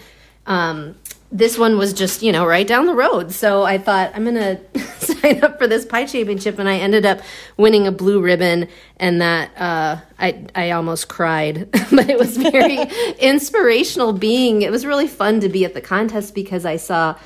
um, 0.47 0.95
this 1.31 1.59
one 1.59 1.77
was 1.77 1.93
just 1.93 2.23
you 2.23 2.33
know 2.33 2.47
right 2.47 2.67
down 2.67 2.87
the 2.87 2.95
road. 2.95 3.33
So 3.33 3.63
i 3.63 3.79
thought 3.79 4.13
i'm 4.15 4.25
gonna 4.25 4.61
sign 4.99 5.43
up 5.45 5.59
for 5.59 5.67
this 5.67 5.85
pie 5.85 6.07
championship 6.07 6.59
and 6.59 6.69
i 6.69 6.77
ended 6.77 7.05
up 7.05 7.21
winning 7.57 7.87
a 7.87 7.93
blue 7.93 8.21
ribbon 8.21 8.69
and 8.97 9.21
that 9.21 9.51
uh, 9.59 10.01
i 10.19 10.45
i 10.55 10.71
almost 10.71 11.09
cried. 11.09 11.69
But 11.91 12.11
it 12.11 12.19
was 12.19 12.37
very 12.37 12.79
inspirational 13.19 14.13
being. 14.13 14.63
It 14.63 14.71
was 14.71 14.87
really 14.87 15.09
fun 15.09 15.41
to 15.41 15.49
be 15.49 15.65
at 15.65 15.75
the 15.75 15.81
contest 15.81 16.35
because 16.35 16.65
i 16.65 16.77
saw 16.77 17.17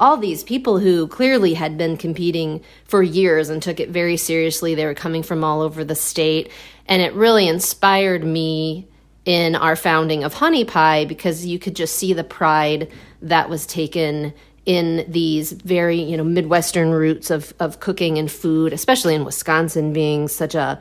all 0.00 0.16
these 0.16 0.42
people 0.42 0.78
who 0.78 1.06
clearly 1.06 1.54
had 1.54 1.76
been 1.76 1.96
competing 1.96 2.60
for 2.84 3.02
years 3.02 3.48
and 3.48 3.62
took 3.62 3.78
it 3.78 3.90
very 3.90 4.16
seriously. 4.16 4.74
They 4.74 4.86
were 4.86 4.94
coming 4.94 5.22
from 5.22 5.44
all 5.44 5.60
over 5.60 5.84
the 5.84 5.94
state. 5.94 6.50
And 6.86 7.02
it 7.02 7.12
really 7.12 7.46
inspired 7.46 8.24
me 8.24 8.88
in 9.24 9.54
our 9.54 9.76
founding 9.76 10.24
of 10.24 10.34
honey 10.34 10.64
pie 10.64 11.04
because 11.04 11.46
you 11.46 11.58
could 11.58 11.76
just 11.76 11.94
see 11.94 12.12
the 12.12 12.24
pride 12.24 12.90
that 13.22 13.48
was 13.48 13.66
taken 13.66 14.34
in 14.64 15.04
these 15.08 15.52
very 15.52 16.00
you 16.00 16.16
know 16.16 16.24
midwestern 16.24 16.90
roots 16.90 17.30
of 17.30 17.52
of 17.58 17.80
cooking 17.80 18.18
and 18.18 18.30
food, 18.30 18.72
especially 18.72 19.14
in 19.14 19.24
Wisconsin 19.24 19.92
being 19.92 20.28
such 20.28 20.54
a 20.54 20.78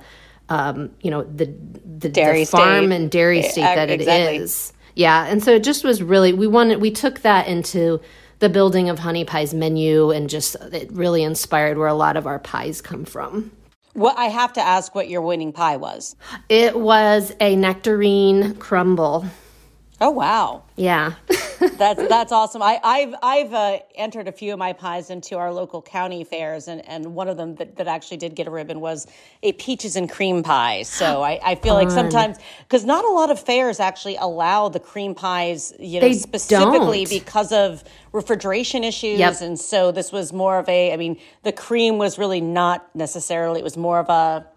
um, 0.50 0.92
you 1.02 1.10
know 1.10 1.24
the 1.24 1.54
the, 1.86 2.10
dairy 2.10 2.44
the 2.44 2.52
farm 2.52 2.88
state. 2.88 2.96
and 2.96 3.12
dairy 3.12 3.42
state 3.42 3.62
that 3.62 3.90
exactly. 3.90 4.36
it 4.36 4.42
is. 4.42 4.74
Yeah, 4.96 5.26
and 5.26 5.44
so 5.44 5.52
it 5.52 5.64
just 5.64 5.84
was 5.84 6.04
really 6.04 6.34
we 6.34 6.48
wanted 6.48 6.82
we 6.82 6.92
took 6.92 7.22
that 7.22 7.48
into 7.48 8.02
the 8.40 8.50
building 8.50 8.90
of 8.90 9.00
Honey 9.00 9.24
Pie's 9.24 9.54
menu 9.54 10.12
and 10.12 10.30
just 10.30 10.56
it 10.74 10.92
really 10.92 11.24
inspired 11.24 11.78
where 11.78 11.88
a 11.88 11.94
lot 11.94 12.18
of 12.18 12.28
our 12.28 12.40
pies 12.40 12.82
come 12.82 13.06
from. 13.06 13.52
Well, 13.94 14.14
I 14.18 14.26
have 14.26 14.54
to 14.54 14.62
ask 14.62 14.96
what 14.96 15.10
your 15.10 15.22
winning 15.22 15.52
pie 15.52 15.78
was. 15.78 16.16
It 16.50 16.80
was 16.80 17.34
a 17.42 17.56
nectarine 17.56 18.56
crumble. 18.56 19.26
Oh 20.04 20.10
wow! 20.10 20.64
Yeah, 20.78 21.14
that's 21.78 22.08
that's 22.08 22.32
awesome. 22.32 22.64
I, 22.64 22.80
have 22.84 23.16
I've 23.22 23.54
uh, 23.54 23.80
entered 23.94 24.28
a 24.28 24.32
few 24.32 24.52
of 24.52 24.58
my 24.58 24.74
pies 24.74 25.12
into 25.12 25.38
our 25.38 25.54
local 25.54 25.80
county 25.80 26.24
fairs, 26.24 26.68
and, 26.68 26.84
and 26.90 27.14
one 27.14 27.28
of 27.28 27.38
them 27.38 27.54
that, 27.58 27.76
that 27.76 27.88
actually 27.88 28.18
did 28.18 28.34
get 28.34 28.48
a 28.48 28.50
ribbon 28.50 28.80
was 28.80 29.06
a 29.44 29.52
peaches 29.54 29.96
and 29.96 30.10
cream 30.10 30.42
pie. 30.42 30.82
So 30.82 31.22
I, 31.24 31.40
I 31.44 31.54
feel 31.54 31.76
Fun. 31.76 31.84
like 31.84 31.92
sometimes 31.92 32.38
because 32.68 32.84
not 32.84 33.06
a 33.06 33.10
lot 33.10 33.30
of 33.30 33.40
fairs 33.40 33.80
actually 33.80 34.16
allow 34.16 34.70
the 34.70 34.80
cream 34.80 35.14
pies, 35.14 35.72
you 35.80 36.02
know, 36.02 36.08
they 36.08 36.16
specifically 36.16 37.06
don't. 37.06 37.24
because 37.24 37.52
of 37.52 37.84
refrigeration 38.12 38.84
issues, 38.84 39.20
yep. 39.20 39.40
and 39.40 39.60
so 39.60 39.92
this 39.92 40.12
was 40.12 40.34
more 40.34 40.58
of 40.58 40.68
a. 40.68 40.94
I 40.94 40.98
mean, 40.98 41.20
the 41.44 41.52
cream 41.52 42.00
was 42.00 42.18
really 42.18 42.42
not 42.42 42.90
necessarily. 42.96 43.60
It 43.60 43.64
was 43.64 43.78
more 43.78 44.00
of 44.00 44.10
a 44.10 44.48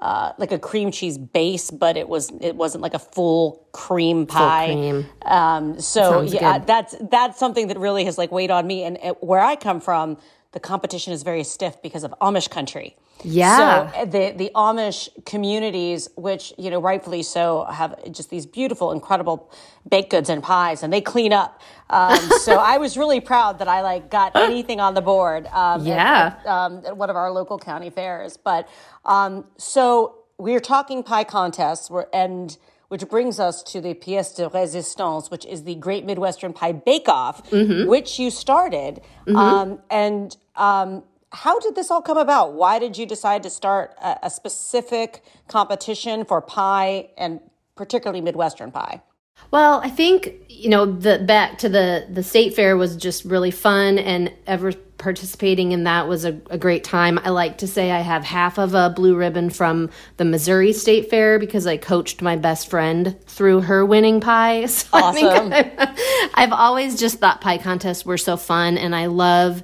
uh, 0.00 0.32
like 0.38 0.52
a 0.52 0.58
cream 0.58 0.90
cheese 0.90 1.18
base, 1.18 1.70
but 1.70 1.96
it 1.96 2.08
was 2.08 2.30
it 2.40 2.54
wasn't 2.54 2.82
like 2.82 2.94
a 2.94 2.98
full 2.98 3.68
cream 3.72 4.26
pie. 4.26 4.68
Full 4.68 4.76
cream. 4.76 5.06
Um, 5.22 5.80
so 5.80 6.20
yeah, 6.22 6.58
good. 6.58 6.66
that's 6.66 6.94
that's 7.10 7.38
something 7.38 7.68
that 7.68 7.78
really 7.78 8.04
has 8.04 8.16
like 8.16 8.30
weighed 8.30 8.50
on 8.50 8.66
me. 8.66 8.84
And 8.84 8.98
it, 9.02 9.22
where 9.22 9.40
I 9.40 9.56
come 9.56 9.80
from, 9.80 10.18
the 10.52 10.60
competition 10.60 11.12
is 11.12 11.22
very 11.22 11.44
stiff 11.44 11.82
because 11.82 12.04
of 12.04 12.14
Amish 12.22 12.48
country. 12.48 12.96
Yeah. 13.22 13.90
So 13.90 13.98
uh, 13.98 14.04
the 14.04 14.34
the 14.36 14.50
Amish 14.54 15.08
communities, 15.26 16.08
which 16.16 16.52
you 16.56 16.70
know 16.70 16.80
rightfully 16.80 17.22
so, 17.22 17.64
have 17.64 18.12
just 18.12 18.30
these 18.30 18.46
beautiful, 18.46 18.92
incredible 18.92 19.50
baked 19.88 20.10
goods 20.10 20.30
and 20.30 20.42
pies, 20.42 20.82
and 20.82 20.92
they 20.92 21.00
clean 21.00 21.32
up. 21.32 21.60
Um, 21.90 22.18
so 22.40 22.54
I 22.54 22.78
was 22.78 22.96
really 22.96 23.20
proud 23.20 23.58
that 23.58 23.68
I 23.68 23.82
like 23.82 24.10
got 24.10 24.32
anything 24.36 24.80
on 24.80 24.94
the 24.94 25.02
board. 25.02 25.46
Um, 25.48 25.84
yeah. 25.84 26.36
At, 26.38 26.46
um, 26.46 26.82
at, 26.86 26.96
one 26.96 27.10
of 27.10 27.16
our 27.16 27.30
local 27.30 27.58
county 27.58 27.90
fairs, 27.90 28.36
but 28.36 28.68
um, 29.04 29.44
so 29.56 30.18
we 30.38 30.54
are 30.54 30.60
talking 30.60 31.02
pie 31.02 31.24
contests, 31.24 31.90
and 32.12 32.56
which 32.88 33.06
brings 33.08 33.38
us 33.38 33.62
to 33.62 33.80
the 33.80 33.94
pièce 33.94 34.34
de 34.34 34.48
résistance, 34.48 35.30
which 35.30 35.44
is 35.46 35.64
the 35.64 35.74
Great 35.74 36.04
Midwestern 36.04 36.52
Pie 36.52 36.72
Bake 36.72 37.08
Off, 37.08 37.48
mm-hmm. 37.50 37.88
which 37.88 38.18
you 38.18 38.30
started, 38.30 39.00
mm-hmm. 39.26 39.36
Um, 39.36 39.78
and 39.90 40.36
um, 40.56 41.02
how 41.30 41.58
did 41.60 41.74
this 41.74 41.90
all 41.90 42.00
come 42.00 42.16
about? 42.16 42.54
Why 42.54 42.78
did 42.78 42.96
you 42.96 43.06
decide 43.06 43.42
to 43.42 43.50
start 43.50 43.94
a, 44.02 44.18
a 44.24 44.30
specific 44.30 45.22
competition 45.46 46.24
for 46.24 46.40
pie 46.40 47.10
and 47.18 47.40
particularly 47.76 48.20
Midwestern 48.20 48.72
pie? 48.72 49.02
Well, 49.50 49.80
I 49.82 49.90
think 49.90 50.34
you 50.48 50.68
know 50.68 50.84
the 50.84 51.18
back 51.18 51.58
to 51.58 51.68
the 51.68 52.06
the 52.10 52.22
state 52.22 52.54
fair 52.54 52.76
was 52.76 52.96
just 52.96 53.24
really 53.24 53.52
fun, 53.52 53.98
and 53.98 54.32
ever 54.46 54.72
participating 54.98 55.72
in 55.72 55.84
that 55.84 56.08
was 56.08 56.24
a, 56.24 56.38
a, 56.50 56.58
great 56.58 56.82
time. 56.82 57.18
I 57.22 57.30
like 57.30 57.58
to 57.58 57.66
say 57.68 57.92
I 57.92 58.00
have 58.00 58.24
half 58.24 58.58
of 58.58 58.74
a 58.74 58.90
blue 58.90 59.14
ribbon 59.14 59.48
from 59.48 59.90
the 60.16 60.24
Missouri 60.24 60.72
State 60.72 61.08
Fair 61.08 61.38
because 61.38 61.66
I 61.66 61.76
coached 61.76 62.20
my 62.20 62.36
best 62.36 62.68
friend 62.68 63.16
through 63.26 63.62
her 63.62 63.86
winning 63.86 64.20
pie. 64.20 64.66
So 64.78 64.88
awesome! 64.92 65.52
I 65.52 66.30
I've 66.34 66.52
always 66.52 66.98
just 66.98 67.18
thought 67.18 67.40
pie 67.40 67.58
contests 67.58 68.04
were 68.04 68.18
so 68.18 68.36
fun, 68.36 68.76
and 68.76 68.94
I 68.94 69.06
love 69.06 69.62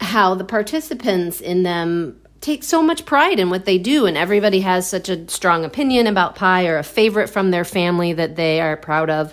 how 0.00 0.34
the 0.34 0.44
participants 0.44 1.40
in 1.40 1.62
them 1.62 2.20
take 2.40 2.62
so 2.62 2.82
much 2.82 3.06
pride 3.06 3.40
in 3.40 3.48
what 3.48 3.64
they 3.64 3.78
do 3.78 4.04
and 4.04 4.18
everybody 4.18 4.60
has 4.60 4.88
such 4.88 5.08
a 5.08 5.28
strong 5.28 5.64
opinion 5.64 6.06
about 6.06 6.34
pie 6.34 6.66
or 6.66 6.76
a 6.76 6.82
favorite 6.82 7.28
from 7.28 7.50
their 7.50 7.64
family 7.64 8.12
that 8.12 8.36
they 8.36 8.60
are 8.60 8.76
proud 8.76 9.08
of 9.08 9.32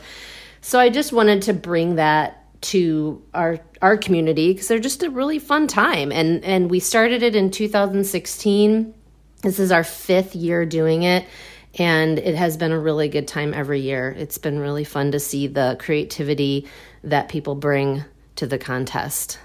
so 0.62 0.80
i 0.80 0.88
just 0.88 1.12
wanted 1.12 1.42
to 1.42 1.54
bring 1.54 1.96
that 1.96 2.41
to 2.62 3.22
our 3.34 3.60
our 3.82 3.98
community 3.98 4.54
because 4.54 4.68
they're 4.68 4.80
just 4.80 5.04
a 5.04 5.10
really 5.10 5.40
fun 5.40 5.68
time. 5.68 6.12
And 6.12 6.44
and 6.44 6.70
we 6.70 6.80
started 6.80 7.24
it 7.24 7.36
in 7.36 7.52
2016. 7.52 8.94
This 9.42 9.60
is 9.60 9.72
our 9.72 9.84
fifth 9.84 10.36
year 10.36 10.66
doing 10.66 11.04
it. 11.04 11.26
And 11.80 12.20
it 12.20 12.36
has 12.36 12.58
been 12.58 12.72
a 12.72 12.80
really 12.80 13.08
good 13.08 13.28
time 13.28 13.54
every 13.54 13.80
year. 13.80 14.14
It's 14.18 14.38
been 14.38 14.60
really 14.60 14.84
fun 14.84 15.12
to 15.14 15.20
see 15.20 15.48
the 15.48 15.78
creativity 15.80 16.68
that 17.04 17.30
people 17.30 17.56
bring 17.56 18.04
to 18.36 18.46
the 18.46 18.58
contest. 18.58 19.40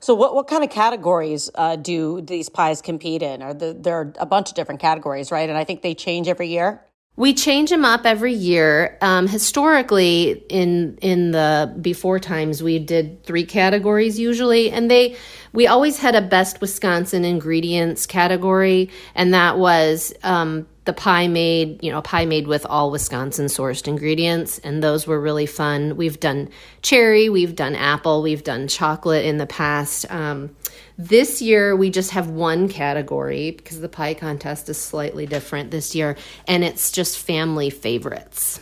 So, 0.00 0.14
what, 0.14 0.34
what 0.34 0.48
kind 0.48 0.62
of 0.62 0.68
categories 0.68 1.48
uh, 1.54 1.76
do 1.76 2.20
these 2.20 2.50
pies 2.50 2.82
compete 2.82 3.22
in? 3.22 3.40
Are 3.40 3.54
the, 3.54 3.72
there 3.72 3.94
are 3.94 4.12
a 4.18 4.26
bunch 4.26 4.50
of 4.50 4.54
different 4.54 4.82
categories, 4.82 5.32
right? 5.32 5.48
And 5.48 5.56
I 5.56 5.64
think 5.64 5.80
they 5.80 5.94
change 5.94 6.28
every 6.28 6.48
year. 6.48 6.84
We 7.16 7.32
change 7.32 7.70
them 7.70 7.84
up 7.84 8.06
every 8.06 8.32
year. 8.32 8.98
Um, 9.00 9.28
historically, 9.28 10.44
in 10.48 10.98
in 11.00 11.30
the 11.30 11.72
before 11.80 12.18
times, 12.18 12.60
we 12.60 12.80
did 12.80 13.22
three 13.22 13.44
categories 13.44 14.18
usually, 14.18 14.70
and 14.72 14.90
they 14.90 15.16
we 15.52 15.68
always 15.68 15.98
had 15.98 16.16
a 16.16 16.20
best 16.20 16.60
Wisconsin 16.60 17.24
ingredients 17.24 18.06
category, 18.06 18.90
and 19.14 19.32
that 19.32 19.58
was 19.58 20.12
um, 20.24 20.66
the 20.84 20.92
pie 20.92 21.28
made, 21.28 21.82
you 21.84 21.92
know, 21.92 22.02
pie 22.02 22.26
made 22.26 22.48
with 22.48 22.66
all 22.66 22.90
Wisconsin 22.90 23.46
sourced 23.46 23.86
ingredients, 23.86 24.58
and 24.58 24.82
those 24.82 25.06
were 25.06 25.20
really 25.20 25.46
fun. 25.46 25.96
We've 25.96 26.18
done 26.18 26.48
cherry, 26.82 27.28
we've 27.28 27.54
done 27.54 27.76
apple, 27.76 28.22
we've 28.22 28.42
done 28.42 28.66
chocolate 28.66 29.24
in 29.24 29.38
the 29.38 29.46
past. 29.46 30.10
Um, 30.10 30.56
this 30.96 31.42
year, 31.42 31.74
we 31.74 31.90
just 31.90 32.12
have 32.12 32.28
one 32.28 32.68
category 32.68 33.50
because 33.50 33.80
the 33.80 33.88
pie 33.88 34.14
contest 34.14 34.68
is 34.68 34.78
slightly 34.78 35.26
different 35.26 35.70
this 35.70 35.94
year, 35.94 36.16
and 36.46 36.62
it's 36.62 36.92
just 36.92 37.18
family 37.18 37.70
favorites. 37.70 38.60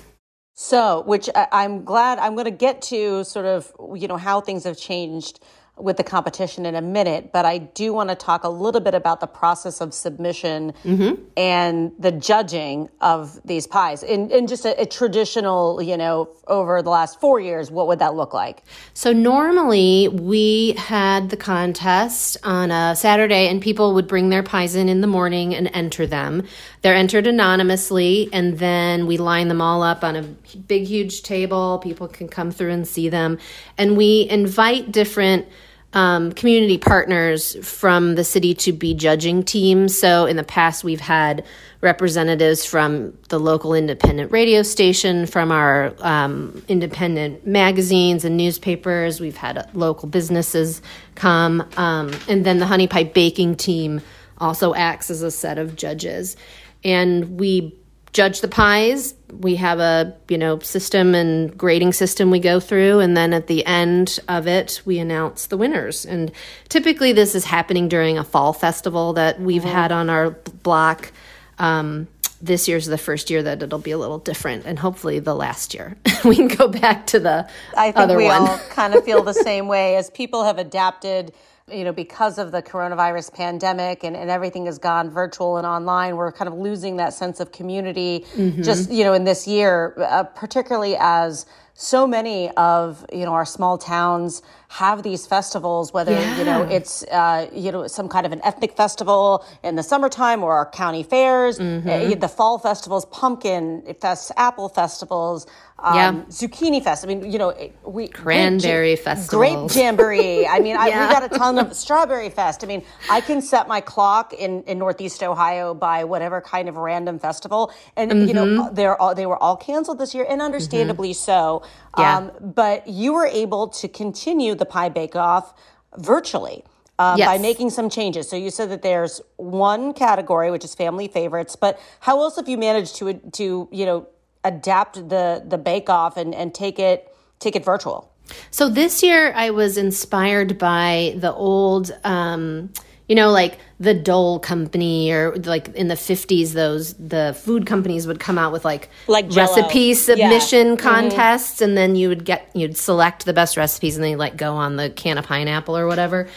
So, 0.55 1.03
which 1.03 1.29
I'm 1.35 1.85
glad 1.85 2.19
I'm 2.19 2.35
going 2.35 2.45
to 2.45 2.51
get 2.51 2.83
to 2.83 3.25
sort 3.25 3.47
of, 3.47 3.73
you 3.95 4.07
know, 4.07 4.17
how 4.17 4.41
things 4.41 4.65
have 4.65 4.79
changed 4.79 5.41
with 5.83 5.97
the 5.97 6.05
competition 6.05 6.65
in 6.65 6.75
a 6.75 6.81
minute, 6.81 7.33
but 7.33 7.45
I 7.45 7.59
do 7.59 7.93
want 7.93 8.11
to 8.11 8.15
talk 8.15 8.45
a 8.45 8.49
little 8.49 8.81
bit 8.81 8.95
about 8.95 9.21
the 9.21 9.27
process 9.27 9.81
of 9.81 9.93
submission 9.93 10.73
mm-hmm. 10.85 11.23
and 11.37 11.93
the 11.99 12.13
judging 12.13 12.89
of 13.01 13.41
these 13.45 13.67
pies 13.67 14.03
in, 14.03 14.31
in 14.31 14.47
just 14.47 14.65
a, 14.65 14.81
a, 14.81 14.87
traditional, 14.87 15.83
you 15.83 15.97
know, 15.97 16.29
over 16.47 16.83
the 16.83 16.91
last 16.91 17.21
four 17.21 17.41
years, 17.41 17.71
what 17.71 17.87
would 17.89 17.99
that 17.99 18.15
look 18.15 18.33
like? 18.33 18.63
So 18.95 19.13
normally 19.13 20.09
we 20.09 20.73
had 20.73 21.31
the 21.31 21.37
contest 21.37 22.37
on 22.45 22.71
a 22.71 22.95
Saturday 22.95 23.49
and 23.49 23.61
people 23.61 23.95
would 23.95 24.07
bring 24.07 24.29
their 24.29 24.43
pies 24.43 24.75
in 24.75 24.89
in 24.89 25.01
the 25.01 25.07
morning 25.07 25.55
and 25.55 25.71
enter 25.73 26.07
them. 26.07 26.47
They're 26.83 26.95
entered 26.95 27.27
anonymously 27.27 28.29
and 28.33 28.59
then 28.59 29.07
we 29.07 29.17
line 29.17 29.49
them 29.49 29.61
all 29.61 29.83
up 29.83 30.05
on 30.05 30.17
a 30.17 30.23
big, 30.23 30.85
huge 30.85 31.23
table. 31.23 31.79
People 31.83 32.09
can 32.09 32.29
come 32.29 32.51
through 32.51 32.71
and 32.71 32.87
see 32.87 33.09
them. 33.09 33.39
And 33.79 33.97
we 33.97 34.29
invite 34.29 34.93
different 34.93 35.47
um, 35.95 36.33
community 36.33 36.79
partners 36.79 37.57
from 37.67 38.15
the 38.15 38.25
city 38.25 38.55
to 38.55 38.73
be 38.73 38.95
judging 38.95 39.43
teams. 39.43 39.99
So 39.99 40.27
in 40.27 40.37
the 40.37 40.45
past, 40.45 40.85
we've 40.85 41.01
had 41.01 41.45
representatives 41.83 42.65
from 42.65 43.17
the 43.29 43.39
local 43.39 43.75
independent 43.75 44.33
radio 44.33 44.63
station, 44.63 45.27
from 45.27 45.51
our 45.51 45.95
um, 46.01 46.63
independent 46.69 47.47
magazines 47.47 48.25
and 48.25 48.37
newspapers. 48.37 49.21
We've 49.21 49.37
had 49.37 49.69
local 49.75 50.09
businesses 50.09 50.81
come. 51.15 51.69
Um, 51.77 52.13
and 52.29 52.47
then 52.47 52.59
the 52.59 52.67
Honey 52.67 52.87
Pie 52.87 53.05
Baking 53.05 53.57
team 53.57 54.01
also 54.39 54.75
acts 54.75 55.11
as 55.11 55.23
a 55.23 55.31
set 55.31 55.59
of 55.59 55.77
judges. 55.77 56.37
And 56.85 57.39
we 57.39 57.77
judge 58.13 58.41
the 58.41 58.49
pies. 58.49 59.15
We 59.31 59.57
have 59.57 59.79
a, 59.79 60.15
you 60.29 60.37
know, 60.37 60.59
system 60.59 61.15
and 61.15 61.57
grading 61.57 61.95
system 61.95 62.31
we 62.31 62.41
go 62.41 62.61
through 62.61 63.01
and 63.01 63.17
then 63.17 63.33
at 63.33 63.47
the 63.47 63.65
end 63.65 64.19
of 64.29 64.47
it 64.47 64.83
we 64.85 64.99
announce 64.99 65.47
the 65.47 65.57
winners. 65.57 66.05
And 66.05 66.31
typically 66.69 67.13
this 67.13 67.35
is 67.35 67.45
happening 67.45 67.89
during 67.89 68.19
a 68.19 68.25
fall 68.25 68.53
festival 68.53 69.15
that 69.15 69.41
we've 69.41 69.63
mm-hmm. 69.63 69.71
had 69.71 69.93
on 69.93 70.11
our 70.11 70.31
block. 70.63 71.13
Um, 71.59 72.09
this 72.43 72.67
year's 72.67 72.87
the 72.87 72.99
first 72.99 73.31
year 73.31 73.43
that 73.43 73.63
it'll 73.63 73.79
be 73.79 73.93
a 73.93 73.99
little 73.99 74.19
different 74.19 74.67
and 74.67 74.77
hopefully 74.77 75.21
the 75.21 75.35
last 75.35 75.75
year 75.75 75.97
we 76.25 76.35
can 76.35 76.49
go 76.49 76.67
back 76.67 77.07
to 77.07 77.21
the 77.21 77.49
I 77.77 77.93
think 77.93 78.11
we 78.17 78.25
one. 78.25 78.43
all 78.43 78.59
kind 78.71 78.95
of 78.95 79.05
feel 79.05 79.23
the 79.23 79.33
same 79.45 79.69
way 79.69 79.95
as 79.95 80.11
people 80.11 80.45
have 80.45 80.59
adapted 80.59 81.33
you 81.73 81.85
know, 81.85 81.93
because 81.93 82.39
of 82.39 82.53
the 82.53 82.63
coronavirus 82.63 83.33
pandemic 83.33 84.05
and, 84.05 84.17
and 84.17 84.31
everything 84.31 84.67
has 84.67 84.79
gone 84.79 85.11
virtual 85.11 85.57
and 85.57 85.67
online, 85.67 86.17
we're 86.17 86.33
kind 86.33 86.49
of 86.49 86.55
losing 86.55 86.97
that 86.97 87.13
sense 87.13 87.41
of 87.41 87.53
community 87.53 88.25
mm-hmm. 88.35 88.63
just, 88.63 88.91
you 88.91 89.05
know, 89.05 89.13
in 89.13 89.25
this 89.25 89.47
year, 89.47 89.95
uh, 89.99 90.25
particularly 90.25 90.97
as 90.99 91.47
so 91.75 92.07
many 92.07 92.51
of, 92.51 93.05
you 93.13 93.25
know, 93.25 93.33
our 93.33 93.47
small 93.47 93.79
towns 93.79 94.43
have 94.73 95.03
these 95.03 95.27
festivals, 95.27 95.93
whether 95.93 96.13
yeah. 96.13 96.39
you 96.39 96.45
know 96.45 96.63
it's 96.63 97.03
uh, 97.05 97.47
you 97.53 97.71
know 97.71 97.87
some 97.87 98.09
kind 98.09 98.25
of 98.25 98.33
an 98.33 98.41
ethnic 98.43 98.75
festival 98.75 99.45
in 99.63 99.77
the 99.77 99.83
summertime 99.83 100.43
or 100.43 100.53
our 100.55 100.71
county 100.71 101.03
fairs, 101.03 101.59
mm-hmm. 101.59 101.87
uh, 101.87 102.15
the 102.15 102.29
fall 102.29 102.59
festivals, 102.59 103.05
pumpkin 103.07 103.83
fest, 104.01 104.33
apple 104.39 104.71
festivals, 104.71 105.47
um, 105.83 105.97
yeah. 105.97 106.13
zucchini 106.29 106.83
fest. 106.83 107.05
I 107.05 107.09
mean, 107.09 107.31
you 107.31 107.39
know, 107.39 107.53
we 107.85 108.07
cranberry 108.07 108.95
grape, 108.95 109.05
festival, 109.05 109.39
grape 109.41 109.77
jamboree. 109.77 110.47
I 110.47 110.61
mean, 110.61 110.77
yeah. 110.77 110.81
I, 110.81 110.87
we 110.87 111.13
got 111.13 111.25
a 111.25 111.29
ton 111.29 111.59
of 111.59 111.75
strawberry 111.75 112.31
fest. 112.31 112.63
I 112.63 112.69
mean, 112.69 112.85
I 113.11 113.21
can 113.21 113.43
set 113.43 113.67
my 113.67 113.81
clock 113.81 114.33
in 114.33 114.63
in 114.65 114.79
Northeast 114.79 115.23
Ohio 115.23 115.75
by 115.75 116.05
whatever 116.05 116.41
kind 116.41 116.69
of 116.69 116.77
random 116.77 117.19
festival, 117.19 117.73
and 117.97 118.13
mm-hmm. 118.13 118.29
you 118.29 118.35
know, 118.35 118.45
mm-hmm. 118.45 118.75
they're 118.75 119.01
all 119.01 119.15
they 119.15 119.27
were 119.27 119.43
all 119.43 119.57
canceled 119.57 119.99
this 119.99 120.15
year, 120.15 120.25
and 120.29 120.41
understandably 120.41 121.11
mm-hmm. 121.11 121.25
so. 121.25 121.63
Yeah. 121.99 122.17
Um, 122.17 122.33
but 122.41 122.87
you 122.87 123.13
were 123.13 123.27
able 123.27 123.69
to 123.69 123.89
continue 123.89 124.55
the 124.55 124.65
Pie 124.65 124.91
Bake 124.91 125.17
Off 125.17 125.53
virtually. 125.99 126.65
Uh, 126.99 127.17
yes. 127.19 127.27
by 127.27 127.39
making 127.39 127.69
some 127.71 127.89
changes. 127.91 128.29
So 128.29 128.37
you 128.37 128.51
said 128.51 128.71
that 128.71 128.83
there's 128.83 129.21
one 129.37 129.93
category 129.93 130.53
which 130.53 130.63
is 130.63 130.73
family 130.73 131.09
favorites, 131.09 131.57
but 131.57 131.81
how 131.99 132.21
else 132.21 132.37
have 132.37 132.49
you 132.49 132.59
managed 132.59 132.95
to 132.97 133.15
to 133.15 133.69
you 133.73 133.87
know 133.87 134.07
adapt 134.45 135.09
the 135.09 135.43
the 135.47 135.59
bake 135.59 135.89
off 135.89 136.17
and 136.17 136.35
and 136.35 136.55
take 136.55 136.79
it 136.79 137.15
take 137.39 137.57
it 137.57 137.65
virtual? 137.65 138.13
So 138.51 138.69
this 138.69 139.03
year 139.03 139.33
I 139.35 139.51
was 139.51 139.77
inspired 139.77 140.59
by 140.59 141.15
the 141.17 141.33
old. 141.33 141.97
Um, 142.05 142.71
you 143.09 143.17
know, 143.17 143.31
like 143.31 143.59
the 143.79 143.93
Dole 143.93 144.39
Company 144.39 145.11
or 145.11 145.35
like 145.37 145.69
in 145.75 145.89
the 145.89 145.97
50s, 145.97 146.53
those 146.53 146.95
the 146.95 147.37
food 147.39 147.67
companies 147.67 148.07
would 148.07 148.21
come 148.21 148.39
out 148.39 148.53
with 148.53 148.65
like, 148.65 148.89
like 149.07 149.27
recipe 149.33 149.93
submission 149.93 150.69
yeah. 150.69 150.75
Mm-hmm. 150.75 150.89
contests, 150.89 151.57
mm-hmm. 151.57 151.65
and 151.65 151.77
then 151.77 151.95
you 151.95 152.09
would 152.09 152.25
get 152.25 152.49
you'd 152.55 152.77
select 152.77 153.27
the 153.27 153.35
best 153.35 153.59
recipes, 153.59 153.97
and 153.97 154.05
then 154.05 154.13
you 154.13 154.17
like 154.17 154.37
go 154.37 154.55
on 154.55 154.77
the 154.77 154.89
can 154.89 155.19
of 155.19 155.27
pineapple 155.27 155.77
or 155.77 155.87
whatever. 155.87 156.29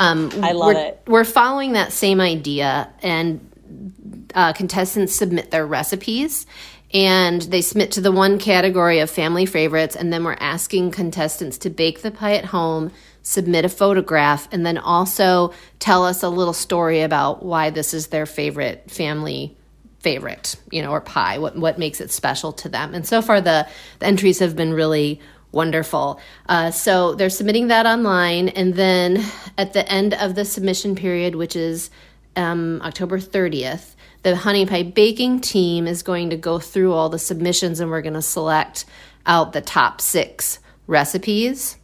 Um, 0.00 0.30
I 0.42 0.52
love 0.52 0.74
we're, 0.74 0.80
it. 0.80 1.02
We're 1.06 1.24
following 1.24 1.74
that 1.74 1.92
same 1.92 2.20
idea, 2.20 2.90
and 3.00 4.28
uh, 4.34 4.54
contestants 4.54 5.14
submit 5.14 5.52
their 5.52 5.66
recipes 5.66 6.46
and 6.94 7.42
they 7.42 7.60
submit 7.60 7.92
to 7.92 8.00
the 8.00 8.12
one 8.12 8.38
category 8.38 9.00
of 9.00 9.10
family 9.10 9.44
favorites 9.44 9.96
and 9.96 10.12
then 10.12 10.24
we're 10.24 10.36
asking 10.40 10.92
contestants 10.92 11.58
to 11.58 11.68
bake 11.68 12.00
the 12.00 12.10
pie 12.10 12.34
at 12.34 12.46
home 12.46 12.90
submit 13.24 13.64
a 13.64 13.68
photograph, 13.70 14.46
and 14.52 14.64
then 14.64 14.78
also 14.78 15.52
tell 15.80 16.04
us 16.04 16.22
a 16.22 16.28
little 16.28 16.52
story 16.52 17.00
about 17.00 17.42
why 17.42 17.70
this 17.70 17.92
is 17.92 18.08
their 18.08 18.26
favorite 18.26 18.88
family 18.90 19.56
favorite, 19.98 20.56
you 20.70 20.82
know, 20.82 20.90
or 20.90 21.00
pie, 21.00 21.38
what, 21.38 21.56
what 21.56 21.78
makes 21.78 22.00
it 22.02 22.10
special 22.10 22.52
to 22.52 22.68
them. 22.68 22.94
And 22.94 23.06
so 23.06 23.22
far, 23.22 23.40
the, 23.40 23.66
the 23.98 24.06
entries 24.06 24.38
have 24.40 24.54
been 24.54 24.74
really 24.74 25.18
wonderful. 25.50 26.20
Uh, 26.46 26.70
so 26.70 27.14
they're 27.14 27.30
submitting 27.30 27.68
that 27.68 27.86
online, 27.86 28.50
and 28.50 28.74
then 28.74 29.24
at 29.56 29.72
the 29.72 29.90
end 29.90 30.12
of 30.12 30.34
the 30.34 30.44
submission 30.44 30.94
period, 30.94 31.34
which 31.34 31.56
is 31.56 31.88
um, 32.36 32.82
October 32.84 33.18
30th, 33.18 33.93
the 34.24 34.34
Honey 34.34 34.64
Pie 34.64 34.84
Baking 34.84 35.40
team 35.40 35.86
is 35.86 36.02
going 36.02 36.30
to 36.30 36.36
go 36.36 36.58
through 36.58 36.94
all 36.94 37.10
the 37.10 37.18
submissions 37.18 37.78
and 37.78 37.90
we're 37.90 38.02
going 38.02 38.14
to 38.14 38.22
select 38.22 38.86
out 39.26 39.52
the 39.52 39.60
top 39.60 40.00
six 40.00 40.58
recipes. 40.86 41.76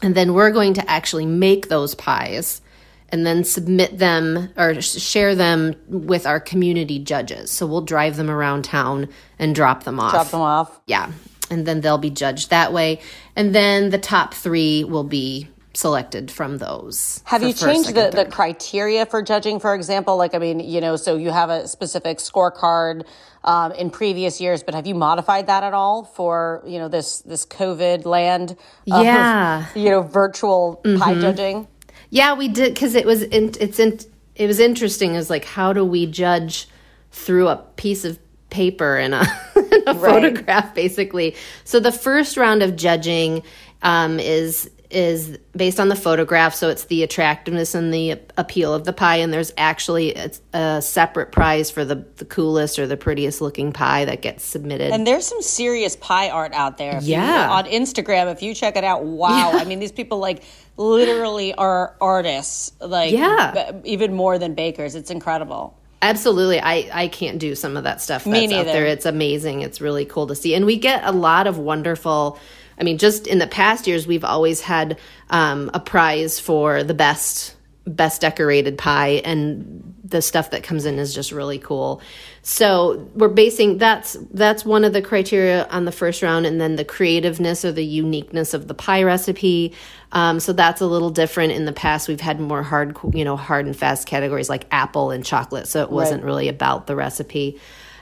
And 0.00 0.14
then 0.14 0.32
we're 0.32 0.50
going 0.50 0.74
to 0.74 0.90
actually 0.90 1.26
make 1.26 1.68
those 1.68 1.94
pies 1.94 2.62
and 3.10 3.26
then 3.26 3.44
submit 3.44 3.98
them 3.98 4.48
or 4.56 4.80
share 4.80 5.34
them 5.34 5.74
with 5.88 6.26
our 6.26 6.40
community 6.40 6.98
judges. 6.98 7.50
So 7.50 7.66
we'll 7.66 7.82
drive 7.82 8.16
them 8.16 8.30
around 8.30 8.64
town 8.64 9.08
and 9.38 9.54
drop 9.54 9.84
them 9.84 10.00
off. 10.00 10.12
Drop 10.12 10.30
them 10.30 10.40
off. 10.40 10.80
Yeah. 10.86 11.12
And 11.50 11.66
then 11.66 11.82
they'll 11.82 11.98
be 11.98 12.10
judged 12.10 12.48
that 12.50 12.72
way. 12.72 13.00
And 13.36 13.54
then 13.54 13.90
the 13.90 13.98
top 13.98 14.32
three 14.32 14.84
will 14.84 15.04
be 15.04 15.48
selected 15.78 16.28
from 16.28 16.58
those. 16.58 17.22
Have 17.24 17.44
you 17.44 17.52
changed 17.52 17.94
the, 17.94 18.10
the 18.12 18.24
criteria 18.24 19.06
for 19.06 19.22
judging, 19.22 19.60
for 19.60 19.76
example? 19.76 20.16
Like, 20.16 20.34
I 20.34 20.38
mean, 20.38 20.58
you 20.58 20.80
know, 20.80 20.96
so 20.96 21.16
you 21.16 21.30
have 21.30 21.50
a 21.50 21.68
specific 21.68 22.18
scorecard 22.18 23.06
um, 23.44 23.70
in 23.72 23.88
previous 23.90 24.40
years, 24.40 24.64
but 24.64 24.74
have 24.74 24.88
you 24.88 24.96
modified 24.96 25.46
that 25.46 25.62
at 25.62 25.74
all 25.74 26.02
for, 26.02 26.64
you 26.66 26.80
know, 26.80 26.88
this, 26.88 27.20
this 27.20 27.46
COVID 27.46 28.06
land? 28.06 28.56
Yeah. 28.86 29.66
You 29.76 29.90
know, 29.90 30.02
virtual 30.02 30.80
mm-hmm. 30.84 31.00
pie 31.00 31.14
judging? 31.14 31.68
Yeah, 32.10 32.34
we 32.34 32.48
did. 32.48 32.74
Cause 32.74 32.96
it 32.96 33.06
was, 33.06 33.22
in, 33.22 33.52
it's 33.60 33.78
in, 33.78 34.00
it 34.34 34.48
was 34.48 34.58
interesting. 34.58 35.14
Is 35.14 35.30
like, 35.30 35.44
how 35.44 35.72
do 35.72 35.84
we 35.84 36.06
judge 36.06 36.68
through 37.12 37.46
a 37.46 37.56
piece 37.76 38.04
of 38.04 38.18
paper 38.50 38.96
and 38.96 39.14
a, 39.14 39.20
a 39.54 39.94
right. 39.94 39.96
photograph, 39.96 40.74
basically? 40.74 41.36
So 41.62 41.78
the 41.78 41.92
first 41.92 42.36
round 42.36 42.64
of 42.64 42.74
judging 42.74 43.44
um, 43.82 44.18
is 44.18 44.68
is 44.90 45.36
based 45.54 45.78
on 45.78 45.88
the 45.88 45.96
photograph, 45.96 46.54
so 46.54 46.68
it's 46.68 46.84
the 46.84 47.02
attractiveness 47.02 47.74
and 47.74 47.92
the 47.92 48.18
appeal 48.36 48.72
of 48.72 48.84
the 48.84 48.92
pie. 48.92 49.16
And 49.16 49.32
there's 49.32 49.52
actually 49.58 50.14
a, 50.14 50.30
a, 50.54 50.82
separate 50.82 51.30
prize 51.30 51.70
for 51.70 51.84
the, 51.84 52.06
the 52.16 52.24
coolest 52.24 52.78
or 52.78 52.86
the 52.86 52.96
prettiest 52.96 53.40
looking 53.40 53.72
pie 53.72 54.06
that 54.06 54.22
gets 54.22 54.44
submitted. 54.44 54.92
And 54.92 55.06
there's 55.06 55.26
some 55.26 55.42
serious 55.42 55.96
pie 55.96 56.30
art 56.30 56.54
out 56.54 56.78
there. 56.78 56.96
If 56.96 57.04
yeah. 57.04 57.46
You, 57.46 57.52
on 57.52 57.64
Instagram, 57.66 58.32
if 58.32 58.42
you 58.42 58.54
check 58.54 58.76
it 58.76 58.84
out, 58.84 59.04
wow. 59.04 59.52
Yeah. 59.52 59.58
I 59.58 59.64
mean, 59.64 59.78
these 59.78 59.92
people 59.92 60.18
like 60.18 60.42
literally 60.78 61.52
are 61.54 61.94
artists, 62.00 62.72
like 62.80 63.12
yeah. 63.12 63.72
b- 63.72 63.90
even 63.90 64.14
more 64.14 64.38
than 64.38 64.54
bakers. 64.54 64.94
It's 64.94 65.10
incredible. 65.10 65.78
Absolutely. 66.00 66.60
I, 66.60 66.88
I 66.92 67.08
can't 67.08 67.38
do 67.38 67.54
some 67.54 67.76
of 67.76 67.84
that 67.84 68.00
stuff 68.00 68.24
that's 68.24 68.32
Me 68.32 68.46
neither. 68.46 68.70
out 68.70 68.72
there. 68.72 68.86
It's 68.86 69.04
amazing. 69.04 69.62
It's 69.62 69.80
really 69.80 70.04
cool 70.04 70.28
to 70.28 70.34
see. 70.34 70.54
And 70.54 70.64
we 70.64 70.78
get 70.78 71.04
a 71.04 71.12
lot 71.12 71.46
of 71.46 71.58
wonderful 71.58 72.38
I 72.78 72.84
mean, 72.84 72.98
just 72.98 73.26
in 73.26 73.38
the 73.38 73.46
past 73.46 73.86
years, 73.86 74.06
we've 74.06 74.24
always 74.24 74.60
had 74.60 74.98
um, 75.30 75.70
a 75.74 75.80
prize 75.80 76.38
for 76.38 76.84
the 76.84 76.94
best 76.94 77.56
best 77.88 78.20
decorated 78.20 78.76
pie 78.76 79.22
and 79.24 79.94
the 80.04 80.22
stuff 80.22 80.50
that 80.50 80.62
comes 80.62 80.84
in 80.84 80.98
is 80.98 81.14
just 81.14 81.32
really 81.32 81.58
cool. 81.58 82.00
So 82.42 83.08
we're 83.14 83.28
basing 83.28 83.78
that's 83.78 84.16
that's 84.32 84.64
one 84.64 84.84
of 84.84 84.92
the 84.92 85.02
criteria 85.02 85.66
on 85.66 85.84
the 85.84 85.92
first 85.92 86.22
round 86.22 86.46
and 86.46 86.60
then 86.60 86.76
the 86.76 86.84
creativeness 86.84 87.64
or 87.64 87.72
the 87.72 87.84
uniqueness 87.84 88.54
of 88.54 88.68
the 88.68 88.74
pie 88.74 89.02
recipe. 89.02 89.74
Um, 90.12 90.40
so 90.40 90.52
that's 90.52 90.80
a 90.80 90.86
little 90.86 91.10
different. 91.10 91.52
In 91.52 91.64
the 91.64 91.72
past 91.72 92.08
we've 92.08 92.20
had 92.20 92.40
more 92.40 92.62
hard 92.62 92.96
you 93.12 93.24
know 93.24 93.36
hard 93.36 93.66
and 93.66 93.76
fast 93.76 94.06
categories 94.06 94.48
like 94.48 94.66
apple 94.70 95.10
and 95.10 95.24
chocolate 95.24 95.66
so 95.66 95.82
it 95.82 95.90
wasn't 95.90 96.22
right. 96.22 96.26
really 96.26 96.48
about 96.48 96.86
the 96.86 96.96
recipe. 96.96 97.60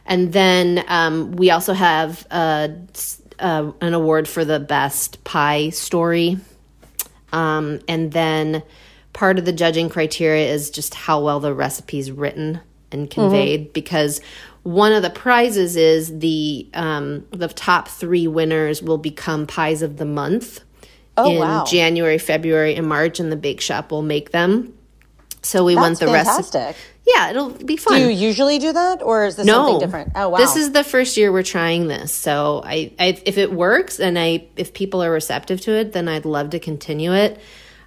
And 0.09 0.33
then 0.33 0.85
um, 0.87 1.33
we 1.33 1.51
also 1.51 1.72
have 1.72 2.24
uh, 2.31 2.68
uh, 3.39 3.72
an 3.80 3.95
award 3.95 4.28
for 4.28 4.45
the 4.45 4.61
best 4.61 5.22
pie 5.24 5.70
story. 5.70 6.39
Um, 7.32 7.80
and 7.89 8.12
then 8.12 8.62
part 9.12 9.39
of 9.39 9.45
the 9.45 9.53
judging 9.53 9.89
criteria 9.89 10.53
is 10.53 10.70
just 10.70 10.95
how 10.95 11.22
well 11.22 11.41
the 11.41 11.55
recipe 11.55 11.99
is 11.99 12.11
written 12.11 12.61
and 12.93 13.11
conveyed 13.11 13.61
mm-hmm. 13.62 13.72
because 13.72 14.20
one 14.62 14.93
of 14.93 15.03
the 15.03 15.11
prizes 15.11 15.76
is 15.76 16.18
the 16.18 16.68
um, 16.74 17.24
the 17.30 17.49
top 17.49 17.89
three 17.89 18.26
winners 18.26 18.82
will 18.82 18.99
become 18.99 19.47
pies 19.47 19.82
of 19.82 19.97
the 19.97 20.05
month 20.05 20.61
oh, 21.16 21.30
in 21.30 21.39
wow. 21.39 21.64
January, 21.64 22.18
February, 22.18 22.74
and 22.74 22.89
March, 22.89 23.20
and 23.20 23.30
the 23.30 23.37
bake 23.37 23.61
shop 23.61 23.91
will 23.91 24.03
make 24.03 24.30
them. 24.32 24.76
So 25.47 25.64
we 25.64 25.74
That's 25.74 25.82
want 25.82 25.99
the 26.01 26.07
rest. 26.07 26.28
fantastic. 26.28 26.61
recipe. 26.61 26.80
Yeah, 27.07 27.30
it'll 27.30 27.51
be 27.51 27.76
fun. 27.76 28.01
Do 28.01 28.09
you 28.09 28.11
usually 28.11 28.59
do 28.59 28.72
that, 28.72 29.01
or 29.01 29.26
is 29.26 29.36
this 29.36 29.47
no, 29.47 29.53
something 29.53 29.78
different? 29.78 30.12
Oh, 30.16 30.30
wow! 30.30 30.38
This 30.38 30.57
is 30.57 30.72
the 30.72 30.82
first 30.82 31.16
year 31.16 31.30
we're 31.30 31.44
trying 31.44 31.86
this, 31.86 32.11
so 32.11 32.62
I, 32.64 32.92
I, 32.99 33.22
if 33.24 33.38
it 33.38 33.53
works 33.53 34.01
and 34.01 34.18
I, 34.18 34.49
if 34.57 34.74
people 34.74 35.05
are 35.05 35.11
receptive 35.11 35.61
to 35.62 35.72
it, 35.72 35.92
then 35.92 36.09
I'd 36.09 36.24
love 36.24 36.51
to 36.51 36.59
continue 36.59 37.14
it. 37.14 37.38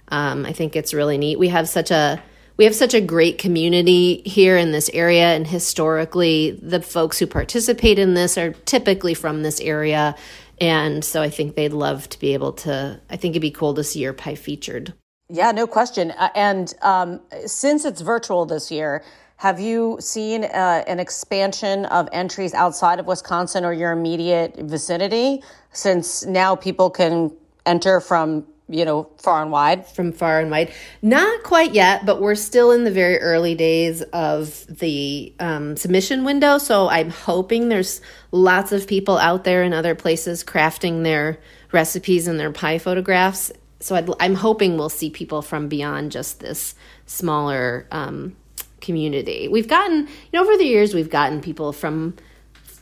Um, 0.08 0.46
I 0.46 0.52
think 0.52 0.74
it's 0.74 0.94
really 0.94 1.18
neat. 1.18 1.38
We 1.38 1.48
have 1.48 1.68
such 1.68 1.90
a 1.90 2.22
we 2.56 2.64
have 2.64 2.74
such 2.74 2.94
a 2.94 3.00
great 3.00 3.36
community 3.36 4.22
here 4.24 4.56
in 4.56 4.72
this 4.72 4.88
area, 4.94 5.34
and 5.34 5.46
historically, 5.46 6.52
the 6.62 6.80
folks 6.80 7.18
who 7.18 7.26
participate 7.26 7.98
in 7.98 8.14
this 8.14 8.38
are 8.38 8.52
typically 8.52 9.12
from 9.12 9.42
this 9.42 9.60
area, 9.60 10.14
and 10.58 11.04
so 11.04 11.20
I 11.20 11.28
think 11.28 11.56
they'd 11.56 11.74
love 11.74 12.08
to 12.08 12.18
be 12.18 12.32
able 12.32 12.54
to. 12.64 13.00
I 13.10 13.16
think 13.16 13.32
it'd 13.32 13.42
be 13.42 13.50
cool 13.50 13.74
to 13.74 13.84
see 13.84 14.00
your 14.00 14.14
pie 14.14 14.34
featured. 14.34 14.94
Yeah, 15.30 15.52
no 15.52 15.66
question. 15.66 16.10
Uh, 16.10 16.28
and 16.34 16.74
um, 16.82 17.20
since 17.46 17.84
it's 17.84 18.00
virtual 18.00 18.46
this 18.46 18.70
year, 18.70 19.04
have 19.36 19.60
you 19.60 19.96
seen 20.00 20.44
uh, 20.44 20.84
an 20.86 20.98
expansion 20.98 21.86
of 21.86 22.08
entries 22.12 22.52
outside 22.52 22.98
of 22.98 23.06
Wisconsin 23.06 23.64
or 23.64 23.72
your 23.72 23.92
immediate 23.92 24.56
vicinity? 24.56 25.42
Since 25.72 26.26
now 26.26 26.56
people 26.56 26.90
can 26.90 27.32
enter 27.64 28.00
from 28.00 28.44
you 28.68 28.84
know 28.84 29.08
far 29.18 29.42
and 29.42 29.50
wide 29.50 29.84
from 29.84 30.12
far 30.12 30.38
and 30.38 30.48
wide 30.50 30.72
not 31.02 31.42
quite 31.42 31.74
yet 31.74 32.06
but 32.06 32.20
we're 32.20 32.36
still 32.36 32.70
in 32.70 32.84
the 32.84 32.90
very 32.90 33.18
early 33.18 33.54
days 33.56 34.00
of 34.12 34.64
the 34.68 35.34
um, 35.40 35.76
submission 35.76 36.22
window 36.22 36.56
so 36.56 36.88
i'm 36.88 37.10
hoping 37.10 37.68
there's 37.68 38.00
lots 38.30 38.70
of 38.70 38.86
people 38.86 39.18
out 39.18 39.42
there 39.42 39.64
in 39.64 39.72
other 39.72 39.96
places 39.96 40.44
crafting 40.44 41.02
their 41.02 41.36
recipes 41.72 42.28
and 42.28 42.38
their 42.38 42.52
pie 42.52 42.78
photographs 42.78 43.50
so 43.80 43.96
i 43.96 44.24
am 44.24 44.34
hoping 44.34 44.76
we'll 44.76 44.88
see 44.88 45.10
people 45.10 45.42
from 45.42 45.68
beyond 45.68 46.12
just 46.12 46.40
this 46.40 46.74
smaller 47.06 47.86
um, 47.90 48.36
community. 48.80 49.48
We've 49.48 49.68
gotten, 49.68 50.06
you 50.06 50.30
know, 50.32 50.42
over 50.42 50.56
the 50.56 50.64
years, 50.64 50.94
we've 50.94 51.10
gotten 51.10 51.40
people 51.40 51.72
from 51.72 52.16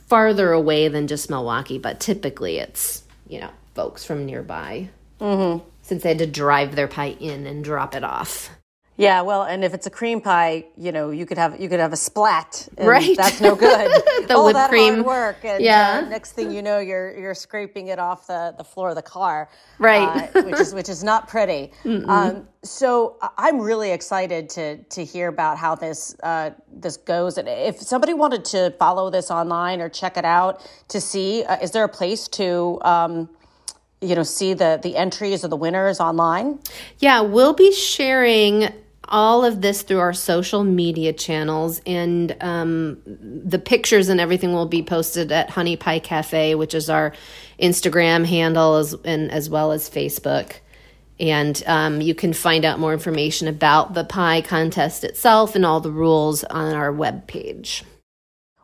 farther 0.07 0.51
away 0.51 0.87
than 0.87 1.07
just 1.07 1.29
Milwaukee, 1.29 1.77
but 1.77 1.99
typically 1.99 2.57
it's, 2.57 3.03
you 3.27 3.39
know, 3.39 3.51
folks 3.75 4.03
from 4.03 4.25
nearby. 4.25 4.89
Mm-hmm. 5.19 5.65
Since 5.81 6.03
they 6.03 6.09
had 6.09 6.19
to 6.19 6.27
drive 6.27 6.75
their 6.75 6.87
pie 6.87 7.15
in 7.19 7.45
and 7.45 7.63
drop 7.63 7.95
it 7.95 8.03
off. 8.03 8.49
Yeah, 8.99 9.21
well, 9.21 9.43
and 9.43 9.63
if 9.63 9.73
it's 9.73 9.87
a 9.87 9.89
cream 9.89 10.19
pie, 10.19 10.65
you 10.75 10.91
know, 10.91 11.11
you 11.11 11.25
could 11.25 11.37
have 11.37 11.57
you 11.57 11.69
could 11.69 11.79
have 11.79 11.93
a 11.93 11.95
splat, 11.95 12.67
right? 12.77 13.15
That's 13.15 13.39
no 13.39 13.55
good. 13.55 13.89
the 14.27 14.35
All 14.35 14.43
whipped 14.43 14.55
that 14.55 14.69
cream 14.69 14.95
hard 14.95 15.05
work, 15.05 15.45
and 15.45 15.63
yeah. 15.63 16.01
Uh, 16.03 16.09
next 16.09 16.33
thing 16.33 16.51
you 16.51 16.61
know, 16.61 16.79
you're 16.79 17.17
you're 17.17 17.33
scraping 17.33 17.87
it 17.87 17.97
off 17.97 18.27
the, 18.27 18.53
the 18.57 18.63
floor 18.65 18.89
of 18.89 18.95
the 18.95 19.01
car, 19.01 19.49
right? 19.77 20.29
Uh, 20.35 20.41
which 20.43 20.59
is 20.59 20.73
which 20.73 20.89
is 20.89 21.01
not 21.01 21.27
pretty. 21.29 21.71
Um, 22.09 22.47
so 22.63 23.17
I'm 23.37 23.59
really 23.61 23.91
excited 23.91 24.49
to 24.49 24.77
to 24.83 25.05
hear 25.05 25.29
about 25.29 25.57
how 25.57 25.75
this 25.75 26.15
uh, 26.23 26.49
this 26.69 26.97
goes. 26.97 27.37
And 27.37 27.47
if 27.47 27.79
somebody 27.79 28.13
wanted 28.13 28.43
to 28.45 28.71
follow 28.79 29.09
this 29.09 29.31
online 29.31 29.79
or 29.79 29.87
check 29.89 30.17
it 30.17 30.25
out 30.25 30.67
to 30.89 30.99
see, 30.99 31.43
uh, 31.45 31.57
is 31.61 31.71
there 31.71 31.85
a 31.85 31.89
place 31.89 32.27
to 32.29 32.79
um, 32.81 33.29
you 34.01 34.15
know 34.15 34.23
see 34.23 34.53
the 34.53 34.77
the 34.83 34.97
entries 34.97 35.45
of 35.45 35.51
the 35.51 35.57
winners 35.57 36.01
online? 36.01 36.59
Yeah, 36.97 37.21
we'll 37.21 37.53
be 37.53 37.71
sharing 37.71 38.69
all 39.09 39.43
of 39.43 39.61
this 39.61 39.81
through 39.81 39.99
our 39.99 40.13
social 40.13 40.63
media 40.63 41.11
channels 41.11 41.81
and 41.85 42.35
um, 42.41 43.01
the 43.05 43.59
pictures 43.59 44.07
and 44.09 44.19
everything 44.19 44.53
will 44.53 44.67
be 44.67 44.83
posted 44.83 45.31
at 45.31 45.49
honey 45.49 45.75
pie 45.75 45.99
cafe 45.99 46.55
which 46.55 46.73
is 46.73 46.89
our 46.89 47.13
instagram 47.59 48.25
handle 48.25 48.75
as, 48.75 48.93
and 49.03 49.31
as 49.31 49.49
well 49.49 49.71
as 49.71 49.89
facebook. 49.89 50.53
And 51.21 51.61
um, 51.67 51.99
you 51.99 52.15
can 52.15 52.31
find 52.31 52.63
out 52.63 52.79
more 52.79 52.93
information 52.93 53.49
about 53.49 53.93
the 53.93 54.05
pie 54.05 54.41
contest 54.41 55.03
itself 55.03 55.53
and 55.53 55.65
all 55.65 55.81
the 55.81 55.91
rules 55.91 56.45
on 56.45 56.73
our 56.73 56.93
web 56.93 57.27
page 57.27 57.83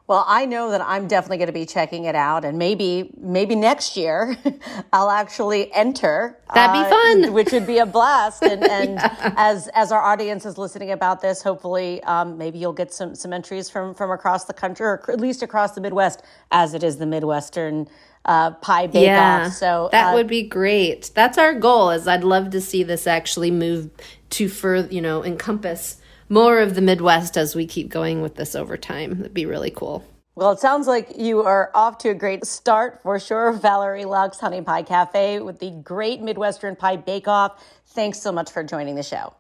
well, 0.08 0.24
I 0.28 0.46
know 0.46 0.70
that 0.70 0.82
I'm 0.82 1.08
definitely 1.08 1.38
going 1.38 1.48
to 1.48 1.54
be 1.54 1.66
checking 1.66 2.06
it 2.06 2.14
out, 2.14 2.46
and 2.46 2.60
maybe 2.60 3.10
maybe 3.18 3.56
next 3.56 3.98
year 3.98 4.38
I'll 4.94 5.10
actually 5.10 5.74
enter. 5.74 6.38
That'd 6.54 6.74
be 6.74 6.86
uh, 6.86 6.90
fun, 6.90 7.34
which 7.34 7.52
would 7.52 7.66
be 7.66 7.80
a 7.80 7.88
blast. 7.88 8.44
And, 8.44 8.64
and 8.70 8.96
yeah. 8.96 9.34
as 9.36 9.68
as 9.70 9.92
our 9.92 10.02
audience 10.02 10.46
is 10.46 10.60
listening 10.60 10.92
about 10.92 11.22
this, 11.22 11.42
hopefully 11.42 12.04
um, 12.04 12.38
maybe 12.38 12.60
you'll 12.60 12.74
get 12.74 12.94
some 12.94 13.16
some 13.16 13.34
entries 13.34 13.68
from 13.70 13.96
from 13.96 14.12
across 14.12 14.46
the 14.46 14.54
country, 14.54 14.86
or 14.86 15.04
at 15.10 15.20
least 15.20 15.42
across 15.42 15.72
the 15.72 15.82
Midwest, 15.82 16.22
as 16.52 16.76
it 16.76 16.84
is 16.84 16.98
the 16.98 17.08
Midwestern 17.08 17.88
uh, 18.26 18.52
pie 18.52 18.86
bake 18.86 19.08
yeah, 19.08 19.46
off. 19.48 19.54
So 19.54 19.90
that 19.92 20.12
uh, 20.12 20.14
would 20.14 20.28
be 20.28 20.44
great. 20.44 21.10
That's 21.16 21.40
our 21.40 21.56
goal. 21.56 21.90
Is 21.90 22.08
I'd 22.08 22.24
love 22.24 22.52
to 22.52 22.62
see 22.62 22.84
this 22.84 23.08
actually 23.08 23.50
move 23.50 23.90
to 24.32 24.50
further, 24.50 24.94
you 24.94 25.02
know, 25.02 25.24
encompass 25.24 26.00
more 26.30 26.60
of 26.60 26.76
the 26.76 26.82
Midwest 26.82 27.38
as 27.38 27.56
we 27.56 27.66
keep 27.66 27.90
going 27.90 28.22
with 28.22 28.36
this 28.36 28.56
over 28.56 28.78
time. 28.78 29.18
That'd 29.18 29.34
be 29.34 29.46
really 29.46 29.72
cool. 29.72 30.04
Well, 30.36 30.52
it 30.52 30.60
sounds 30.60 30.86
like 30.86 31.14
you 31.18 31.44
are 31.44 31.72
off 31.74 32.00
to 32.00 32.10
a 32.10 32.14
great 32.14 32.46
start 32.46 33.02
for 33.02 33.20
sure. 33.20 33.54
Valerie 33.54 34.04
Lucks, 34.04 34.40
Honey 34.40 34.62
Pie 34.62 34.84
Cafe, 34.84 35.40
with 35.40 35.60
the 35.60 35.72
Great 35.72 36.22
Midwestern 36.22 36.76
Pie 36.76 36.98
Bake 36.98 37.30
Off. 37.30 37.64
Thanks 37.88 38.20
so 38.20 38.34
much 38.34 38.52
for 38.52 38.62
joining 38.62 38.96
the 38.96 39.04
show. 39.04 39.34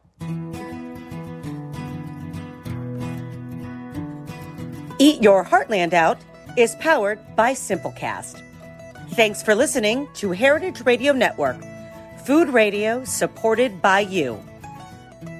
Eat 4.98 5.22
Your 5.22 5.44
Heartland 5.44 5.92
Out 5.92 6.18
is 6.56 6.76
powered 6.76 7.20
by 7.36 7.52
Simplecast. 7.52 8.42
Thanks 9.12 9.44
for 9.44 9.54
listening 9.54 10.08
to 10.14 10.32
Heritage 10.32 10.86
Radio 10.86 11.12
Network, 11.12 11.58
food 12.26 12.48
radio 12.48 13.04
supported 13.04 13.82
by 13.82 14.00
you. 14.00 14.42